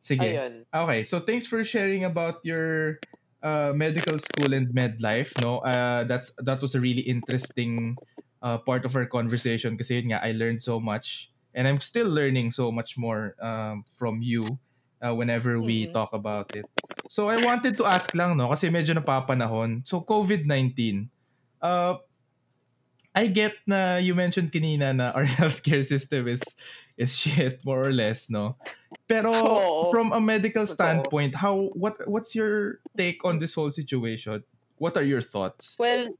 [0.00, 0.64] sige Ayun.
[0.72, 2.98] okay so thanks for sharing about your
[3.44, 7.94] uh, medical school and med life no uh, that's that was a really interesting
[8.42, 12.08] uh, part of our conversation kasi yun nga I learned so much and I'm still
[12.08, 14.58] learning so much more um, from you
[15.02, 15.92] uh, whenever we mm-hmm.
[15.92, 16.64] talk about it.
[17.08, 19.84] So I wanted to ask lang no kasi medyo napapanahon.
[19.84, 21.11] So COVID-19.
[21.62, 22.02] Uh
[23.14, 26.42] I get na you mentioned kanina na our healthcare system is
[26.96, 28.56] is shit more or less no.
[29.08, 34.44] Pero oh, from a medical standpoint, how what what's your take on this whole situation?
[34.76, 35.76] What are your thoughts?
[35.78, 36.10] Well,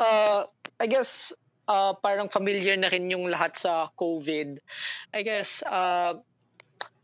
[0.00, 0.48] uh
[0.80, 1.32] I guess
[1.68, 4.60] uh, parang familiar na rin yung lahat sa COVID.
[5.12, 6.20] I guess, uh,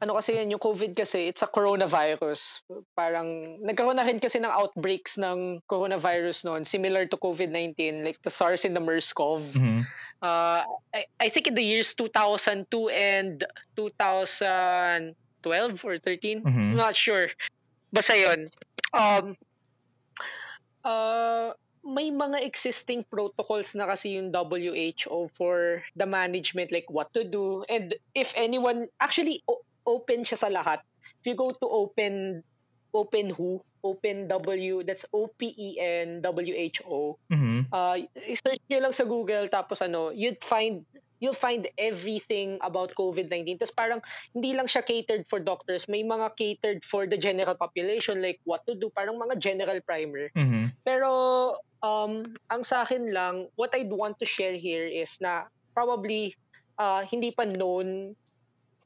[0.01, 2.65] ano kasi yan, yung COVID kasi, it's a coronavirus.
[2.97, 8.33] Parang, nagkaroon na rin kasi ng outbreaks ng coronavirus noon, similar to COVID-19, like the
[8.33, 9.45] SARS and the MERS-CoV.
[9.53, 9.85] Mm-hmm.
[10.25, 10.65] Uh,
[10.97, 13.45] I, I think in the years 2002 and
[13.77, 16.49] 2012 or 13, mm-hmm.
[16.49, 17.29] I'm not sure.
[17.93, 18.47] Basta yun.
[18.97, 19.37] Um,
[20.85, 21.53] uh,
[21.85, 27.65] may mga existing protocols na kasi yung WHO for the management like what to do.
[27.69, 30.85] And if anyone actually o- open siya sa lahat.
[31.21, 32.45] If you go to open
[32.93, 33.65] open who?
[33.81, 37.17] Open w that's O P E N W H O.
[37.33, 37.73] Mm-hmm.
[37.73, 37.97] uh
[38.37, 40.85] search niyo lang sa Google tapos ano you'd find
[41.21, 43.61] you'll find everything about COVID-19.
[43.61, 44.01] Tapos parang
[44.33, 48.65] hindi lang siya catered for doctors, may mga catered for the general population like what
[48.67, 50.33] to do, parang mga general primer.
[50.33, 50.75] Mm-hmm.
[50.83, 51.11] Pero
[51.85, 56.35] um, ang sa akin lang, what I'd want to share here is na probably
[56.81, 58.17] uh, hindi pa known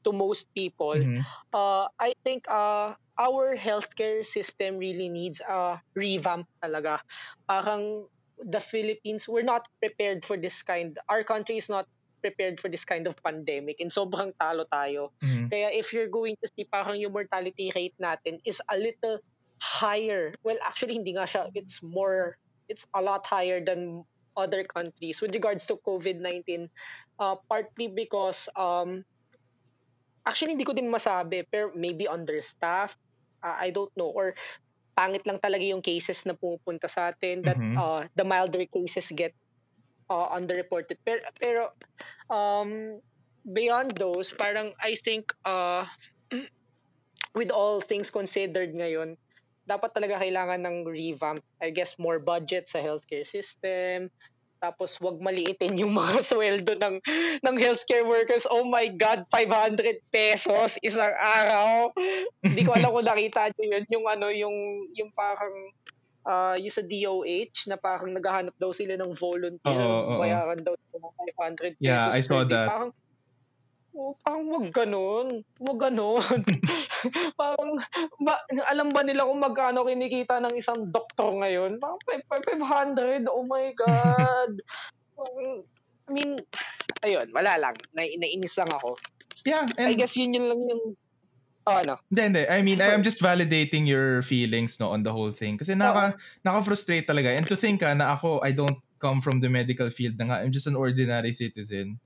[0.03, 0.99] to most people.
[0.99, 1.23] Mm-hmm.
[1.55, 6.99] Uh, I think uh, our healthcare system really needs a revamp talaga.
[7.47, 8.05] Parang
[8.37, 10.99] the Philippines, we're not prepared for this kind.
[11.07, 11.87] Our country is not
[12.25, 15.13] prepared for this kind of pandemic and sobrang talo tayo.
[15.21, 15.53] Mm-hmm.
[15.53, 19.21] Kaya if you're going to see parang yung mortality rate natin is a little
[19.61, 20.33] higher.
[20.41, 21.53] Well, actually hindi nga siya.
[21.53, 24.01] It's more, it's a lot higher than
[24.33, 26.73] other countries with regards to COVID-19.
[27.21, 29.05] Uh, partly because, um,
[30.25, 32.97] actually hindi ko din masabi, pero maybe understaffed.
[33.45, 34.09] Uh, I don't know.
[34.09, 34.33] Or
[34.97, 37.77] pangit lang talaga yung cases na pumupunta sa atin that mm-hmm.
[37.77, 39.37] uh, the milder cases get
[40.09, 40.97] uh, underreported.
[41.05, 41.61] Pero, pero
[42.29, 43.01] um,
[43.53, 45.85] beyond those, parang I think uh,
[47.37, 49.17] with all things considered ngayon,
[49.65, 51.41] dapat talaga kailangan ng revamp.
[51.61, 54.13] I guess more budget sa healthcare system.
[54.61, 56.97] Tapos wag maliitin yung mga sweldo ng
[57.43, 58.49] ng healthcare workers.
[58.49, 61.91] Oh my god, 500 pesos isang araw.
[62.41, 64.55] Hindi ko alam kung nakita niyo yun yung ano yung
[64.95, 65.53] yung parang
[66.25, 70.73] uh, yung sa DOH na parang naghahanap daw sila ng volunteer oh, oh, bayaran daw
[70.73, 72.67] ng 500 pesos yeah I saw that.
[72.67, 72.91] Parang
[73.95, 75.27] oh, parang wag ganun.
[75.61, 76.21] Wag ganun.
[77.39, 77.77] Parang
[78.17, 81.77] ba, alam ba nila kung magkano kinikita ng isang doktor ngayon?
[81.77, 84.51] Parang 500 oh my god.
[86.09, 86.37] I mean
[87.05, 87.75] ayun wala lang.
[87.93, 88.97] Na, nainis lang ako.
[89.45, 90.83] Yeah and, I guess yun yun lang yung
[91.65, 91.97] Oh, ano?
[92.13, 92.43] Hindi, hindi.
[92.45, 95.57] I mean, I am just validating your feelings no on the whole thing.
[95.57, 96.19] Kasi naka, oh.
[96.45, 97.33] naka-frustrate talaga.
[97.33, 100.35] And to think ha, na ako, I don't come from the medical field na nga.
[100.45, 101.97] I'm just an ordinary citizen.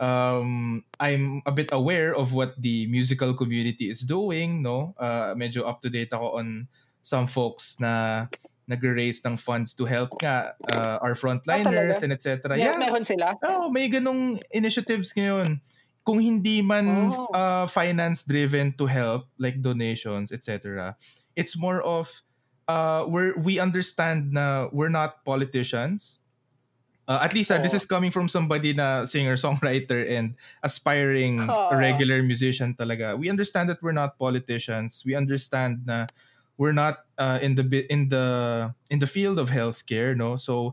[0.00, 4.96] Um, I'm a bit aware of what the musical community is doing, no?
[4.96, 6.68] Uh, medyo up to date ako on
[7.02, 8.26] some folks na
[8.68, 12.56] nagre-raise ng funds to help nga uh, our frontliners ah, and etc.
[12.56, 13.36] Yeah, yeah, meron sila.
[13.44, 15.60] Oh, may ganong initiatives ngayon
[16.08, 17.28] kung hindi man oh.
[17.36, 20.96] uh, finance driven to help like donations etc
[21.36, 22.24] it's more of
[22.64, 26.16] uh we we understand na we're not politicians
[27.04, 27.62] uh, at least uh, oh.
[27.62, 30.32] this is coming from somebody na singer songwriter and
[30.64, 31.76] aspiring oh.
[31.76, 36.08] regular musician talaga we understand that we're not politicians we understand na
[36.56, 38.26] we're not uh, in the in the
[38.88, 40.72] in the field of healthcare no so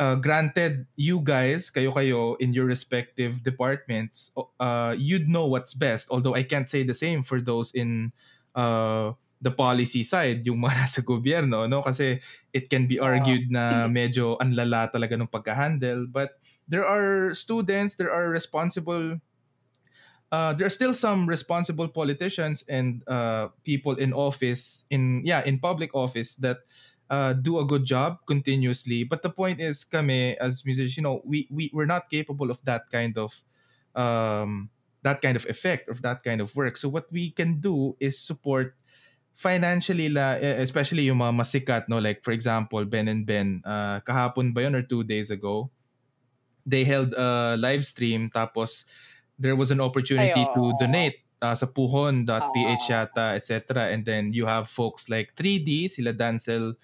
[0.00, 6.08] uh, granted, you guys, kayo-kayo, in your respective departments, uh, you'd know what's best.
[6.08, 8.16] Although I can't say the same for those in
[8.56, 9.12] uh,
[9.44, 11.84] the policy side, yung mga nasa gobyerno, no?
[11.84, 12.18] Kasi
[12.56, 16.08] it can be argued na medyo anlala talaga ng pagka-handle.
[16.08, 19.20] But there are students, there are responsible,
[20.32, 25.60] uh, there are still some responsible politicians and uh, people in office, in yeah, in
[25.60, 26.64] public office that
[27.10, 29.02] uh, do a good job continuously.
[29.04, 32.62] But the point is, kami as musicians, you know, we we we're not capable of
[32.64, 33.42] that kind of
[33.98, 34.70] um,
[35.02, 36.78] that kind of effect of that kind of work.
[36.78, 38.78] So what we can do is support
[39.34, 41.98] financially la especially yung mga masikat no?
[41.98, 45.70] Like for example Ben and Ben uh, kahapon ba yun or two days ago?
[46.64, 48.84] They held a live stream tapos
[49.40, 54.44] there was an opportunity Ay, to donate uh, sa puhon.ph yata etc and then you
[54.44, 56.76] have folks like 3D sila Dancel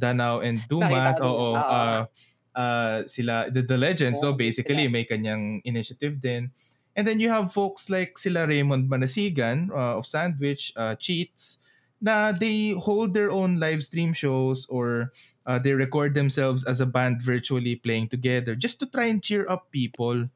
[0.00, 2.08] Danao and Dumas oo uh,
[2.56, 6.50] uh, sila the, the legends oh, no basically may kanyang initiative din.
[6.96, 11.60] And then you have folks like sila Raymond Manasigan uh, of Sandwich uh, Cheats
[12.00, 15.12] na they hold their own live stream shows or
[15.44, 19.44] uh, they record themselves as a band virtually playing together just to try and cheer
[19.48, 20.26] up people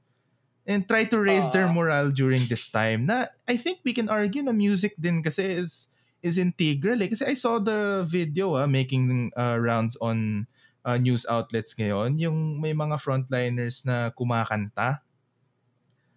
[0.67, 3.07] and try to raise uh, their morale during this time.
[3.07, 5.89] Na I think we can argue na music din kasi is
[6.25, 7.13] is integral eh.
[7.13, 10.49] Kasi I saw the video ah, making uh, rounds on
[10.81, 15.05] uh, news outlets ngayon, yung may mga frontliners na kumakanta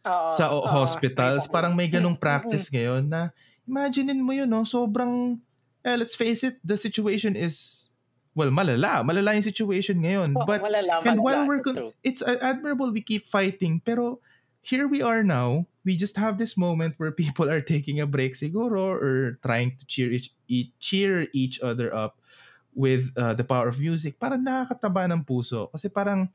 [0.08, 1.48] uh, sa uh, hospitals.
[1.48, 3.36] Uh, parang may ganong practice ngayon na
[3.68, 4.64] imaginein mo yun, no?
[4.64, 5.44] Sobrang,
[5.84, 7.88] eh, let's face it, the situation is,
[8.32, 9.04] well, malala.
[9.04, 10.40] Malala yung situation ngayon.
[10.40, 14.24] Oh, But, malala, and malala, while we're, con- it's admirable we keep fighting, pero
[14.64, 18.36] here we are now, we just have this moment where people are taking a break
[18.36, 22.20] siguro or trying to cheer each, each cheer each other up
[22.76, 24.20] with uh, the power of music.
[24.20, 25.72] Parang nakakataba ng puso.
[25.72, 26.28] Kasi parang,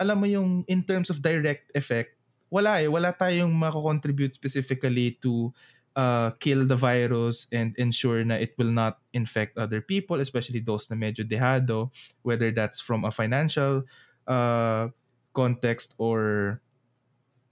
[0.00, 2.16] alam mo yung in terms of direct effect,
[2.48, 2.88] wala eh.
[2.88, 5.52] Wala tayong mako-contribute specifically to
[5.92, 10.88] uh, kill the virus and ensure na it will not infect other people, especially those
[10.88, 11.92] na medyo dehado,
[12.24, 13.84] whether that's from a financial
[14.26, 14.88] uh,
[15.36, 16.63] context or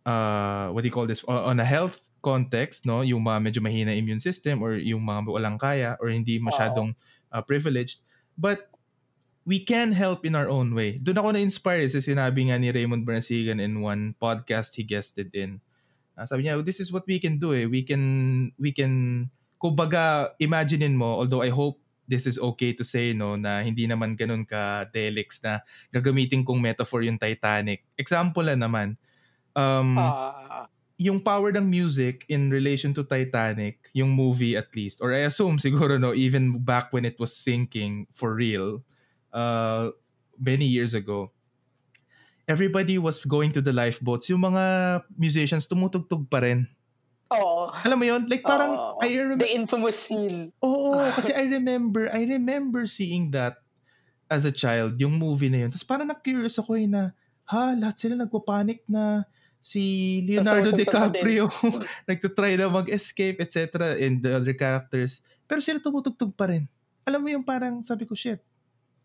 [0.07, 3.03] uh, what do you call this, on a health context, no?
[3.03, 6.95] yung mga medyo mahina immune system or yung mga walang kaya or hindi masyadong
[7.31, 8.01] uh, privileged.
[8.39, 8.70] But
[9.43, 11.03] we can help in our own way.
[11.03, 15.59] Doon ako na-inspire sa sinabi nga ni Raymond Bernasigan in one podcast he guested in
[16.12, 17.65] Uh, sabi niya, this is what we can do eh.
[17.65, 18.05] We can,
[18.61, 19.27] we can,
[19.57, 24.19] kumbaga, imaginein mo, although I hope this is okay to say, no, na hindi naman
[24.19, 27.89] ganun ka delix na gagamitin kong metaphor yung Titanic.
[27.97, 29.01] Example lang naman,
[29.57, 30.66] um, uh,
[31.03, 35.59] yung power ng music in relation to Titanic, yung movie at least, or I assume
[35.59, 38.87] siguro, no, even back when it was sinking for real,
[39.33, 39.91] uh,
[40.39, 41.33] many years ago,
[42.47, 44.31] everybody was going to the lifeboats.
[44.31, 44.65] Yung mga
[45.19, 46.70] musicians tumutugtog pa rin.
[47.33, 47.73] Oo.
[47.73, 48.23] Alam mo yun?
[48.29, 49.01] Like parang Oo.
[49.01, 50.53] I remember the infamous scene.
[50.61, 53.65] Oo, kasi I remember I remember seeing that
[54.29, 55.70] as a child, yung movie na yun.
[55.73, 57.12] Tapos parang na-curious ako eh na,
[57.45, 59.29] ha, lahat sila nagpapanik na
[59.62, 61.47] si Leonardo DiCaprio
[62.10, 63.94] nagtatry na mag-escape, etc.
[63.94, 65.22] and the other characters.
[65.47, 66.66] Pero sila tumutugtog pa rin.
[67.06, 68.43] Alam mo yung parang sabi ko, shit,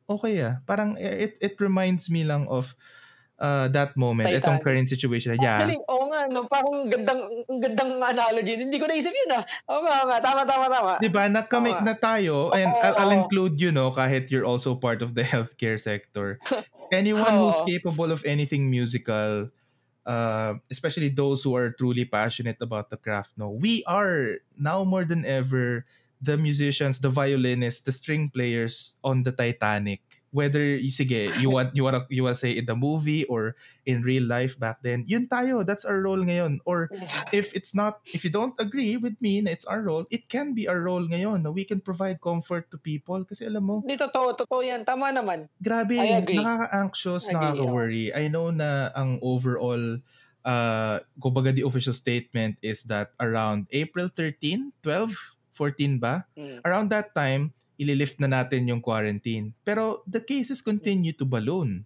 [0.10, 0.58] okay ah.
[0.66, 2.74] Parang it, it reminds me lang of
[3.38, 4.44] uh, that moment, Titanic.
[4.44, 5.38] itong current situation.
[5.38, 5.62] Yeah.
[5.62, 7.22] Actually, oo nga, no, parang gandang,
[7.62, 8.58] gandang analogy.
[8.58, 9.44] Hindi ko naisip yun ah.
[9.70, 10.94] Oo nga, nga, tama, tama, tama.
[10.98, 14.74] Diba, na, kami, na tayo, and oh, I'll, I'll include you, no, kahit you're also
[14.74, 16.42] part of the healthcare sector.
[16.90, 17.52] Anyone oh.
[17.52, 19.54] who's capable of anything musical,
[20.08, 25.04] uh, especially those who are truly passionate about the craft, no, we are now more
[25.04, 25.86] than ever
[26.22, 30.02] the musicians, the violinists, the string players on the Titanic
[30.36, 30.60] whether
[30.92, 33.56] sige you want you want you want to say in the movie or
[33.88, 36.60] in real life back then yun tayo that's our role ngayon.
[36.68, 36.92] Or
[37.32, 40.52] if it's not if you don't agree with me na it's our role it can
[40.52, 43.24] be our role ngayon na we can provide comfort to people.
[43.24, 44.84] Kasi alam mo hindi totoo totoo yan.
[44.84, 45.48] Tama naman.
[45.64, 48.12] Grabe nakaka-anxious nakaka-worry.
[48.12, 50.04] I know na ang overall
[50.48, 56.24] uh kumbaga the official statement is that around April 13 12 14 ba?
[56.38, 56.62] Mm.
[56.64, 59.54] around that time ililift na natin yung quarantine.
[59.62, 61.86] Pero the cases continue to balloon.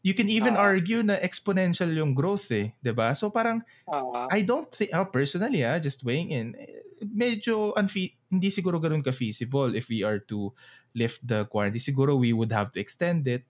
[0.00, 3.12] You can even uh, argue na exponential yung growth eh, 'di ba?
[3.12, 8.16] So parang uh, I don't think uh, personally ah, just weighing in, eh, medyo unfe-
[8.32, 10.56] hindi siguro ganoon ka feasible if we are to
[10.96, 11.84] lift the quarantine.
[11.84, 13.44] Siguro we would have to extend it.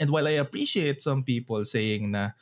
[0.00, 2.34] And while I appreciate some people saying na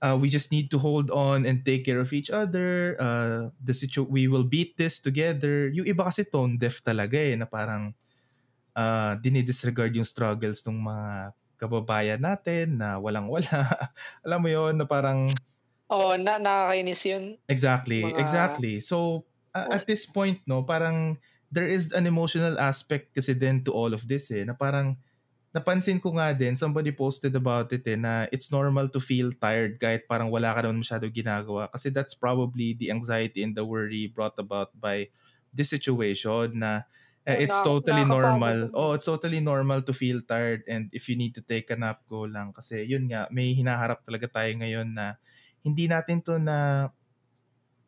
[0.00, 2.96] uh, we just need to hold on and take care of each other.
[2.98, 5.68] Uh, the situ- we will beat this together.
[5.72, 7.92] Yung iba kasi tone deaf talaga eh, na parang
[8.74, 11.08] uh, dinidisregard yung struggles ng mga
[11.60, 13.68] kababayan natin na walang-wala.
[14.24, 15.28] Alam mo yon na parang...
[15.92, 17.24] oh, na nakakainis yun.
[17.44, 18.16] Exactly, mga...
[18.16, 18.74] exactly.
[18.80, 21.20] So, uh, at this point, no, parang
[21.52, 24.96] there is an emotional aspect kasi then to all of this eh, na parang
[25.50, 29.82] napansin ko nga din, somebody posted about it eh, na it's normal to feel tired
[29.82, 31.66] kahit parang wala ka naman masyado ginagawa.
[31.74, 35.10] Kasi that's probably the anxiety and the worry brought about by
[35.50, 36.86] this situation na
[37.26, 38.70] uh, it's na, totally normal.
[38.78, 42.06] Oh, it's totally normal to feel tired and if you need to take a nap,
[42.06, 42.54] go lang.
[42.54, 45.18] Kasi yun nga, may hinaharap talaga tayo ngayon na
[45.66, 46.88] hindi natin to na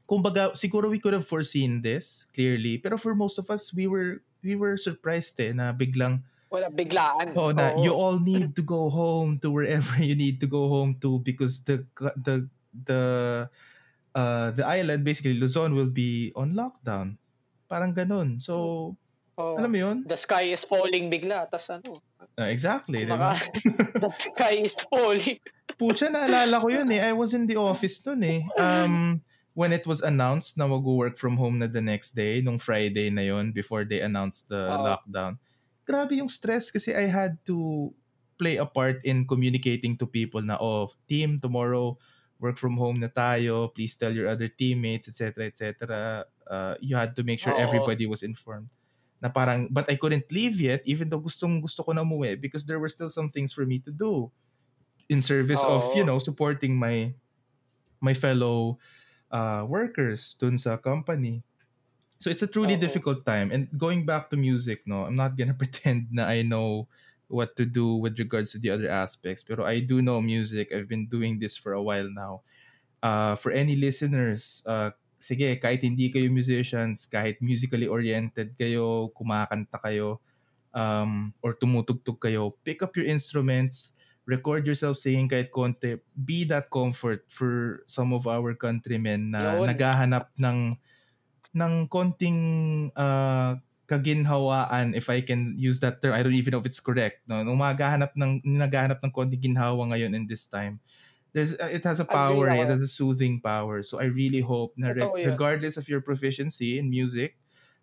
[0.03, 4.21] kumbaga siguro we could have foreseen this clearly pero for most of us we were
[4.45, 6.21] we were surprised eh na biglang
[6.53, 7.33] wala biglaan.
[7.33, 7.81] Oh, na Oo.
[7.81, 11.65] you all need to go home to wherever you need to go home to because
[11.65, 12.45] the the
[12.77, 13.03] the
[14.13, 17.17] uh the island basically Luzon will be on lockdown.
[17.73, 18.37] Parang ganun.
[18.37, 18.55] So
[19.41, 19.97] oh, alam mo 'yun?
[20.05, 21.97] The sky is falling bigla tas ano.
[22.37, 23.33] Uh, exactly, diba?
[24.05, 25.41] the sky is falling.
[25.81, 27.01] Pucha, naalala ko yun eh.
[27.01, 28.41] I was in the office noon eh.
[28.61, 33.13] Um, when it was announced na mag-work from home na the next day, nung Friday
[33.13, 35.37] na yon before they announced the uh, lockdown,
[35.85, 37.91] grabe yung stress kasi I had to
[38.39, 41.99] play a part in communicating to people na, oh, team, tomorrow,
[42.43, 46.27] work from home na tayo, please tell your other teammates, etc., etc.
[46.43, 47.63] Uh, you had to make sure Oo.
[47.63, 48.67] everybody was informed.
[49.23, 52.67] Na parang, but I couldn't leave yet, even though gustong gusto ko na umuwi because
[52.67, 54.35] there were still some things for me to do
[55.07, 55.79] in service Oo.
[55.79, 57.15] of, you know, supporting my
[58.03, 58.83] my fellow
[59.31, 61.47] uh, workers dun sa company.
[62.23, 62.87] So it's a truly Uh-oh.
[62.87, 63.51] difficult time.
[63.51, 66.87] And going back to music, no, I'm not gonna pretend na I know
[67.27, 69.43] what to do with regards to the other aspects.
[69.43, 70.71] Pero I do know music.
[70.71, 72.47] I've been doing this for a while now.
[73.03, 79.83] Uh, for any listeners, uh, sige, kahit hindi kayo musicians, kahit musically oriented kayo, kumakanta
[79.83, 80.23] kayo,
[80.71, 85.99] um, or tumutugtog kayo, pick up your instruments, record yourself singing kahit konti.
[86.15, 89.75] Be that comfort for some of our countrymen na Yun.
[89.75, 90.79] naghahanap ng
[91.53, 92.41] ng konting
[92.97, 93.57] uh,
[93.89, 96.17] kaginhawaan if I can use that term.
[96.17, 97.25] I don't even know if it's correct.
[97.29, 100.81] No, nung maghahanap ng naghahanap ng konting ginhawa ngayon in this time.
[101.33, 103.81] There's uh, it has a power, it has a soothing power.
[103.81, 107.41] So I really hope na re- regardless of your proficiency in music,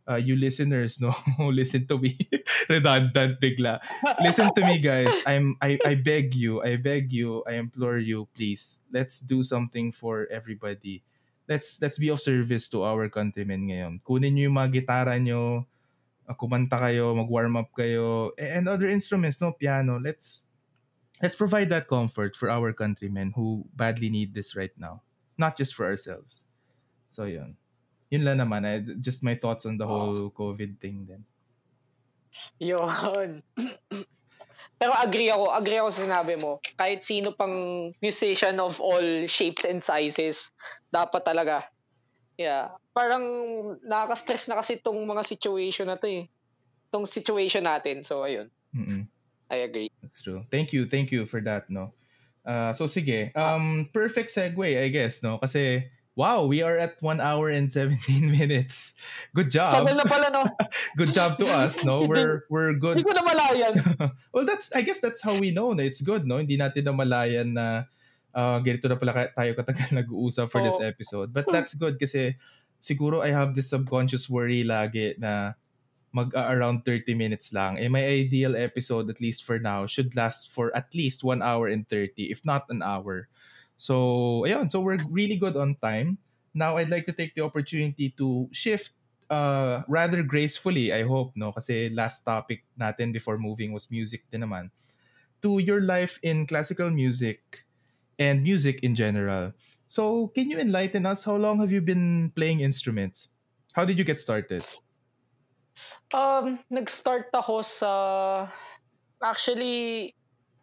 [0.09, 1.13] uh, you listeners no
[1.53, 2.17] listen to me
[2.69, 3.77] redundant bigla
[4.19, 8.27] listen to me guys i'm I, I beg you i beg you i implore you
[8.33, 11.05] please let's do something for everybody
[11.49, 13.93] let's let's be of service to our countrymen ngayon.
[14.05, 15.65] Kunin niyo yung mga gitara niyo,
[16.29, 19.97] uh, kumanta kayo, mag-warm up kayo, and other instruments, no, piano.
[19.97, 20.45] Let's
[21.25, 25.01] let's provide that comfort for our countrymen who badly need this right now.
[25.41, 26.45] Not just for ourselves.
[27.09, 27.57] So yun.
[28.13, 28.61] Yun lang naman.
[28.65, 31.25] I, just my thoughts on the whole COVID thing then.
[32.61, 33.41] Yun.
[34.79, 36.63] Pero agree ako, agree ako sa sinabi mo.
[36.79, 40.55] Kahit sino pang musician of all shapes and sizes,
[40.87, 41.67] dapat talaga.
[42.39, 42.71] Yeah.
[42.95, 43.23] Parang
[43.83, 46.31] nakaka-stress na kasi itong mga situation na to eh.
[46.87, 48.07] Itong situation natin.
[48.07, 48.47] So, ayun.
[48.71, 49.03] Mm-mm.
[49.51, 49.91] I agree.
[49.99, 50.47] That's true.
[50.47, 50.87] Thank you.
[50.87, 51.91] Thank you for that, no?
[52.47, 53.35] Uh, so, sige.
[53.35, 55.43] Um, perfect segue, I guess, no?
[55.43, 57.95] Kasi Wow, we are at 1 hour and 17
[58.39, 58.91] minutes.
[59.31, 59.71] Good job.
[59.71, 60.43] Tagal na pala, no?
[60.99, 62.03] good job to us, no?
[62.11, 62.99] We're we're good.
[62.99, 63.73] Hindi ko na malayan.
[64.35, 66.43] well, that's I guess that's how we know na it's good, no?
[66.43, 67.87] Hindi natin na malayan na
[68.35, 70.67] uh, ganito na pala tayo katagal nag-uusap for oh.
[70.67, 71.31] this episode.
[71.31, 72.35] But that's good kasi
[72.83, 75.55] siguro I have this subconscious worry lagi na
[76.11, 77.79] mag uh, around 30 minutes lang.
[77.79, 81.71] Eh, my ideal episode, at least for now, should last for at least 1 hour
[81.71, 83.31] and 30, if not an hour.
[83.79, 84.67] So, ayun.
[84.67, 86.19] So, we're really good on time.
[86.51, 88.91] Now, I'd like to take the opportunity to shift
[89.31, 91.55] uh, rather gracefully, I hope, no?
[91.55, 94.75] Kasi last topic natin before moving was music din naman.
[95.47, 97.63] To your life in classical music
[98.19, 99.55] and music in general.
[99.87, 101.23] So, can you enlighten us?
[101.23, 103.31] How long have you been playing instruments?
[103.71, 104.67] How did you get started?
[106.11, 107.91] Um, nag-start ako sa
[109.23, 110.13] actually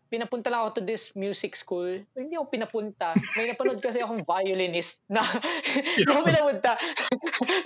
[0.07, 1.87] pinapunta lang ako to this music school.
[2.15, 3.13] Hindi ako pinapunta.
[3.35, 5.27] May napanood kasi akong violinist na
[5.75, 6.79] hindi ako pinapunta.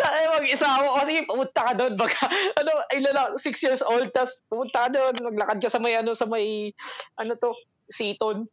[0.01, 0.87] Ay, mag-isa ako.
[0.89, 1.95] O, sige, pumunta ka doon.
[2.01, 2.21] Baka,
[2.57, 5.15] ano, ilan lang, six years old, tas pumunta ka doon.
[5.21, 6.73] Maglakad ka sa may, ano, sa may,
[7.21, 7.53] ano to,
[7.91, 8.49] Seaton.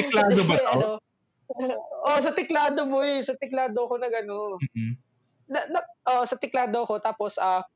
[0.00, 0.68] Tiklado ba to?
[1.54, 1.74] ano,
[2.08, 3.22] oh, sa tiklado eh.
[3.22, 4.58] Sa tiklado ko nag ano.
[4.58, 4.92] Mm-hmm.
[5.46, 6.98] Na, na, oh, sa tiklado ko.
[6.98, 7.75] Tapos, ah, uh,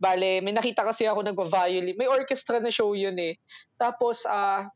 [0.00, 1.92] Bale, may nakita kasi ako nagva-violin.
[1.94, 3.36] May orchestra na show yun eh.
[3.76, 4.72] Tapos, ah, uh,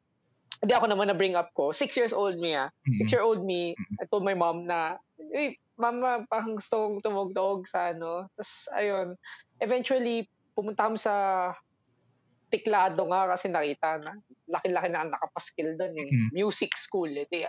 [0.60, 1.72] hindi ako naman na bring up ko.
[1.72, 2.68] Six years old me ah.
[2.68, 2.96] Mm-hmm.
[3.00, 5.00] Six year old me, I told my mom na,
[5.32, 8.28] eh, mama, parang gusto kong tumugtog sa ano.
[8.36, 9.16] Tapos, ayun.
[9.58, 11.14] Eventually, pumunta kami sa
[12.52, 14.14] tiklado nga kasi nakita na
[14.46, 16.08] laki-laki na ang nakapaskil doon eh.
[16.12, 16.30] Mm-hmm.
[16.36, 17.10] Music school.
[17.10, 17.26] Eh.
[17.32, 17.48] Di,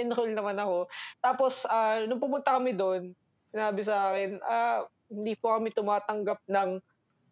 [0.00, 0.88] enroll naman ako.
[1.20, 3.12] Tapos, uh, nung pumunta kami doon,
[3.52, 6.82] sinabi sa akin, ah, hindi po kami tumatanggap ng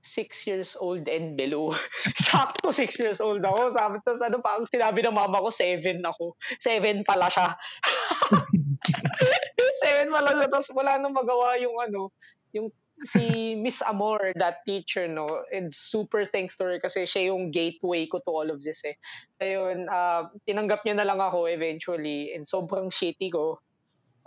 [0.05, 1.73] 6 years old and below.
[2.29, 3.73] Sakto 6 years old ako.
[3.73, 6.37] Sabi, tapos ano pa, ang sinabi ng mama ko, 7 ako.
[6.61, 7.57] 7 pala siya.
[9.81, 10.47] 7 pala siya.
[10.53, 12.13] Tapos wala nang magawa yung ano,
[12.53, 12.69] yung
[13.03, 18.07] si Miss Amor, that teacher, no, and super thanks to her kasi siya yung gateway
[18.07, 18.95] ko to all of this eh.
[19.43, 23.59] Ayun, uh, tinanggap niya na lang ako eventually and sobrang shitty ko.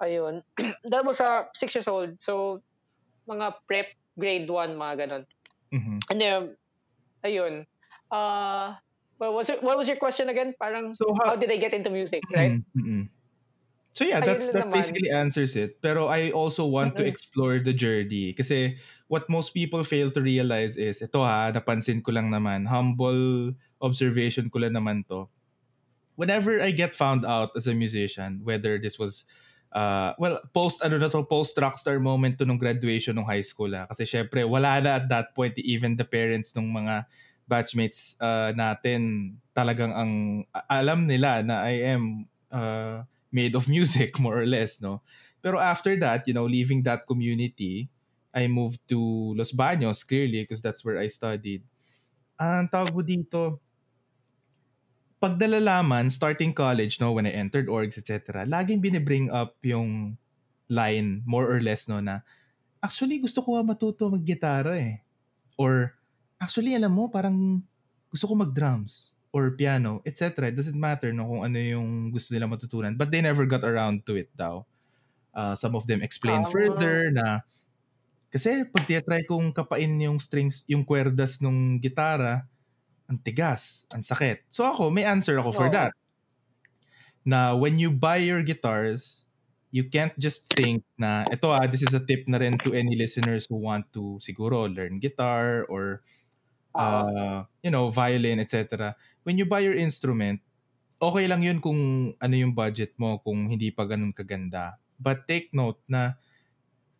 [0.01, 0.43] Ayun.
[0.91, 2.19] That was uh, six years old.
[2.19, 2.61] So,
[3.27, 3.87] mga prep,
[4.17, 5.23] grade 1, mga ganon.
[5.73, 5.97] Mm-hmm.
[6.09, 6.41] And then,
[7.23, 7.53] ayun.
[8.09, 8.73] Uh,
[9.17, 10.55] what was it, what was your question again?
[10.59, 12.63] Parang, so how, how did I get into music, right?
[12.73, 13.11] Mm-hmm.
[13.97, 15.81] So yeah, that's that basically answers it.
[15.81, 17.01] Pero I also want mm-hmm.
[17.01, 18.77] to explore the journey kasi
[19.09, 24.53] what most people fail to realize is ito ha, napansin ko lang naman, humble observation
[24.53, 25.25] ko lang naman to.
[26.13, 29.25] Whenever I get found out as a musician, whether this was
[29.77, 33.69] uh, well, post ano na to, post rockstar moment to nung graduation ng high school
[33.77, 33.85] ha.
[33.85, 37.05] Kasi syempre, wala na at that point even the parents ng mga
[37.47, 40.11] batchmates uh, natin talagang ang
[40.67, 44.99] alam nila na I am uh, made of music more or less no
[45.39, 47.87] pero after that you know leaving that community
[48.35, 51.63] I moved to Los Baños clearly because that's where I studied
[52.35, 53.63] ang tawag mo dito
[55.17, 60.17] pag nalalaman starting college no when I entered orgs etc laging binibring up yung
[60.69, 62.21] line more or less no na
[62.83, 65.01] actually gusto ko matuto mag-gitara eh
[65.57, 65.97] or
[66.37, 67.65] actually alam mo parang
[68.13, 70.49] gusto ko mag-drums or piano, etc.
[70.49, 72.95] It doesn't matter no kung ano yung gusto nila matutunan.
[72.95, 74.65] But they never got around to it daw.
[75.35, 77.45] Uh, some of them explained uh, further na
[78.33, 82.49] kasi pag try kong kapain yung strings, yung kwerdas ng gitara,
[83.07, 84.43] ang tigas, ang sakit.
[84.51, 85.95] So ako, may answer ako for that.
[87.23, 89.23] Na when you buy your guitars,
[89.71, 92.95] you can't just think na, ito ah, this is a tip na rin to any
[92.95, 96.03] listeners who want to siguro learn guitar or
[96.75, 98.95] uh, you know, violin, etc.
[99.23, 100.39] When you buy your instrument,
[101.01, 104.77] okay lang yun kung ano yung budget mo, kung hindi pa ganun kaganda.
[104.99, 106.17] But take note na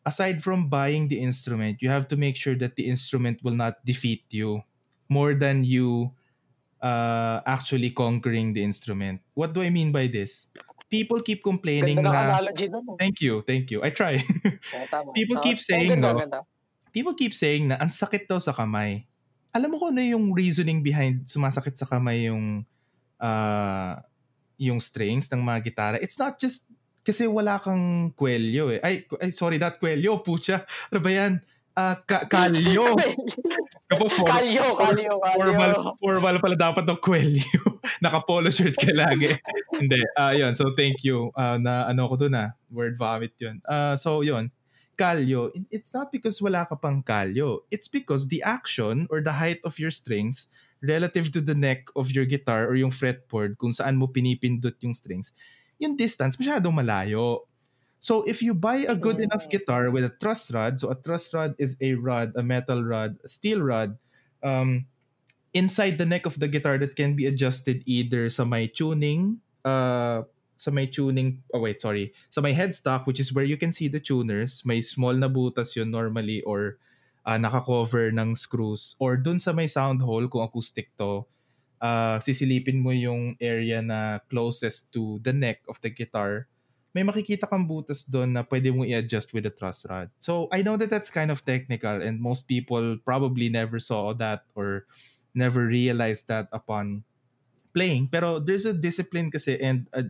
[0.06, 3.84] aside from buying the instrument, you have to make sure that the instrument will not
[3.86, 4.64] defeat you
[5.10, 6.12] more than you
[6.84, 9.20] uh, actually conquering the instrument.
[9.34, 10.48] What do I mean by this?
[10.88, 12.52] People keep complaining ganda na...
[12.96, 13.84] Thank you, thank you.
[13.84, 14.24] I try.
[15.18, 16.24] people keep saying, no,
[16.96, 19.04] people keep saying na ang sakit daw sa kamay
[19.58, 22.62] alam mo ko ano yung reasoning behind sumasakit sa kamay yung
[23.18, 23.94] uh,
[24.62, 25.98] yung strings ng mga gitara.
[25.98, 26.70] It's not just
[27.02, 28.80] kasi wala kang kwelyo eh.
[28.86, 30.68] Ay, ay sorry, not kwelyo, pucha.
[30.94, 31.42] Ano ba yan?
[31.78, 32.98] Uh, ka- kalyo.
[33.94, 35.38] Kapo, for, kalyo, kalyo, kalyo.
[35.38, 35.72] Formal,
[36.02, 37.62] formal pala dapat ng kwelyo.
[38.04, 39.38] Naka-polo shirt ka lagi.
[39.78, 40.02] Hindi.
[40.18, 40.58] Uh, yun.
[40.58, 41.30] So, thank you.
[41.38, 42.58] Uh, na ano ko dun ah.
[42.74, 43.62] Word vomit yun.
[43.62, 44.50] Uh, so, yun
[44.98, 47.62] kalyo, it's not because wala ka pang kalyo.
[47.70, 50.50] It's because the action or the height of your strings
[50.82, 54.98] relative to the neck of your guitar or yung fretboard kung saan mo pinipindot yung
[54.98, 55.38] strings,
[55.78, 57.46] yung distance masyadong malayo.
[58.00, 61.34] So if you buy a good enough guitar with a truss rod, so a truss
[61.34, 63.98] rod is a rod, a metal rod, a steel rod,
[64.44, 64.86] um,
[65.54, 70.22] inside the neck of the guitar that can be adjusted either sa may tuning uh,
[70.58, 73.88] sa may tuning, oh wait, sorry, sa may headstock which is where you can see
[73.88, 76.82] the tuners, may small na butas yun normally or
[77.26, 81.26] uh, naka-cover ng screws or dun sa may sound hole kung acoustic to,
[81.78, 86.50] uh, sisilipin mo yung area na closest to the neck of the guitar,
[86.96, 90.10] may makikita kang butas doon na pwede mo i-adjust with a truss rod.
[90.20, 94.48] So I know that that's kind of technical and most people probably never saw that
[94.56, 94.88] or
[95.36, 97.04] never realized that upon
[97.76, 98.10] playing.
[98.10, 100.10] Pero there's a discipline kasi and a,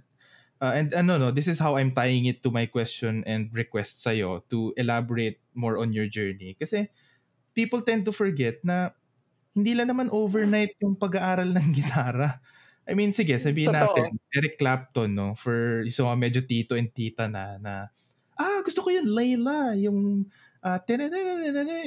[0.57, 4.01] Uh, and ano no, this is how I'm tying it to my question and request
[4.01, 6.57] sa'yo to elaborate more on your journey.
[6.57, 6.89] Kasi
[7.53, 8.89] people tend to forget na
[9.53, 12.41] hindi lang naman overnight yung pag-aaral ng gitara.
[12.87, 13.99] I mean, sige, sabihin Totoo.
[13.99, 15.35] natin, Eric Clapton, no?
[15.35, 17.91] For mga medyo tito and tita na, na
[18.39, 20.29] ah, gusto ko yun, Layla, yung
[20.63, 20.79] uh,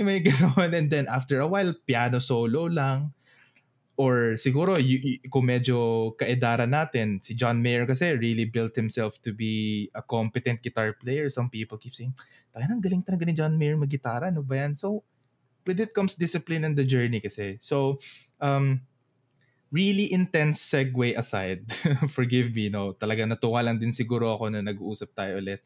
[0.05, 0.71] may gano'n.
[0.77, 3.17] And then after a while, piano solo lang
[4.01, 9.21] or siguro y- y- kung medyo kaedaran natin, si John Mayer kasi really built himself
[9.21, 11.29] to be a competent guitar player.
[11.29, 12.17] Some people keep saying,
[12.49, 14.81] tayo nang galing talaga ni John Mayer mag-gitara, no ba yan?
[14.81, 15.05] So,
[15.69, 17.61] with it comes discipline and the journey kasi.
[17.61, 18.01] So,
[18.41, 18.89] um,
[19.71, 21.67] really intense segue aside,
[22.17, 22.93] forgive me, no?
[22.95, 25.63] Talaga natuwa lang din siguro ako na nag-uusap tayo ulit.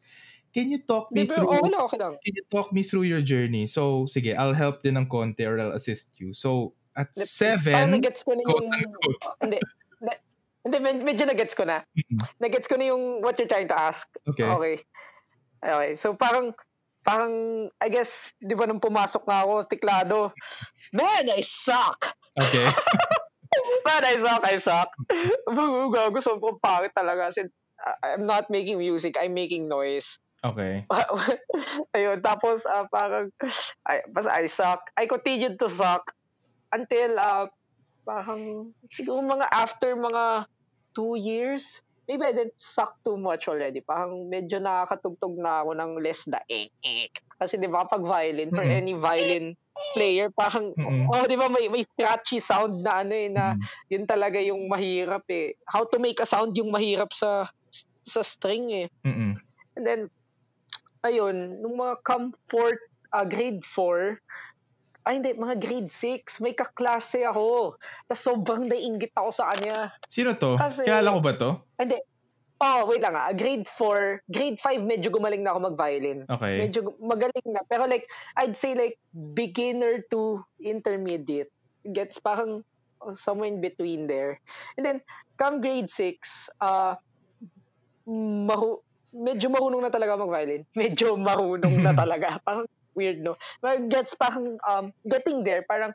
[0.55, 2.13] Can you talk me Di, through okay lang, okay lang.
[2.23, 3.67] Can you talk me through your journey?
[3.67, 6.31] So, sige, I'll help din ng konti or I'll assist you.
[6.31, 8.71] So, at seven, Parang nagets ko na yung...
[8.71, 9.59] Oh, hindi.
[9.99, 10.11] Na,
[10.63, 11.83] hindi, medyo nagets ko na.
[11.83, 12.39] Mm-hmm.
[12.39, 14.07] Nagets ko na yung what you're trying to ask.
[14.23, 14.47] Okay.
[14.47, 14.75] Okay.
[15.59, 15.91] Okay.
[15.99, 16.55] So parang
[17.03, 20.33] parang, I guess, di ba nung pumasok na ako, tiklado,
[20.95, 22.15] man, I suck!
[22.33, 22.65] Okay.
[23.85, 24.89] man, I suck, I suck.
[25.47, 27.31] Gago, sobrang pangit talaga.
[27.31, 27.47] Kasi,
[28.03, 30.19] I'm not making music, I'm making noise.
[30.45, 30.85] Okay.
[31.97, 33.33] Ayun, tapos uh, parang,
[33.81, 34.93] I, basta I suck.
[34.93, 36.13] I continued to suck
[36.69, 37.49] until, uh,
[38.05, 40.45] parang, siguro mga after mga
[40.93, 43.81] two years, maybe I didn't suck too much already.
[43.81, 46.69] Parang medyo nakakatugtog na ako ng less the eh.
[47.35, 48.57] Kasi di ba pag violin, mm-hmm.
[48.57, 49.57] for any violin
[49.93, 51.11] player, parang, mm-hmm.
[51.11, 53.91] oh, di ba may, may scratchy sound na ano eh, na mm-hmm.
[53.91, 55.59] yun talaga yung mahirap eh.
[55.67, 57.51] How to make a sound yung mahirap sa
[58.05, 58.87] sa string eh.
[59.03, 59.31] Mm-hmm.
[59.75, 60.01] And then,
[61.03, 62.79] ayun, nung mga comfort,
[63.11, 64.21] uh, grade 4,
[65.05, 67.77] ay hindi, mga grade 6, may kaklase ako.
[68.09, 69.93] Tapos sobrang naiingit ako sa kanya.
[70.09, 70.57] Sino to?
[70.57, 71.51] Kasi, Kilala ko ba to?
[71.77, 71.99] Hindi.
[72.65, 73.29] Oh, wait lang ah.
[73.29, 76.25] Grade 4, grade 5, medyo gumaling na ako mag-violin.
[76.25, 76.65] Okay.
[76.65, 77.61] Medyo magaling na.
[77.69, 81.53] Pero like, I'd say like, beginner to intermediate.
[81.85, 82.65] Gets parang
[83.13, 84.41] somewhere in between there.
[84.77, 84.97] And then,
[85.37, 86.97] come grade 6, uh,
[88.09, 88.81] mahu
[89.13, 90.65] medyo marunong na talaga mag-violin.
[90.81, 92.41] Medyo marunong na talaga.
[92.41, 92.65] parang
[92.97, 93.37] weird, no?
[93.61, 95.93] But gets parang, um, getting there, parang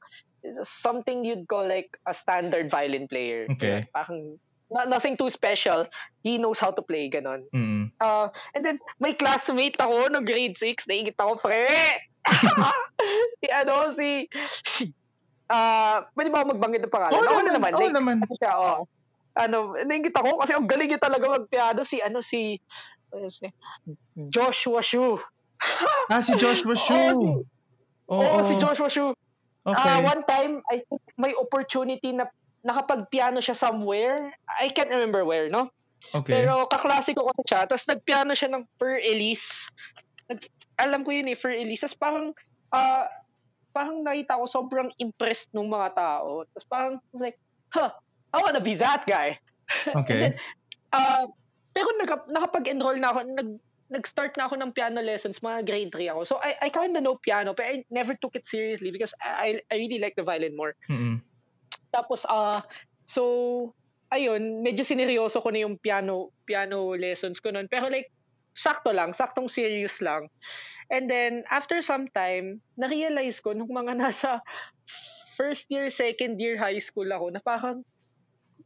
[0.63, 3.45] something you'd call like a standard violin player.
[3.59, 3.85] Okay.
[3.85, 4.39] Yeah, parang
[4.71, 5.87] not, nothing too special.
[6.23, 7.45] He knows how to play, ganon.
[7.55, 7.91] Mm.
[8.01, 11.67] Uh, and then, may classmate ako no grade 6, naingit ako, pre!
[13.43, 14.09] si ano, si...
[15.51, 17.19] Uh, pwede ba magbanggit ng pangalan?
[17.19, 17.71] Oo ako naman, na naman.
[17.75, 18.17] Oo like, naman.
[18.23, 18.81] Ano siya, oh.
[19.35, 22.63] Ano, naingit ako kasi ang galing niya talaga magpiano si, ano, si
[24.15, 25.19] Joshua Shu.
[26.13, 26.95] ah, si Joshua Shu.
[26.95, 27.43] Oo,
[28.07, 29.11] oh, oh, oh, si Joshua Shu.
[29.61, 29.77] Okay.
[29.77, 32.31] Uh, one time, I think may opportunity na
[32.65, 34.33] nakapag-piano siya somewhere.
[34.47, 35.73] I can't remember where, no?
[36.13, 36.45] Okay.
[36.45, 37.69] Pero kaklase ko kasi siya.
[37.69, 39.69] Tapos nagpiano siya ng Fur Elise.
[40.29, 40.41] Nag,
[40.81, 41.85] alam ko yun eh, Fur Elise.
[41.85, 42.27] Tapos parang,
[42.73, 43.05] uh,
[43.73, 46.45] parang nakita ko sobrang impressed ng mga tao.
[46.53, 47.39] Tapos parang, I was like,
[47.73, 47.93] huh,
[48.33, 49.37] I wanna be that guy.
[49.95, 50.19] Okay.
[50.19, 50.35] then,
[50.91, 51.31] uh,
[51.71, 53.51] pero nag, nakapag-enroll na ako, nag,
[53.91, 56.23] nag-start na ako ng piano lessons, mga grade 3 ako.
[56.27, 59.63] So I, I kind of know piano, but I never took it seriously because I,
[59.71, 60.75] I really like the violin more.
[60.91, 61.23] Mm-hmm.
[61.91, 62.59] Tapos, uh,
[63.07, 63.23] so,
[64.11, 67.71] ayun, medyo sineryoso ko na yung piano, piano lessons ko noon.
[67.71, 68.11] Pero like,
[68.55, 70.27] sakto lang, saktong serious lang.
[70.91, 74.43] And then, after some time, na-realize ko nung mga nasa
[75.39, 77.87] first year, second year high school ako, na parang,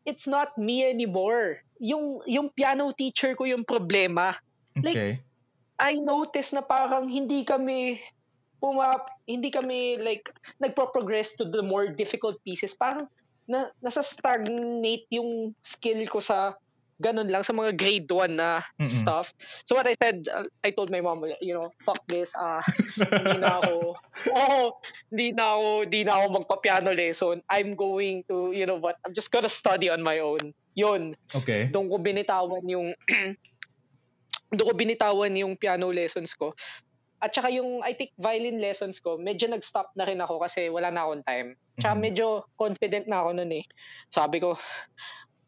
[0.05, 1.65] it's not me anymore.
[1.81, 4.37] Yung yung piano teacher ko yung problema.
[4.77, 5.15] Like okay.
[5.81, 7.99] I noticed na parang hindi kami
[8.65, 8.97] puma
[9.29, 12.73] hindi kami like nagpo-progress to the more difficult pieces.
[12.73, 13.05] Parang
[13.45, 16.57] na, nasa stagnate yung skill ko sa
[16.97, 18.89] ganun lang sa mga grade 1 na Mm-mm.
[18.89, 19.35] stuff.
[19.69, 22.65] So what I said, uh, I told my mom, you know, fuck this, ah, uh,
[23.03, 23.75] hindi na ako,
[24.39, 24.67] oh,
[25.11, 27.37] hindi na ako, hindi na ako magpa-piano lesson.
[27.51, 30.55] I'm going to, you know what, I'm just gonna study on my own.
[30.79, 31.19] Yun.
[31.35, 31.69] Okay.
[31.69, 32.95] Doon ko binitawan yung,
[34.55, 36.55] doon ko binitawan yung piano lessons ko.
[37.25, 40.93] At saka yung, I think, violin lessons ko, medyo nag-stop na rin ako kasi wala
[40.93, 41.57] na akong time.
[41.81, 42.05] Tsaka mm-hmm.
[42.05, 43.65] medyo confident na ako nun eh.
[44.13, 44.61] Sabi ko,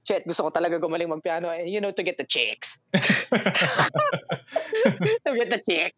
[0.09, 1.53] shit, gusto ko talaga gumaling magpiano.
[1.53, 2.81] Eh, you know, to get the chicks.
[5.29, 5.93] to get the chick.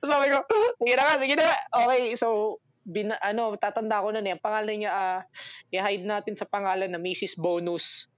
[0.00, 0.48] Sabi ko,
[0.80, 1.52] sige na nga, sige na.
[1.76, 2.56] Okay, so,
[2.88, 4.32] bin, ano, tatanda ko nun eh.
[4.32, 5.20] Ang pangalan niya, uh,
[5.68, 7.36] i-hide natin sa pangalan na Mrs.
[7.36, 8.08] Bonus.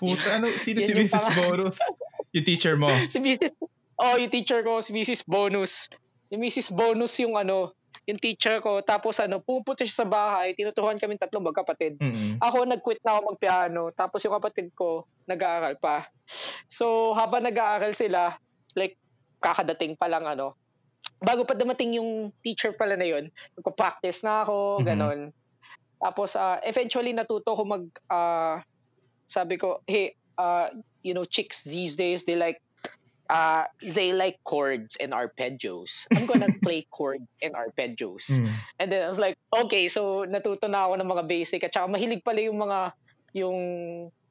[0.00, 1.36] Puta, ano, sino si Mrs.
[1.36, 1.76] Bonus?
[2.32, 2.88] yung teacher mo?
[3.12, 3.60] si Mrs.
[4.00, 5.28] Oh, yung teacher ko, si Mrs.
[5.28, 5.92] Bonus.
[6.30, 6.74] Yung Mrs.
[6.74, 7.76] Bonus yung ano,
[8.06, 8.80] yung teacher ko.
[8.80, 11.98] Tapos ano, pupunta siya sa bahay, tinuturuan kami tatlong magkapatid.
[11.98, 12.38] Mm-hmm.
[12.38, 13.82] Ako, nag-quit na ako magpiano.
[13.90, 16.06] Tapos yung kapatid ko, nag-aaral pa.
[16.70, 18.38] So, habang nag-aaral sila,
[18.78, 18.94] like,
[19.42, 20.54] kakadating pa lang ano,
[21.18, 24.86] bago pa dumating yung teacher pala na yun, nagpa-practice na ako, mm-hmm.
[24.86, 25.20] ganon.
[25.98, 28.62] Tapos, uh, eventually, natuto ko mag, uh,
[29.26, 30.70] sabi ko, hey, uh,
[31.02, 32.62] you know, chicks these days, they like
[33.28, 36.06] uh, they like chords and arpeggios.
[36.14, 38.30] I'm gonna play chord and arpeggios.
[38.30, 38.50] Mm.
[38.78, 41.90] And then I was like, okay, so natuto na ako ng mga basic at saka
[41.90, 42.78] mahilig pala yung mga
[43.34, 43.58] yung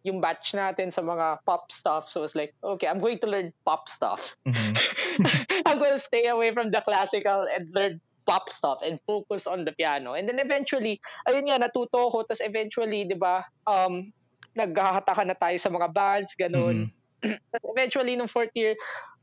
[0.06, 2.10] yung batch natin sa mga pop stuff.
[2.10, 4.38] So I was like, okay, I'm going to learn pop stuff.
[4.46, 5.66] Mm-hmm.
[5.66, 7.98] I'm to stay away from the classical and learn
[8.30, 10.14] pop stuff and focus on the piano.
[10.14, 12.22] And then eventually, ayun nga, natuto ko.
[12.22, 14.14] Tapos eventually, di ba, um,
[14.54, 16.86] naghahatakan na tayo sa mga bands, ganun.
[16.86, 17.05] Mm-hmm
[17.72, 18.76] eventually, nung fourth year,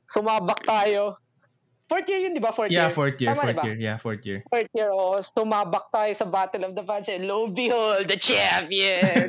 [0.09, 1.16] sumabak tayo.
[1.93, 2.56] Fourth year yun, di ba?
[2.56, 2.97] Fourth yeah, year.
[2.97, 3.64] fourth year, Tama, fourth diba?
[3.69, 3.77] year.
[3.77, 4.40] Yeah, fourth year.
[4.48, 8.16] Fourth year, oh, sumabak tayo sa Battle of the Bands and lo and behold, the
[8.16, 9.28] champion!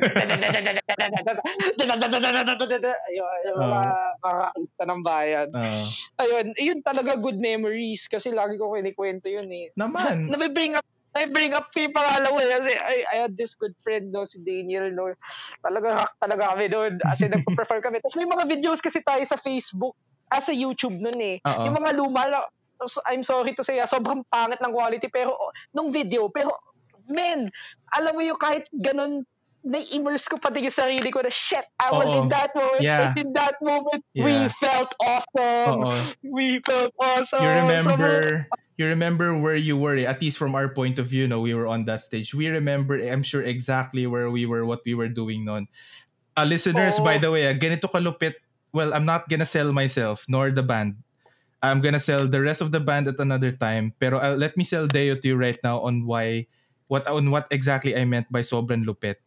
[3.04, 3.82] Ayun, mga
[4.16, 5.52] mga kista ng bayan.
[5.52, 5.84] Uh,
[6.24, 9.68] Ayun, yun talaga good memories kasi lagi ko kinikwento yun eh.
[9.76, 10.32] naman.
[10.32, 13.74] Nabi-bring up I bring up yung pangalan ko eh, kasi I, I had this good
[13.86, 15.14] friend no, si Daniel no.
[15.62, 16.98] Talaga rock talaga kami doon.
[17.06, 18.02] As in, nagpa-prefer kami.
[18.02, 19.94] Tapos may mga videos kasi tayo sa Facebook,
[20.26, 21.36] ah, sa YouTube noon eh.
[21.46, 21.70] Oo.
[21.70, 22.42] Yung mga luma na,
[23.06, 25.38] I'm sorry to say, ah, sobrang pangit ng quality pero
[25.70, 26.50] nung video, pero
[27.06, 27.46] men,
[27.94, 29.22] alam mo yung kahit ganun
[29.64, 32.22] na-immerse ko pati yung sarili ko na shit, I was Oo.
[32.22, 32.84] in that moment.
[32.84, 33.16] Yeah.
[33.16, 35.88] In that moment, we felt awesome.
[35.88, 35.96] Oo.
[36.20, 37.40] We felt awesome.
[37.40, 38.44] You remember
[38.76, 41.54] you remember where you were eh, at least from our point of view no we
[41.54, 45.06] were on that stage we remember i'm sure exactly where we were what we were
[45.06, 45.70] doing noon
[46.34, 47.06] uh, listeners Oo.
[47.06, 48.34] by the way ah, ganito kalupit
[48.74, 50.98] well i'm not gonna sell myself nor the band
[51.62, 54.66] i'm gonna sell the rest of the band at another time pero uh, let me
[54.66, 56.50] sell Deo to you right now on why
[56.90, 59.22] what on what exactly i meant by sobrang lupit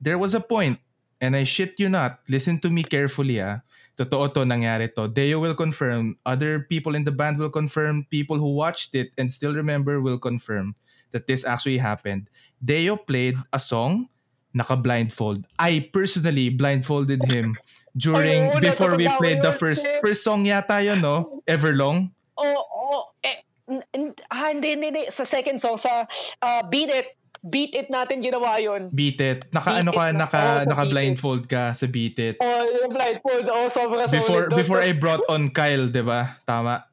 [0.00, 0.80] there was a point
[1.20, 3.60] and i shit you not listen to me carefully ah
[4.00, 5.12] totoo to nangyari to.
[5.12, 9.28] Deo will confirm, other people in the band will confirm, people who watched it and
[9.28, 10.72] still remember will confirm
[11.12, 12.32] that this actually happened.
[12.64, 14.08] Deo played a song
[14.56, 15.46] naka-blindfold.
[15.58, 17.54] I personally blindfolded him
[17.96, 20.00] during oo, before we played the first eh.
[20.02, 21.44] first song yata yun, no?
[21.46, 22.10] Everlong.
[22.34, 25.04] Oo, oh, eh, n- n- ah, hindi, hindi, hindi.
[25.12, 26.08] Sa second song, sa
[26.42, 28.92] ah, Beat It, Beat It natin ginawa yun.
[28.92, 29.48] Beat it.
[29.48, 32.36] Naka Beat ano ka, It naka sa naka blindfold ka sa Beat It.
[32.36, 33.48] Oh, yung blindfold.
[33.48, 34.56] Oh, sobra Before solid.
[34.60, 36.36] before I brought on Kyle, 'di ba?
[36.44, 36.84] Tama.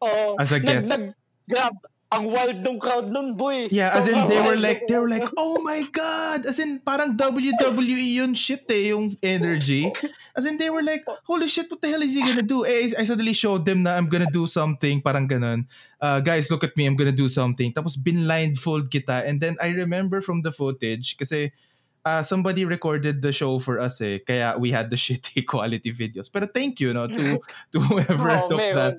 [0.00, 0.88] oh, as a nag, guest.
[0.88, 1.12] nag,
[1.44, 1.76] grab.
[2.10, 3.70] Ang wild ng crowd nun, boy.
[3.70, 7.14] Yeah, as in they were like they were like, "Oh my god." As in parang
[7.14, 9.86] WWE yun shit eh, yung energy.
[10.34, 12.90] As in they were like, "Holy shit, what the hell is he gonna do?" Eh,
[12.98, 15.70] I suddenly showed them na I'm gonna do something, parang ganun.
[16.02, 17.70] Uh, guys, look at me, I'm gonna do something.
[17.70, 21.54] Tapos binblindfold kita and then I remember from the footage kasi
[22.02, 26.26] uh, somebody recorded the show for us eh, kaya we had the shitty quality videos.
[26.26, 27.38] Pero thank you no to
[27.70, 28.74] to whoever Oh, took meron.
[28.74, 28.94] that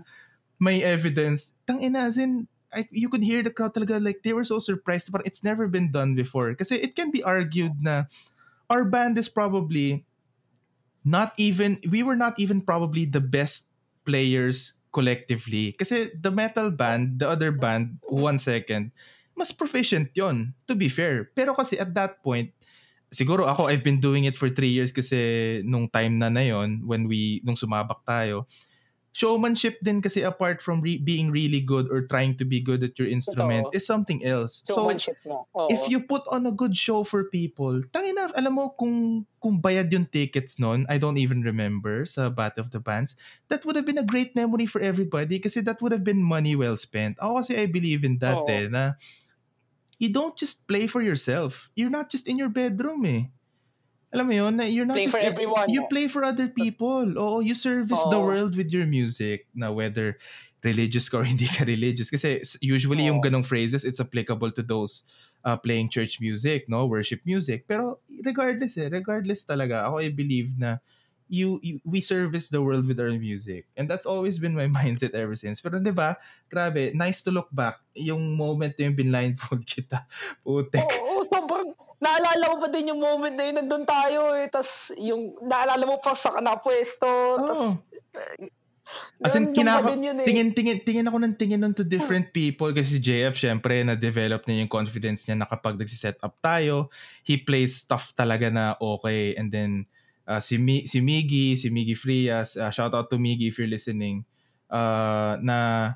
[0.61, 1.51] may evidence.
[1.67, 4.59] Tang ina, as in, I, you could hear the crowd talaga like they were so
[4.59, 6.53] surprised but it's never been done before.
[6.55, 8.07] Kasi it can be argued na
[8.71, 10.07] our band is probably
[11.03, 13.71] not even we were not even probably the best
[14.07, 15.75] players collectively.
[15.75, 18.91] Kasi the metal band the other band one second
[19.35, 21.31] mas proficient yon to be fair.
[21.35, 22.51] Pero kasi at that point
[23.11, 26.87] siguro ako I've been doing it for three years kasi nung time na na yon
[26.87, 28.47] when we nung sumabak tayo
[29.11, 32.95] showmanship din kasi apart from re- being really good or trying to be good at
[32.95, 33.75] your instrument Totoo.
[33.75, 34.63] is something else.
[34.63, 35.47] So, Showmanship mo.
[35.51, 35.67] Oo.
[35.67, 39.91] if you put on a good show for people, tangina, alam mo kung kung bayad
[39.91, 43.19] yung tickets nun, I don't even remember sa Battle of the Bands,
[43.51, 46.55] that would have been a great memory for everybody kasi that would have been money
[46.55, 47.19] well spent.
[47.19, 48.47] Ako kasi I believe in that Oo.
[48.47, 48.95] eh, na
[49.99, 51.67] you don't just play for yourself.
[51.75, 53.29] You're not just in your bedroom eh.
[54.11, 55.71] Alam mo yun, you're not Play just for everyone.
[55.71, 57.15] you play for other people.
[57.15, 58.27] Oo, you service the Oo.
[58.27, 60.19] world with your music na whether
[60.67, 62.11] religious ka or hindi ka religious.
[62.11, 63.25] Kasi usually yung Oo.
[63.25, 65.07] ganong phrases, it's applicable to those
[65.47, 66.85] uh, playing church music, no?
[66.85, 67.65] Worship music.
[67.71, 70.83] Pero regardless eh, regardless talaga, ako I believe na
[71.31, 73.71] you, you we service the world with our music.
[73.79, 75.63] And that's always been my mindset ever since.
[75.63, 76.19] Pero 'di ba?
[76.51, 80.03] Grabe, nice to look back yung moment na yung binblindfold kita.
[80.43, 80.83] Putek.
[80.83, 81.71] Oo, sobrang
[82.01, 86.01] naalala mo pa din yung moment na yun, nandun tayo eh, tas yung, naalala mo
[86.01, 87.05] pa sa napwesto,
[87.45, 87.77] tas,
[89.23, 90.27] As in, kinaka- eh.
[90.27, 94.43] tingin, tingin, tingin ako ng tingin nun to different people kasi si JF, syempre, na-develop
[94.43, 96.91] niya yung confidence niya na kapag nagsiset up tayo,
[97.23, 99.37] he plays stuff talaga na okay.
[99.39, 99.87] And then,
[100.27, 103.67] uh, si, Mi, si Miggy, si Miggy Frias, uh, shout out to Miggy if you're
[103.67, 104.25] listening,
[104.69, 105.93] uh, na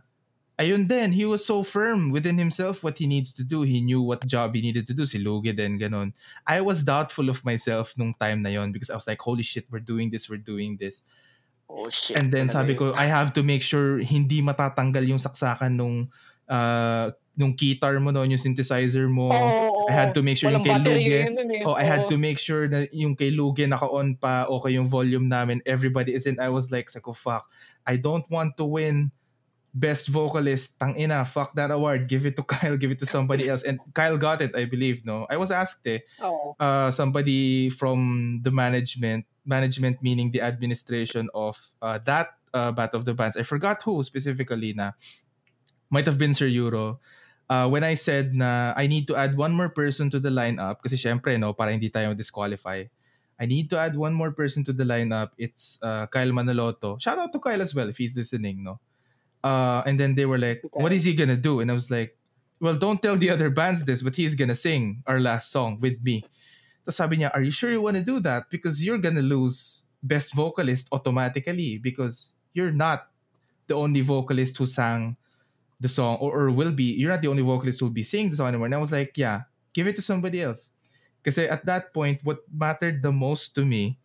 [0.60, 3.64] ayun din, he was so firm within himself what he needs to do.
[3.64, 5.06] He knew what job he needed to do.
[5.06, 6.14] Si Lugi din, ganun.
[6.48, 9.68] I was doubtful of myself nung time na yon because I was like, holy shit,
[9.70, 11.04] we're doing this, we're doing this.
[11.68, 12.20] Oh shit.
[12.20, 16.14] And then sabi ko, I have to make sure hindi matatanggal yung saksakan nung
[16.48, 19.28] uh, nung guitar mo noon, yung synthesizer mo.
[19.30, 21.20] Oo, I had to make sure yung kay battery Luge.
[21.36, 21.64] yun eh.
[21.68, 25.28] Oh, I had to make sure na yung kay Luge naka-on pa, okay yung volume
[25.28, 26.40] namin, everybody is in.
[26.40, 27.46] I was like, sako, fuck.
[27.86, 29.12] I don't want to win
[29.76, 30.80] best vocalist.
[30.80, 32.08] Tang ina, fuck that award.
[32.08, 33.62] Give it to Kyle, give it to somebody else.
[33.62, 35.28] And Kyle got it, I believe, no?
[35.30, 36.56] I was asked eh, Oo.
[36.58, 43.06] uh, somebody from the management, management meaning the administration of uh, that uh, Battle of
[43.06, 43.36] the Bands.
[43.36, 44.96] I forgot who specifically na.
[45.92, 47.00] Might have been Sir Euro.
[47.46, 50.82] Uh, when I said na I need to add one more person to the lineup,
[50.82, 52.86] kasi syempre, no, para hindi tayo disqualify.
[53.38, 55.36] I need to add one more person to the lineup.
[55.38, 56.98] It's uh, Kyle Manaloto.
[57.02, 58.80] Shout out to Kyle as well if he's listening, no?
[59.44, 60.82] Uh, and then they were like, okay.
[60.82, 62.18] "What is he gonna do?" And I was like,
[62.58, 66.02] "Well, don't tell the other bands this, but he's gonna sing our last song with
[66.02, 66.26] me."
[66.82, 68.50] Tapos sabi niya, "Are you sure you want to do that?
[68.50, 73.10] Because you're gonna lose best vocalist automatically because you're not
[73.68, 75.18] the only vocalist who sang
[75.80, 76.94] the song or, or will be.
[76.94, 78.92] You're not the only vocalist who will be singing the song anymore." And I was
[78.92, 80.70] like, "Yeah, give it to somebody else."
[81.22, 83.98] Because at that point, what mattered the most to me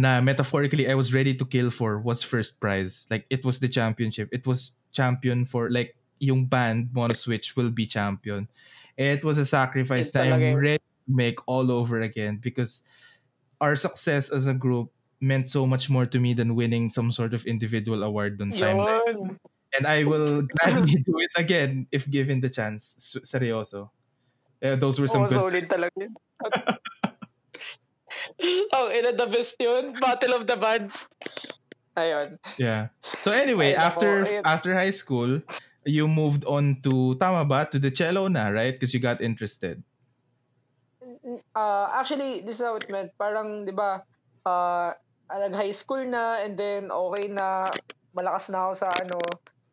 [0.00, 3.06] na metaphorically I was ready to kill for was first prize.
[3.10, 4.28] Like it was the championship.
[4.32, 8.48] It was champion for like yung band Mono Switch will be champion.
[8.96, 12.82] It was a sacrifice that I'm ready to make all over again because
[13.60, 17.34] our success as a group meant so much more to me than winning some sort
[17.34, 18.88] of individual award on time.
[19.76, 23.16] And I will gladly do it again if given the chance.
[23.22, 23.90] Seryoso.
[24.60, 25.34] Yeah, those were some oh, good...
[25.34, 26.04] solid talaga.
[28.74, 29.96] Ang ina the best yun.
[29.96, 31.08] Battle of the Bands.
[31.96, 32.38] Ayun.
[32.58, 32.92] Yeah.
[33.02, 35.40] So anyway, Ay, after after high school,
[35.84, 38.76] you moved on to tama ba to the cello na, right?
[38.76, 39.82] Because you got interested.
[41.54, 43.12] Uh, actually, this is how it meant.
[43.18, 44.02] Parang, di ba,
[44.46, 44.92] uh,
[45.30, 47.66] nag-high school na and then okay na,
[48.16, 49.18] malakas na ako sa ano,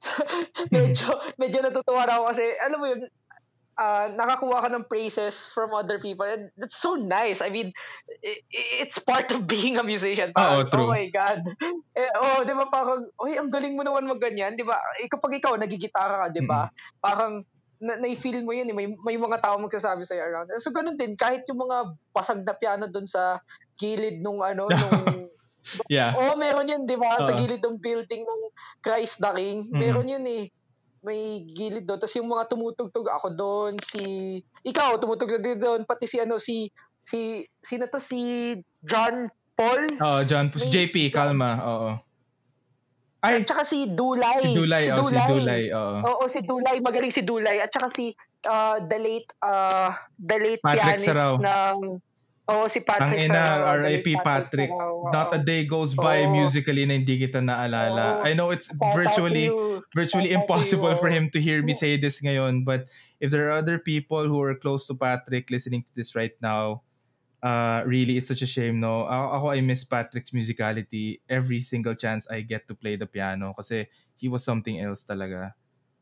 [0.75, 1.07] medyo,
[1.41, 3.01] medyo natutuwa na ako kasi, alam mo yun,
[3.77, 6.25] uh, nakakuha ka ng praises from other people.
[6.25, 7.39] And that's so nice.
[7.39, 7.71] I mean,
[8.21, 10.33] it, it's part of being a musician.
[10.33, 10.89] Parang, oh, true.
[10.89, 11.45] oh my God.
[11.97, 14.53] Eh, oh, di ba parang, oy, ang galing mo naman magganyan.
[14.53, 14.77] Di ba?
[15.01, 16.69] Eh, kapag ikaw, nagigitara ka, di ba?
[16.69, 17.01] Mm-hmm.
[17.01, 17.33] Parang,
[17.81, 18.75] na, na-feel mo yun eh.
[18.77, 20.53] May, may mga tao magsasabi sa'yo around.
[20.61, 21.17] So, ganun din.
[21.17, 23.41] Kahit yung mga pasag na piano dun sa
[23.81, 25.26] gilid nung ano, nung
[25.87, 26.15] yeah.
[26.15, 27.19] Oh, meron yun, di ba?
[27.19, 28.41] Uh, sa gilid ng building ng
[28.81, 29.67] Christ the King.
[29.67, 29.79] Mm-hmm.
[29.79, 30.43] Meron yun eh
[31.07, 31.99] may gilid doon.
[32.01, 34.01] Tapos yung mga tumutugtog ako doon, si
[34.67, 36.67] ikaw tumutugtog din doon, pati si ano si
[37.07, 38.53] si sino to si
[38.83, 39.95] John Paul?
[40.03, 41.89] Oh, John may, JP Kalma, oo.
[43.17, 44.45] Ay, at saka si Dulay.
[44.45, 45.25] Si Dulay, si oh, Dulay.
[45.25, 45.97] Si Dulay, oo.
[46.05, 47.57] Oo, si Dulay, magaling si Dulay.
[47.57, 48.13] At saka si
[48.45, 49.89] uh, the late uh,
[50.21, 51.41] the late Patrick pianist Sarao.
[51.41, 51.97] ng
[52.47, 53.43] Oo, si Patrick Ang ina,
[53.75, 54.23] R.I.P.
[54.23, 54.71] Patrick.
[54.71, 55.11] Wow.
[55.11, 56.31] Not a day goes by oh.
[56.31, 58.23] musically na hindi kita naalala.
[58.23, 58.27] Oh.
[58.27, 59.51] I know it's virtually
[59.91, 62.87] virtually impossible for him to hear me say this ngayon, but
[63.19, 66.87] if there are other people who are close to Patrick listening to this right now,
[67.43, 69.03] uh, really, it's such a shame, no?
[69.03, 73.51] Ako, ako I miss Patrick's musicality every single chance I get to play the piano
[73.59, 75.51] kasi he was something else talaga.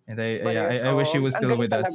[0.06, 1.90] And I, I, I, I wish he was still with us.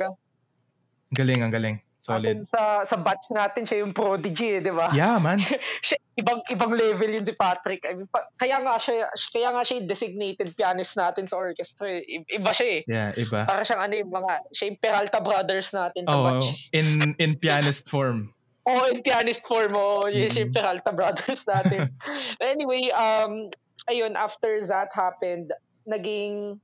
[1.14, 1.78] Galing, ang galing.
[2.00, 2.48] Solid.
[2.48, 4.88] As sa sa batch natin siya yung prodigy, eh, 'di ba?
[4.96, 5.36] Yeah, man.
[5.86, 7.84] siya, ibang ibang level yun si Patrick.
[7.84, 12.00] I mean, pa, kaya nga siya kaya nga siya yung designated pianist natin sa orchestra.
[12.00, 12.24] Eh.
[12.24, 12.80] Iba siya eh.
[12.88, 13.44] Yeah, iba.
[13.44, 16.48] Para siyang ano yung mga siya yung Peralta Brothers natin sa oh, batch.
[16.72, 16.88] in
[17.20, 18.32] in pianist form.
[18.68, 19.76] oh, in pianist form.
[19.76, 20.32] Oh, mm-hmm.
[20.32, 21.92] siya yung Peralta Brothers natin.
[22.40, 23.52] anyway, um
[23.92, 25.52] ayun after that happened,
[25.84, 26.56] naging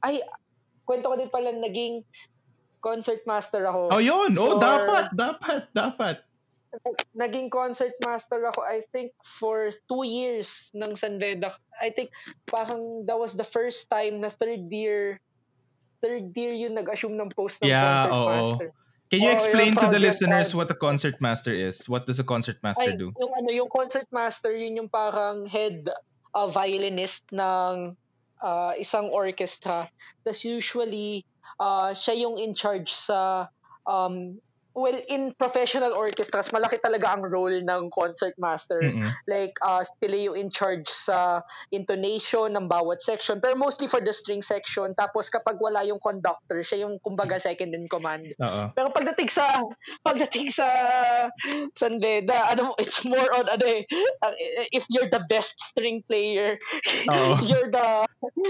[0.00, 0.24] ay
[0.88, 2.02] kwento ko din pala naging
[2.82, 3.94] concert master ako.
[3.94, 4.34] Oh, yun.
[4.36, 6.16] Oh, dapat, dapat, dapat.
[7.14, 11.54] Naging concert master ako, I think, for two years ng San Veda.
[11.78, 12.10] I think,
[12.50, 15.22] parang that was the first time na third year,
[16.02, 18.68] third year yung nag-assume ng post ng yeah, concert oh, master.
[19.12, 21.84] Can you oh, explain to the listeners what a concert master is?
[21.84, 23.12] What does a concert master Ay, do?
[23.20, 25.84] Yung ano, yung concert master, yun yung parang head
[26.32, 27.92] uh, violinist ng
[28.40, 29.92] uh, isang orchestra.
[30.24, 31.28] That's usually
[31.60, 33.48] uh, siya yung in charge sa
[33.86, 34.38] um,
[34.74, 39.08] well in professional orchestras malaki talaga ang role ng concert master mm-hmm.
[39.28, 44.12] like uh sila yung in charge sa intonation ng bawat section pero mostly for the
[44.12, 48.72] string section tapos kapag wala yung conductor siya yung kumbaga second in command Uh-oh.
[48.72, 49.60] pero pagdating sa
[50.00, 50.66] pagdating sa
[51.76, 53.84] San Veda ano it's more on ano eh
[54.72, 56.56] if you're the best string player
[57.46, 57.88] you're the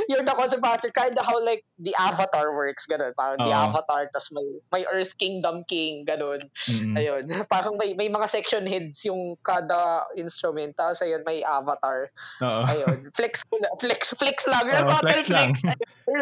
[0.06, 3.50] you're the concert master kind of how like the avatar works ganun parang Uh-oh.
[3.50, 6.40] the avatar tas may may earth kingdom king ganun.
[6.68, 6.94] Mm-hmm.
[6.98, 7.22] Ayun.
[7.52, 10.76] Parang may, may mga section heads yung kada instrument.
[10.76, 12.12] Tapos ayun, may avatar.
[12.44, 12.62] Oo.
[12.68, 13.08] Ayun.
[13.18, 13.72] Flex ko na.
[13.80, 14.64] Flex, flex lang.
[14.68, 15.50] Yung Oo, flex, flex lang.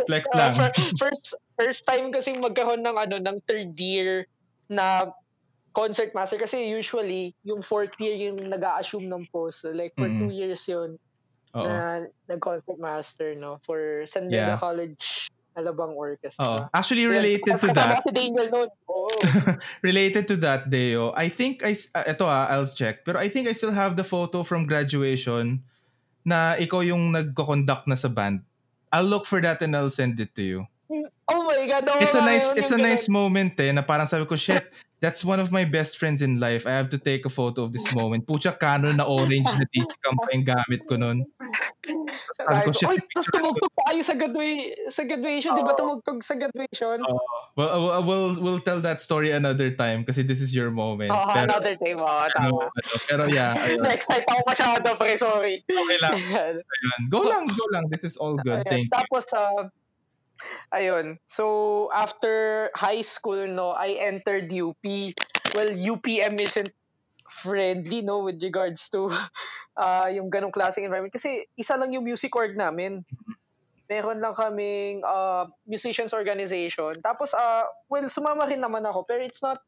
[0.07, 0.53] flex uh, lang.
[0.99, 4.27] first, first time kasi magkaroon ng ano, ng third year
[4.71, 5.11] na
[5.71, 9.63] concert master kasi usually yung fourth year yung nag-a-assume ng post.
[9.63, 10.27] So, like for mm-hmm.
[10.27, 10.99] two years yun
[11.55, 11.67] Oo.
[11.67, 14.59] na nag-concert master no for San Diego yeah.
[14.59, 16.47] College Alabang Orchestra.
[16.47, 18.03] Oh, actually related yeah, to that.
[18.03, 18.69] si Daniel noon.
[18.87, 19.11] Oh.
[19.83, 21.13] related to that, Deo.
[21.17, 23.03] I think I uh, ito ah, I'll check.
[23.03, 25.67] Pero I think I still have the photo from graduation
[26.23, 28.47] na ikaw yung nagko-conduct na sa band.
[28.93, 30.61] I'll look for that and I'll send it to you.
[31.31, 31.85] Oh my God.
[31.89, 34.67] Oh, it's a nice, it's a nice moment eh, na parang sabi ko, shit,
[35.01, 36.67] that's one of my best friends in life.
[36.67, 38.27] I have to take a photo of this moment.
[38.29, 41.25] Pucha, Canon na orange na digicam pa yung gamit ko nun.
[42.37, 42.89] Sabi ko, shit.
[42.89, 45.57] Oy, tapos tumugtog pa kayo sa, gradua- sa graduation.
[45.57, 47.01] Uh, di ba tumugtog sa graduation?
[47.01, 47.17] Uh,
[47.57, 51.11] well, uh, we'll, we'll tell that story another time kasi this is your moment.
[51.11, 51.99] Oh, pero, another time.
[51.99, 52.53] Oh, tama.
[52.53, 53.57] Ano, ano, pero yeah.
[53.57, 53.81] Ayun.
[53.81, 55.17] Next time ako masyado, pre.
[55.17, 55.65] Sorry.
[55.65, 56.17] Okay lang.
[56.77, 57.01] Ayun.
[57.09, 57.89] Go lang, go lang.
[57.89, 58.69] This is all good.
[58.69, 58.93] Thank you.
[58.93, 59.73] Tapos, uh,
[60.73, 61.19] ayun.
[61.27, 64.85] So, after high school, no, I entered UP.
[65.55, 66.71] Well, UPM isn't
[67.31, 69.07] friendly no with regards to
[69.79, 71.15] uh, yung ganong klaseng environment.
[71.15, 73.07] Kasi isa lang yung music org namin.
[73.87, 76.95] Meron lang kaming uh, musicians organization.
[76.99, 79.63] Tapos uh, well sumama rin naman ako pero it's not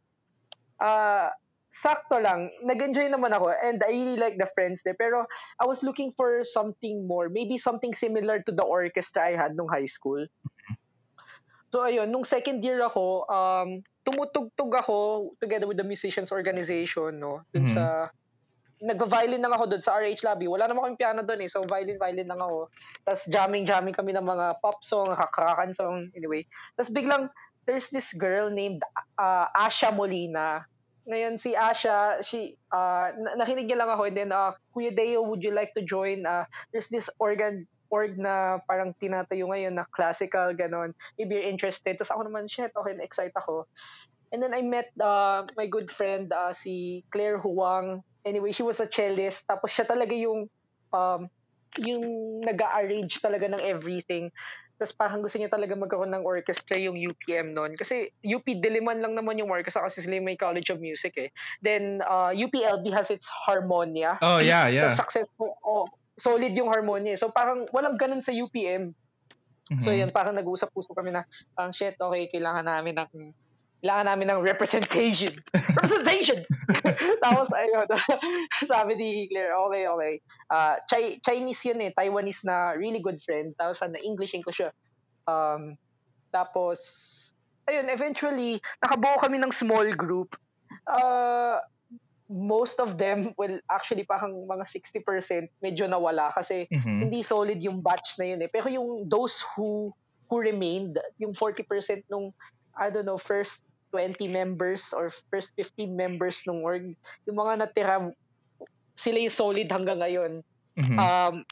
[0.82, 1.30] uh,
[1.72, 2.50] sakto lang.
[2.62, 4.98] Nag-enjoy naman ako and I really like the friends there.
[4.98, 5.26] Pero
[5.58, 9.70] I was looking for something more maybe something similar to the orchestra I had nung
[9.70, 10.26] high school
[11.72, 14.96] So ayun, nung second year ako, um, tumutugtog ako
[15.40, 17.40] together with the musicians organization, no?
[17.48, 17.72] Dun mm-hmm.
[17.72, 18.12] sa
[18.82, 20.50] nag-violin lang ako doon sa RH Lobby.
[20.50, 21.48] Wala naman kaming piano doon eh.
[21.48, 22.66] So, violin-violin lang ako.
[23.06, 26.42] Tapos, jamming-jamming kami ng mga pop song, kakakan song, anyway.
[26.74, 27.30] Tapos, biglang,
[27.62, 28.82] there's this girl named
[29.22, 30.66] uh, Asha Molina.
[31.06, 34.02] Ngayon, si Asha, she, uh, nakinig niya lang ako.
[34.10, 36.26] And then, uh, Kuya Deo, would you like to join?
[36.26, 40.96] Uh, there's this organ org na parang tinatayo ngayon na classical, ganon.
[41.20, 42.00] If you're interested.
[42.00, 43.68] Tapos ako naman, shit, okay, na-excite ako.
[44.32, 48.00] And then I met uh, my good friend, uh, si Claire Huang.
[48.24, 49.44] Anyway, she was a cellist.
[49.44, 50.48] Tapos siya talaga yung
[50.96, 51.28] um,
[51.80, 52.04] yung
[52.44, 54.28] nag-arrange talaga ng everything.
[54.76, 57.72] Tapos parang gusto niya talaga magkaroon ng orchestra yung UPM noon.
[57.72, 61.30] Kasi UP Diliman lang naman yung orchestra kasi sila may College of Music eh.
[61.64, 64.20] Then uh, UPLB has its Harmonia.
[64.20, 64.84] Oh yeah, yeah.
[64.84, 67.16] Tapos successful, oh, solid yung harmonya.
[67.16, 68.92] So parang walang ganun sa UPM.
[68.92, 69.80] Mm-hmm.
[69.80, 71.24] So yan, parang nag-uusap-usap kami na,
[71.56, 73.32] ang shit, okay, kailangan namin ng
[73.82, 75.34] kailangan namin ng representation.
[75.74, 76.38] representation!
[77.24, 77.86] Tapos, ayun,
[78.70, 80.14] sabi ni Claire, okay, okay.
[80.46, 83.58] Uh, Chi- Chinese yun eh, Taiwanese na really good friend.
[83.58, 84.70] Tapos, na English, English siya.
[85.26, 85.74] Um,
[86.30, 86.78] tapos,
[87.66, 90.38] ayun, eventually, nakabuo kami ng small group.
[90.86, 91.58] Uh,
[92.32, 96.98] most of them, well, actually parang mga 60% medyo nawala kasi mm-hmm.
[97.04, 98.48] hindi solid yung batch na yun eh.
[98.48, 99.92] Pero yung those who
[100.32, 102.32] who remained, yung 40% nung,
[102.72, 106.96] I don't know, first 20 members or first 15 members nung org,
[107.28, 108.00] yung mga natira,
[108.96, 110.40] sila yung solid hanggang ngayon.
[110.80, 110.96] Mm-hmm.
[110.96, 111.44] Um,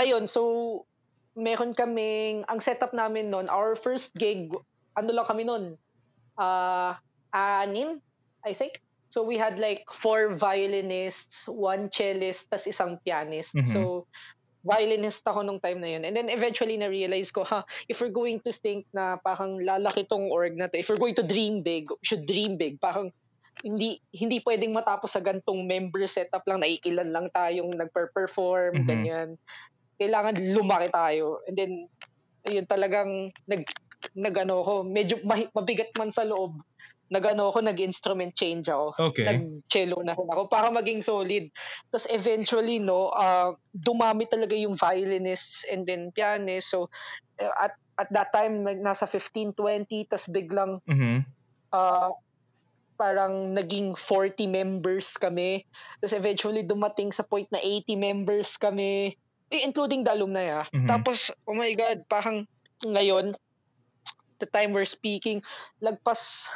[0.00, 0.88] ayun, so
[1.36, 4.48] meron kaming, ang setup namin noon, our first gig,
[4.96, 5.76] ano lang kami noon,
[6.40, 6.96] uh,
[7.34, 8.00] anim,
[8.40, 8.80] I think.
[9.14, 13.54] So we had like four violinists, one cellist, tas isang pianist.
[13.54, 13.70] Mm-hmm.
[13.70, 14.10] So
[14.66, 16.02] violinist ako nung time na yun.
[16.02, 20.34] And then eventually na-realize ko, ha, if we're going to think na parang lalaki tong
[20.34, 22.82] org na to, if we're going to dream big, we should dream big.
[22.82, 23.14] Parang
[23.62, 28.90] hindi hindi pwedeng matapos sa gantong member setup lang na ilan lang tayong nagper-perform, mm-hmm.
[28.90, 29.28] ganyan.
[29.94, 31.38] Kailangan lumaki tayo.
[31.46, 31.72] And then,
[32.50, 33.62] yun talagang nag
[34.18, 35.22] nagano ko, medyo
[35.54, 36.58] mabigat man sa loob
[37.12, 38.96] nagano ako, nag-instrument change ako.
[39.12, 39.26] Okay.
[39.28, 41.52] Nag-cello na rin ako para maging solid.
[41.92, 46.72] Tapos eventually, no, uh, dumami talaga yung violinists and then pianists.
[46.72, 46.88] So,
[47.38, 51.18] at at that time, nasa 15, 20, tapos biglang mm-hmm.
[51.70, 52.10] uh,
[52.94, 55.66] parang naging 40 members kami.
[56.02, 59.14] Tapos eventually dumating sa point na 80 members kami,
[59.50, 60.66] eh, including the alumni ah.
[60.70, 60.90] Mm-hmm.
[60.90, 62.50] Tapos, oh my God, parang
[62.82, 63.34] ngayon,
[64.42, 65.42] the time we're speaking,
[65.78, 66.50] lagpas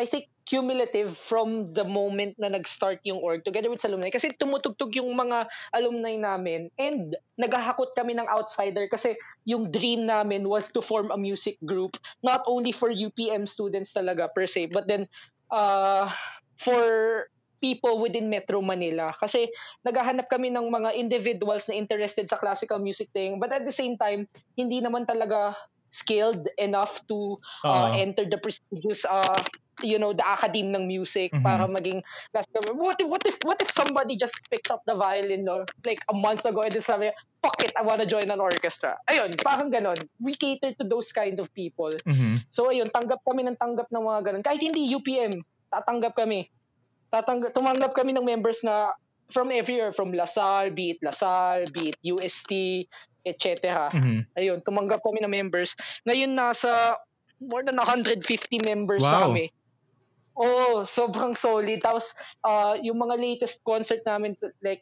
[0.00, 4.08] I think cumulative from the moment na nag-start yung org together with alumni.
[4.08, 5.44] Kasi tumutugtog yung mga
[5.76, 11.20] alumni namin and naghahakot kami ng outsider kasi yung dream namin was to form a
[11.20, 15.04] music group not only for UPM students talaga per se but then
[15.52, 16.08] uh,
[16.56, 17.28] for
[17.60, 19.12] people within Metro Manila.
[19.12, 19.52] Kasi
[19.84, 24.00] naghahanap kami ng mga individuals na interested sa classical music thing but at the same
[24.00, 24.24] time
[24.56, 25.54] hindi naman talaga
[25.90, 27.34] skilled enough to
[27.66, 29.42] uh, uh enter the prestigious uh,
[29.82, 31.44] you know the academe ng music mm-hmm.
[31.44, 32.00] para maging
[32.74, 36.16] what if what if what if somebody just picked up the violin no like a
[36.16, 40.36] month ago and sabi fuck it I wanna join an orchestra ayun parang ganon we
[40.36, 42.40] cater to those kind of people mm-hmm.
[42.48, 45.32] so ayun tanggap kami ng tanggap ng mga ganon kahit hindi UPM
[45.72, 46.48] tatanggap kami
[47.10, 48.94] tatanggap tumanggap kami ng members na
[49.30, 52.86] from everywhere from LaSalle be it LaSalle be it UST
[53.24, 53.88] etc.
[53.92, 54.20] Mm-hmm.
[54.36, 55.76] Ayun, tumanggap kami ng members.
[56.08, 56.96] Ngayon nasa
[57.40, 58.24] more than 150
[58.64, 59.10] members wow.
[59.10, 59.44] na kami.
[60.40, 61.84] Oo, sobrang solid.
[61.84, 64.32] Tapos, uh, yung mga latest concert namin,
[64.64, 64.80] like,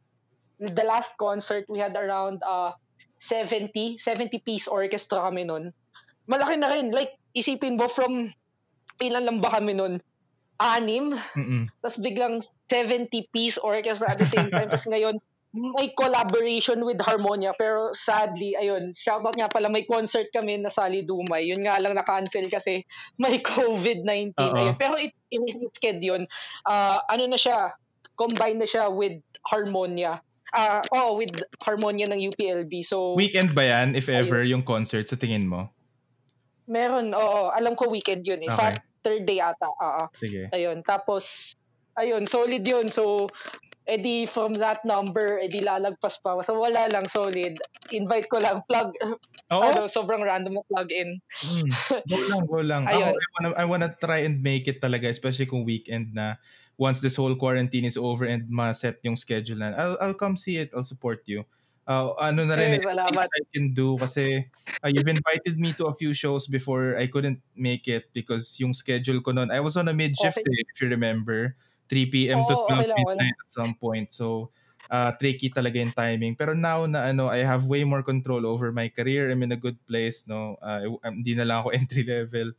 [0.62, 2.70] the last concert, we had around uh,
[3.18, 5.74] 70, 70 piece orchestra kami nun.
[6.28, 6.94] malaki na rin.
[6.94, 8.30] Like, isipin mo from,
[9.02, 9.98] ilan lang ba kami nun?
[10.60, 11.16] Anim?
[11.82, 14.68] Tapos biglang 70 piece orchestra at the same time.
[14.68, 15.18] Tapos ngayon,
[15.56, 21.08] may collaboration with Harmonia pero sadly ayun shoutout nga pala may concert kami na Sali
[21.08, 21.48] Dumay.
[21.48, 22.84] Yun nga lang na-cancel kasi
[23.16, 26.22] may COVID-19 ayun pero it in-reschedule yun.
[26.68, 27.72] Uh, ano na siya
[28.20, 29.16] combine na siya with
[29.48, 30.20] Harmonia.
[30.52, 31.32] Uh, oh with
[31.64, 34.60] Harmonia ng UPLB so weekend ba yan if ever ayun.
[34.60, 35.72] yung concert sa tingin mo?
[36.68, 37.48] Meron oo.
[37.48, 38.52] Alam ko weekend yun eh.
[38.52, 38.76] Okay.
[39.00, 40.12] Saturday ata oo.
[40.12, 40.52] Sige.
[40.52, 41.56] Ayun tapos
[41.96, 42.84] ayun solid yun.
[42.92, 43.32] So
[43.88, 46.36] edi from that number, edi lalagpas pa.
[46.44, 47.56] So wala lang, solid.
[47.90, 48.92] Invite ko lang, plug,
[49.50, 49.64] oh?
[49.64, 51.16] ano, sobrang random mo plug in.
[51.24, 51.68] Mm,
[52.04, 52.82] go lang, go lang.
[52.92, 56.36] Ako, I wanna, I wanna try and make it talaga, especially kung weekend na
[56.76, 60.60] once this whole quarantine is over and ma-set yung schedule na, I'll, I'll come see
[60.60, 61.48] it, I'll support you.
[61.88, 63.26] Uh, ano na rin, hey, salamat.
[63.32, 64.44] I can do kasi
[64.84, 68.76] uh, you've invited me to a few shows before I couldn't make it because yung
[68.76, 70.52] schedule ko noon, I was on a mid-shift okay.
[70.52, 71.56] eh, if you remember.
[71.88, 72.44] 3 p.m.
[72.44, 74.12] to 12 okay midnight at some point.
[74.12, 74.52] So,
[74.90, 76.36] uh, tricky talaga yung timing.
[76.36, 79.30] Pero now na ano, I have way more control over my career.
[79.30, 80.56] I'm in a good place, no?
[80.60, 82.52] Uh, hindi na lang ako entry level.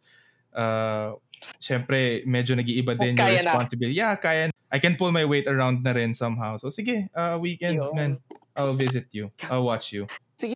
[0.54, 1.14] Uh,
[1.62, 3.96] Siyempre, medyo nag-iiba din yung responsibility.
[3.96, 4.12] Na.
[4.12, 4.52] Yeah, kaya.
[4.70, 6.58] I can pull my weight around na rin somehow.
[6.62, 7.90] So, sige, uh, weekend, Yo.
[7.96, 8.22] man.
[8.54, 9.32] I'll visit you.
[9.48, 10.06] I'll watch you.
[10.36, 10.54] Sige.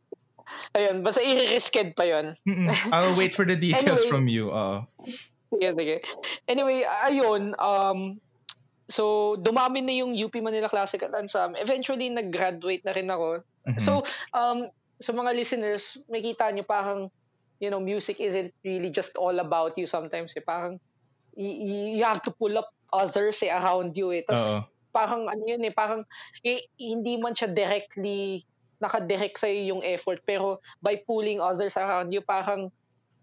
[0.76, 2.36] Ayun, basta i-risked pa yun.
[2.92, 4.52] I'll wait for the details anyway, from you.
[4.52, 4.84] Uh.
[5.50, 5.96] Sige, sige.
[6.52, 8.20] Anyway, ayun, um,
[8.94, 11.58] So, dumami na yung UP Manila Classical Ensemble.
[11.58, 13.42] Eventually, nag-graduate na rin ako.
[13.66, 13.82] Mm-hmm.
[13.82, 14.06] So,
[14.38, 14.70] um,
[15.02, 17.10] sa mga listeners, makita nyo parang,
[17.58, 20.38] you know, music isn't really just all about you sometimes.
[20.38, 20.46] Eh.
[20.46, 20.78] Parang,
[21.34, 24.14] y- you have to pull up others eh, around you.
[24.14, 24.22] Eh.
[24.22, 26.06] Tapos, parang ano yun eh, parang
[26.46, 28.46] eh, hindi man siya directly
[28.78, 32.70] nakadirect sa yung effort pero by pulling others around you parang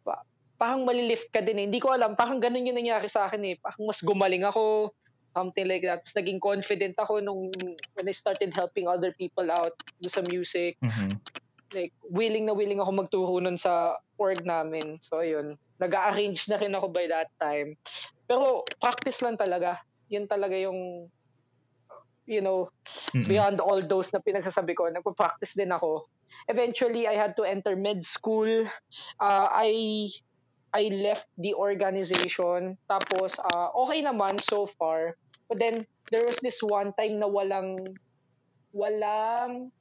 [0.02, 0.18] pa,
[0.59, 1.64] parang malilift ka din eh.
[1.70, 3.55] Hindi ko alam, parang ganun yung nangyari sa akin eh.
[3.62, 4.90] Parang mas gumaling ako,
[5.35, 6.02] something like that.
[6.02, 7.51] Tapos naging confident ako nung
[7.94, 9.74] when I started helping other people out
[10.07, 10.77] sa music.
[10.82, 11.11] Mm-hmm.
[11.70, 14.98] Like, willing na willing ako magturo nun sa org namin.
[14.98, 15.55] So, yun.
[15.78, 17.78] Nag-arrange na rin ako by that time.
[18.27, 19.78] Pero, practice lang talaga.
[20.11, 21.07] Yun talaga yung,
[22.27, 22.74] you know,
[23.15, 23.23] mm-hmm.
[23.23, 26.11] beyond all those na pinagsasabi ko, nagpa-practice din ako.
[26.51, 28.66] Eventually, I had to enter med school.
[29.23, 30.11] Uh, I
[30.70, 32.78] I left the organization.
[32.86, 35.18] Tapos, uh, okay naman so far.
[35.51, 37.98] But then, there was this one time na walang,
[38.70, 39.74] walang,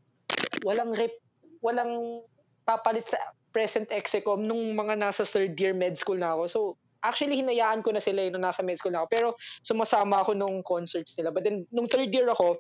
[0.66, 1.14] walang rep,
[1.62, 2.26] walang
[2.66, 3.22] papalit sa
[3.54, 6.44] present execom nung mga nasa third year med school na ako.
[6.50, 6.60] So,
[7.06, 9.10] actually, hinayaan ko na sila yun nung nasa med school na ako.
[9.14, 9.28] Pero,
[9.62, 11.30] sumasama ako nung concerts nila.
[11.30, 12.58] But then, nung third year ako,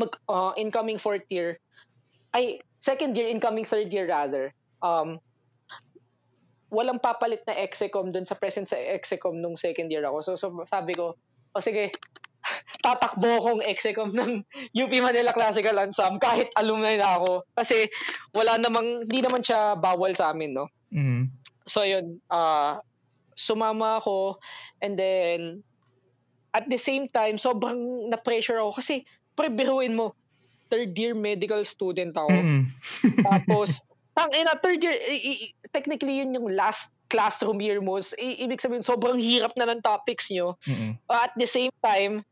[0.00, 1.60] mag, uh, incoming fourth year,
[2.32, 5.20] ay, second year, incoming third year rather, um,
[6.70, 10.18] walang papalit na execom dun sa present sa execom nung second year ako.
[10.22, 11.18] So, so sabi ko,
[11.50, 11.90] o oh, sige,
[12.84, 17.44] tatakbo akong execom ng UP Manila Classical Ensemble kahit alumni na ako.
[17.52, 17.90] Kasi
[18.32, 20.70] wala namang, hindi naman siya bawal sa amin, no?
[20.94, 21.22] Mm-hmm.
[21.66, 22.78] So yun, uh,
[23.34, 24.38] sumama ako
[24.78, 25.66] and then
[26.50, 29.06] at the same time, sobrang na-pressure ako kasi
[29.38, 30.18] pre, biruin mo,
[30.70, 32.30] third year medical student ako.
[32.30, 33.22] Mm-hmm.
[33.22, 33.82] Tapos,
[34.14, 37.98] Tang ina third year, i- i- technically yun yung last classroom year mo.
[37.98, 40.58] I- ibig sabihin, sobrang hirap na ng topics nyo.
[40.66, 40.92] Mm-hmm.
[41.10, 42.22] Uh, at the same time,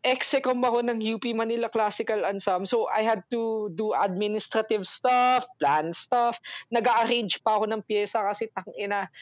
[0.00, 2.66] execom ako ng UP Manila Classical Ensemble.
[2.66, 6.40] So, I had to do administrative stuff, plan stuff.
[6.72, 9.12] Nag-arrange pa ako ng pyesa kasi tang ina,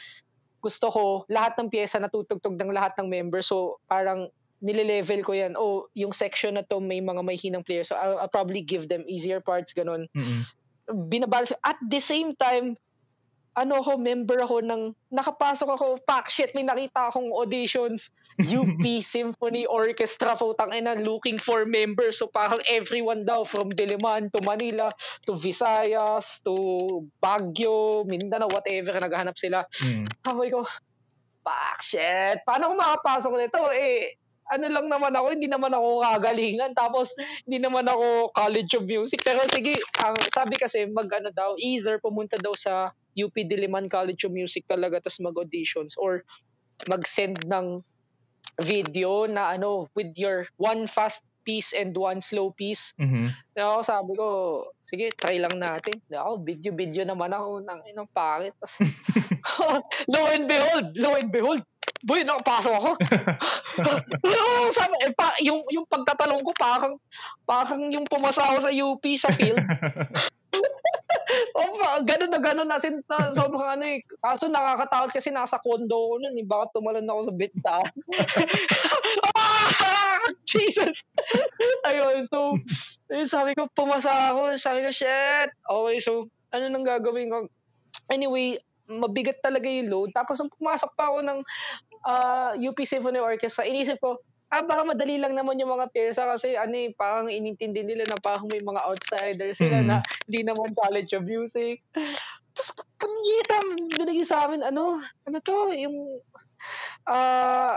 [0.62, 3.50] gusto ko lahat ng pyesa natutugtog ng lahat ng members.
[3.50, 4.30] So, parang
[4.62, 5.54] nile-level ko yan.
[5.58, 7.90] Oh, yung section na to may mga may hinang players.
[7.90, 10.06] So, I'll, I'll probably give them easier parts, ganun.
[10.14, 10.42] Mm-hmm
[10.88, 11.54] binabalance.
[11.64, 12.76] At the same time,
[13.58, 19.66] ano ako, member ako ng, nakapasok ako, pack shit, may nakita akong auditions, UP Symphony
[19.66, 22.22] Orchestra, putang ina, looking for members.
[22.22, 24.86] So parang everyone daw, from Diliman to Manila,
[25.26, 26.54] to Visayas, to
[27.18, 29.66] Baguio, Mindanao, whatever, naghahanap sila.
[29.66, 30.06] Mm.
[30.22, 30.62] Sabi ko,
[31.42, 33.60] fuck shit, paano ako makapasok nito?
[33.74, 34.14] Eh,
[34.48, 36.72] ano lang naman ako, hindi naman ako kagalingan.
[36.72, 37.12] Tapos,
[37.44, 39.20] hindi naman ako college of music.
[39.24, 44.28] Pero sige, ang sabi kasi, mag ano daw, either pumunta daw sa UP Diliman College
[44.28, 45.98] of Music talaga, tapos mag-auditions.
[45.98, 46.22] Or
[46.86, 47.82] mag-send ng
[48.62, 52.92] video na ano, with your one fast piece and one slow piece.
[53.00, 53.32] Mm-hmm.
[53.56, 54.26] Ako sabi ko,
[54.84, 55.96] sige, try lang natin.
[56.12, 58.52] Ako, video-video naman ako ng inang pangit.
[60.12, 61.64] lo and behold, lo and behold,
[62.04, 62.90] boy, nakapasok ako.
[64.78, 66.94] sabi, eh, pa, yung, yung pagtatalong ko, parang,
[67.46, 69.58] parang yung pumasa ako sa UP sa field.
[71.58, 74.00] oh, ganun na ganun na sin na, sobrang ano eh.
[74.20, 76.46] Kaso nakakatakot kasi nasa condo ko nun, eh.
[76.46, 77.76] baka tumalon ako sa bita.
[79.38, 80.24] ah!
[80.48, 81.04] Jesus!
[81.84, 82.56] Ayun, so,
[83.12, 84.56] ayun, sabi ko, pumasa ako.
[84.56, 85.50] Sabi ko, shit!
[85.52, 87.48] Okay, so, ano nang gagawin ko?
[88.08, 88.56] Anyway,
[88.88, 90.10] mabigat talaga yung load.
[90.16, 91.38] Tapos, nung pumasok pa ako ng
[92.04, 96.24] uh, ah, UP Symphony Orchestra, inisip ko, ah, baka madali lang naman yung mga pyesa
[96.24, 99.86] kasi ano eh, parang inintindi nila na parang may mga outsiders sila mm.
[99.86, 99.96] na
[100.28, 101.84] hindi naman college of music.
[102.56, 102.68] Tapos,
[102.98, 103.56] punyita,
[103.94, 104.98] binigay sa amin, ano,
[105.28, 106.18] ano to, yung,
[107.06, 107.76] uh,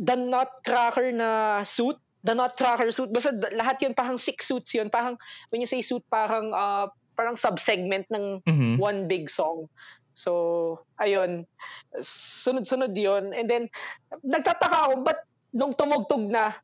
[0.00, 5.14] the nutcracker na suit, the nutcracker suit, basta lahat yun, parang six suits yun, parang,
[5.54, 8.74] when you say suit, parang, uh, parang subsegment ng mm-hmm.
[8.80, 9.68] one big song.
[10.14, 11.46] So, ayun,
[12.02, 13.64] sunod-sunod yon And then,
[14.22, 15.24] nagtataka ako, but
[15.54, 16.54] nung tumugtog na,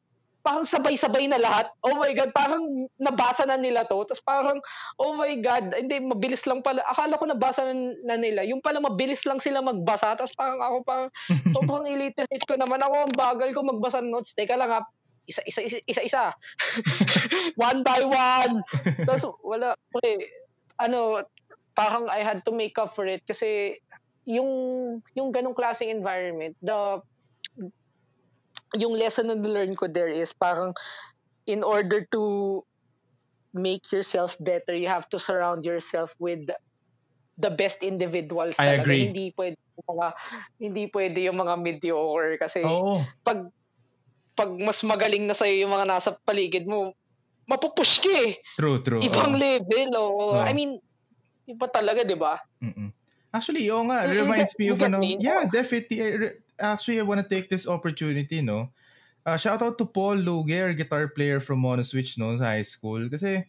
[0.47, 1.67] parang sabay-sabay na lahat.
[1.83, 4.07] Oh my God, parang nabasa na nila to.
[4.07, 4.63] Tapos parang,
[4.95, 6.87] oh my God, hindi, mabilis lang pala.
[6.87, 7.67] Akala ko nabasa
[8.07, 8.47] na nila.
[8.47, 10.15] Yung pala mabilis lang sila magbasa.
[10.15, 11.09] Tapos parang ako parang,
[11.59, 12.79] sobrang illiterate ko naman.
[12.79, 14.39] Ako, ang bagal ko magbasa notes.
[14.39, 14.87] Teka lang ha,
[15.27, 16.25] isa isa isa isa, isa.
[17.59, 18.63] one by one
[19.03, 20.23] tapos wala okay
[20.79, 21.27] ano
[21.77, 23.79] parang I had to make up for it kasi
[24.25, 24.49] yung
[25.15, 27.05] yung ganong klaseng environment the
[28.75, 30.75] yung lesson na learn ko there is parang
[31.47, 32.65] in order to
[33.57, 36.51] make yourself better, you have to surround yourself with
[37.39, 38.61] the best individuals.
[38.61, 38.83] I talaga.
[38.85, 39.03] agree.
[39.09, 40.07] Hindi pwede yung mga
[40.61, 43.01] hindi pwede yung mga mediocre kasi oh.
[43.25, 43.49] pag
[44.37, 46.93] pag mas magaling na sa'yo yung mga nasa paligid mo,
[47.49, 48.37] mapupush ka eh.
[48.61, 49.01] True, true.
[49.01, 49.41] Ibang oh.
[49.41, 49.89] level.
[49.97, 50.13] Oh.
[50.37, 50.45] oh.
[50.45, 50.77] I mean,
[51.47, 52.43] iba talaga, di ba?
[53.33, 54.07] Actually, oo nga.
[54.09, 55.03] Reminds me of ano.
[55.03, 56.01] Yeah, definitely
[56.59, 58.73] actually, I want to take this opportunity, no?
[59.27, 63.11] Uh, shout out to Paul Luger, guitar player from Monoswitch, no, sa high school.
[63.11, 63.45] Kasi,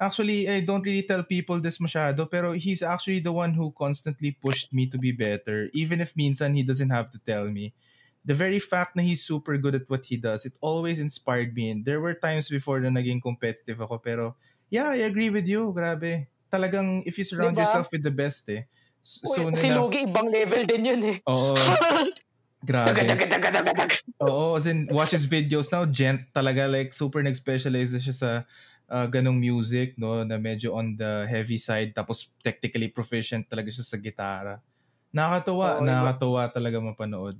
[0.00, 4.32] actually, I don't really tell people this masyado, pero he's actually the one who constantly
[4.32, 7.76] pushed me to be better, even if minsan he doesn't have to tell me.
[8.24, 11.70] The very fact na he's super good at what he does, it always inspired me.
[11.70, 14.34] And there were times before na naging competitive ako, pero
[14.70, 15.74] yeah, I agree with you.
[15.74, 16.31] Grabe.
[16.52, 17.64] Talagang, if you surround diba?
[17.64, 18.68] yourself with the best, eh.
[19.00, 21.16] So, Uy, si Lugi, ibang level din yun eh.
[21.24, 21.56] Oo.
[22.68, 23.02] Grabe.
[24.22, 28.30] Oo, as in, watch his videos now, gent talaga, like, super nag-specialize siya sa
[28.92, 33.82] uh, ganong music, no, na medyo on the heavy side, tapos technically proficient talaga siya
[33.88, 34.54] sa gitara.
[35.10, 36.52] Nakakatuwa, oh, nakakatuwa iba.
[36.52, 37.36] talaga mapanood.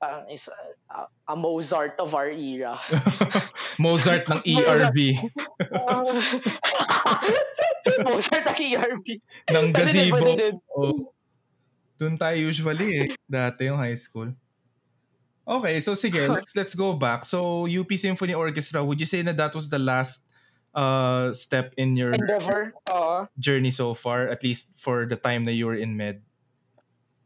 [0.00, 0.48] Parang uh, is
[0.88, 2.80] uh, a Mozart of our era.
[3.84, 5.12] Mozart ng ERB.
[8.04, 9.06] Mozart ng ERB.
[9.50, 10.24] ng gazebo.
[10.72, 11.12] Oh.
[12.00, 13.08] Doon tayo usually eh.
[13.28, 14.32] Dati yung high school.
[15.44, 17.26] Okay, so sige, let's let's go back.
[17.26, 20.24] So UP Symphony Orchestra, would you say na that was the last
[20.70, 25.52] uh step in your endeavor uh, journey so far, at least for the time na
[25.52, 26.22] you were in med?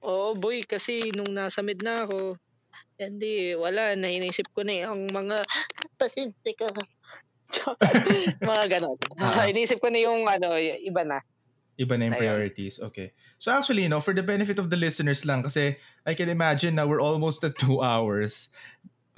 [0.05, 2.37] Oh, boy, kasi nung nasa med na ako,
[3.01, 5.41] hindi, wala, nahinisip ko na yung mga
[6.01, 6.69] pasyente ka.
[8.51, 8.99] mga ganon.
[9.21, 9.47] Uh-huh.
[9.47, 11.23] Inisip ko na yung ano, iba na.
[11.75, 12.79] Iba na yung priorities.
[12.79, 13.15] Okay.
[13.39, 15.77] So actually, you know, for the benefit of the listeners lang, kasi
[16.07, 18.49] I can imagine na we're almost at two hours.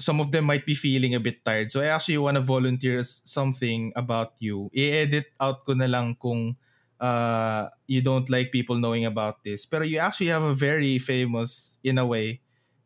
[0.00, 1.72] Some of them might be feeling a bit tired.
[1.72, 4.68] So I actually want to volunteer something about you.
[4.72, 6.56] I-edit out ko na lang kung
[7.00, 9.64] uh, you don't like people knowing about this.
[9.64, 12.40] Pero you actually have a very famous, in a way,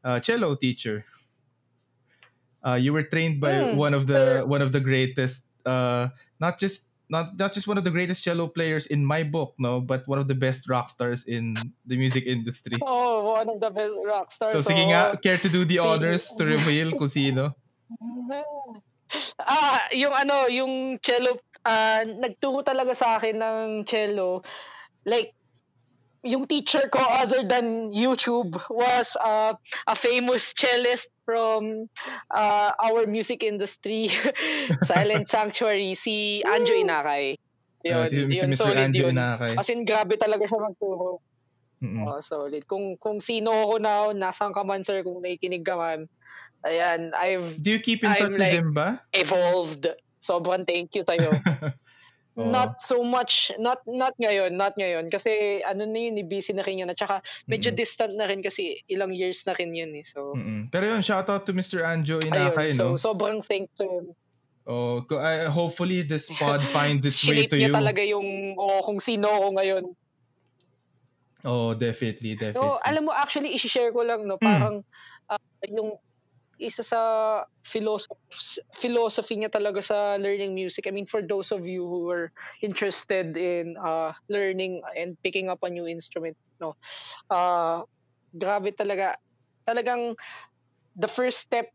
[0.04, 1.04] uh, cello teacher.
[2.60, 6.08] Uh, you were trained by mm, one of the one of the greatest, uh,
[6.38, 9.80] not just not not just one of the greatest cello players in my book, no,
[9.80, 12.78] but one of the best rock stars in the music industry.
[12.86, 14.52] Oh, one of the best rock stars.
[14.52, 17.56] So, sige nga, care to do the honors to reveal kung sino?
[19.42, 21.34] Ah, yung ano, yung cello,
[21.66, 24.46] uh, nagturo talaga sa akin ng cello.
[25.02, 25.34] Like,
[26.22, 29.56] yung teacher ko other than YouTube was uh,
[29.86, 31.86] a famous cellist from
[32.34, 34.10] uh, our music industry,
[34.82, 37.38] Silent Sanctuary, si Anjo Inakay.
[37.86, 38.66] Yun, uh, si, yun, si Mr.
[38.66, 39.14] Solid Anjo yun.
[39.14, 39.54] Inakay.
[39.54, 41.22] As in, grabe talaga siya magturo.
[41.78, 42.02] Mm-hmm.
[42.02, 42.66] Oh, solid.
[42.66, 46.10] Kung kung sino ako na, nasaan ka man sir, kung nakikinig ka man,
[46.66, 47.56] ayan, I've...
[47.62, 49.00] Do you keep in touch I'm, with like, him ba?
[49.14, 49.86] Evolved.
[50.20, 51.30] Sobrang thank you sa'yo.
[52.40, 52.48] Oh.
[52.48, 55.12] Not so much, not not ngayon, not ngayon.
[55.12, 56.88] Kasi ano na yun, busy na rin yun.
[56.88, 57.84] At saka medyo mm-hmm.
[57.84, 60.04] distant na rin kasi ilang years na rin yun eh.
[60.08, 60.72] So, mm-hmm.
[60.72, 61.84] Pero yun, shout out to Mr.
[61.84, 62.96] Anjo Inakay, ayun, no?
[62.96, 64.06] So, sobrang thank to him.
[64.64, 67.68] Oh, uh, hopefully this pod finds its way to you.
[67.68, 69.84] niya talaga yung oh, kung sino ako ngayon.
[71.44, 72.60] Oh, definitely, definitely.
[72.60, 75.32] So, alam mo, actually, i-share ko lang, no, parang mm.
[75.32, 75.40] uh,
[75.72, 75.96] yung
[76.60, 77.00] isa sa
[77.64, 80.84] philosophy, philosophy niya talaga sa learning music.
[80.86, 82.28] I mean, for those of you who are
[82.60, 86.76] interested in uh, learning and picking up a new instrument, no,
[87.32, 87.82] uh,
[88.36, 89.16] grabe talaga.
[89.64, 90.20] Talagang
[90.96, 91.72] the first step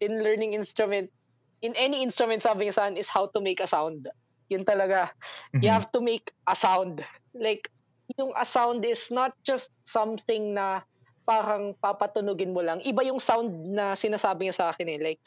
[0.00, 1.12] in learning instrument,
[1.60, 4.08] in any instrument, sabi niya saan, is how to make a sound.
[4.48, 5.12] Yun talaga.
[5.52, 5.62] Mm-hmm.
[5.62, 7.04] You have to make a sound.
[7.36, 7.68] Like,
[8.16, 10.82] yung a sound is not just something na
[11.24, 12.80] parang papatunugin mo lang.
[12.82, 14.98] Iba yung sound na sinasabi niya sa akin eh.
[14.98, 15.20] Like,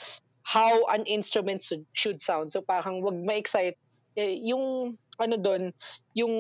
[0.43, 2.51] how an instrument should, should sound.
[2.51, 3.79] So parang wag ma-excite.
[4.13, 5.73] Eh, yung ano doon,
[6.13, 6.33] yung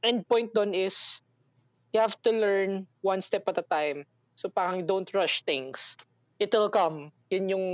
[0.00, 1.20] end point doon is
[1.92, 4.06] you have to learn one step at a time.
[4.36, 5.96] So parang don't rush things.
[6.38, 7.12] It'll come.
[7.32, 7.66] Yun yung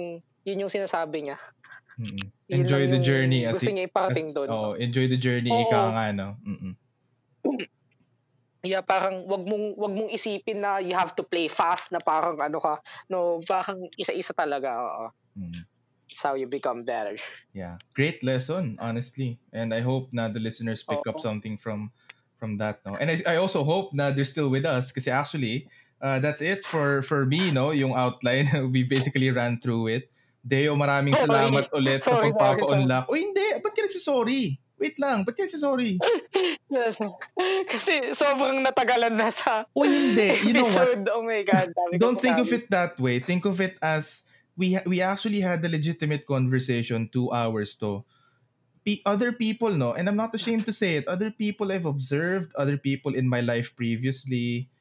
[0.43, 1.39] yun yung sinasabi niya.
[2.01, 2.31] Mm-mm.
[2.49, 4.49] Enjoy the journey as gusto niya iparating doon.
[4.49, 5.69] Oh, enjoy the journey Oo.
[5.69, 6.29] ika nga no.
[6.43, 6.75] Mm-mm.
[8.63, 12.39] Yeah, parang wag mong wag mong isipin na you have to play fast na parang
[12.39, 12.79] ano ka,
[13.11, 14.71] no, parang isa-isa talaga.
[14.79, 15.05] Oo.
[15.35, 15.67] Mm.
[16.07, 17.17] It's how you become better.
[17.57, 17.81] Yeah.
[17.97, 19.41] Great lesson, honestly.
[19.51, 21.11] And I hope na the listeners pick Oo.
[21.11, 21.91] up something from
[22.37, 22.95] from that, no.
[23.01, 25.67] And I, I also hope na they're still with us kasi actually
[26.03, 28.51] uh, that's it for for me, no, yung outline.
[28.75, 30.05] we basically ran through it.
[30.43, 33.07] Deo, maraming salamat ulit sorry, sa pagpapa-unlock.
[33.07, 34.59] O hindi, ba't ka nagsasorry?
[34.75, 35.95] Wait lang, ba't ka sorry?
[36.73, 36.97] yes.
[37.73, 41.05] Kasi sobrang natagalan na sa O hindi, you know what?
[41.13, 41.71] Oh my God.
[42.01, 43.21] Don't think of it that way.
[43.21, 44.25] Think of it as
[44.57, 48.05] we ha- we actually had a legitimate conversation two hours to.
[48.83, 52.51] P- other people, no, and I'm not ashamed to say it, other people I've observed,
[52.59, 54.75] other people in my life previously,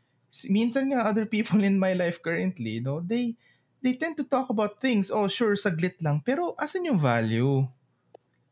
[0.50, 3.38] minsan nga other people in my life currently, no, they
[3.86, 7.62] they tend to talk about things, oh sure, saglit lang, pero asan yung value?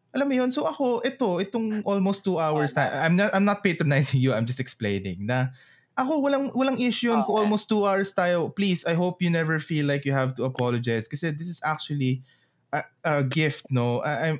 [0.10, 3.62] Alam mo yun, so ako, ito, itong almost two hours na, I'm not, I'm not
[3.62, 5.54] patronizing you, I'm just explaining na
[6.00, 7.28] ako, walang, walang issue yun okay.
[7.28, 8.48] kung almost two hours tayo.
[8.56, 12.24] Please, I hope you never feel like you have to apologize kasi this is actually
[12.72, 14.00] a, a gift, no?
[14.00, 14.38] I, I'm,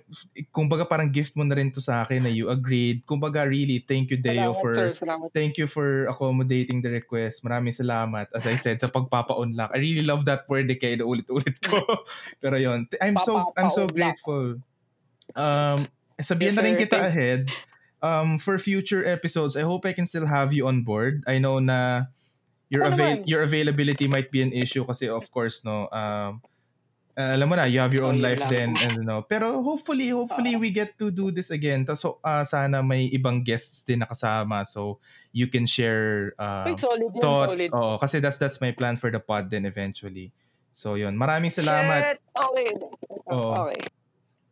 [0.56, 3.04] kumbaga parang gift mo na rin to sa akin na you agreed.
[3.04, 5.28] Kumbaga really, thank you Deo salamat, for, sir, salamat.
[5.36, 7.44] thank you for accommodating the request.
[7.44, 8.32] Maraming salamat.
[8.32, 9.76] As I said, sa pagpapa-unlock.
[9.76, 11.84] I really love that word eh, kaya ulit-ulit ko.
[12.42, 14.64] Pero yon I'm so, I'm so grateful
[15.36, 15.86] um,
[16.18, 17.42] sabihin yes, na rin kita Thank- ahead,
[18.02, 21.24] um, for future episodes, I hope I can still have you on board.
[21.28, 22.12] I know na
[22.70, 26.38] your avail- your availability might be an issue kasi of course no um
[27.18, 30.14] uh, alam mo na you have your own oh, life then and no pero hopefully
[30.14, 31.84] hopefully uh, we get to do this again.
[31.84, 35.02] Tas uh, sana may ibang guests din nakasama so
[35.34, 37.68] you can share uh, solid thoughts.
[37.68, 37.72] solid.
[37.74, 40.30] oh kasi that's that's my plan for the pod then eventually.
[40.72, 42.16] So yun maraming salamat.
[42.16, 42.22] Shit.
[42.38, 42.70] okay.
[43.28, 43.66] Oh.
[43.66, 43.82] okay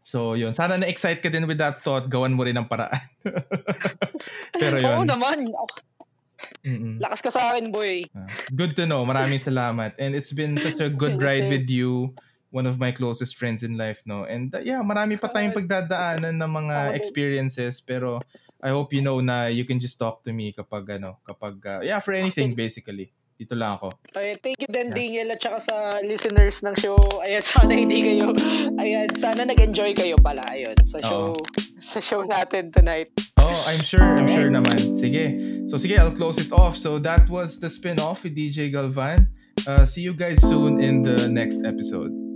[0.08, 0.56] So, yun.
[0.56, 2.08] Sana na-excite ka din with that thought.
[2.08, 3.04] Gawan mo rin ng paraan.
[4.62, 5.04] Pero yun.
[5.04, 5.52] Oo naman.
[6.64, 7.04] Mm-mm.
[7.04, 8.08] Lakas ka sa akin, boy.
[8.16, 8.24] Ah,
[8.56, 9.04] good to know.
[9.04, 10.00] Maraming salamat.
[10.00, 12.16] And it's been such a good ride with you.
[12.56, 14.24] One of my closest friends in life, no?
[14.24, 17.84] And uh, yeah, marami pa tayong pagdadaanan ng mga experiences.
[17.84, 18.24] Pero
[18.64, 21.82] I hope you know na you can just talk to me kapag ano, kapag, uh,
[21.84, 23.12] yeah, for anything basically.
[23.38, 23.94] Dito lang ako.
[24.18, 24.98] Okay, thank you din, yeah.
[24.98, 26.98] Daniel, at saka sa listeners ng show.
[27.22, 28.34] Ayan, sana hindi kayo,
[28.82, 31.46] ayan, sana nag-enjoy kayo pala, ayun, sa show, Oo.
[31.78, 33.14] sa show natin tonight.
[33.38, 34.98] Oh, I'm sure, I'm sure naman.
[34.98, 35.38] Sige.
[35.70, 36.76] So sige, I'll close it off.
[36.76, 39.30] So that was the spin-off with DJ Galvan.
[39.70, 42.27] Uh, see you guys soon in the next episode.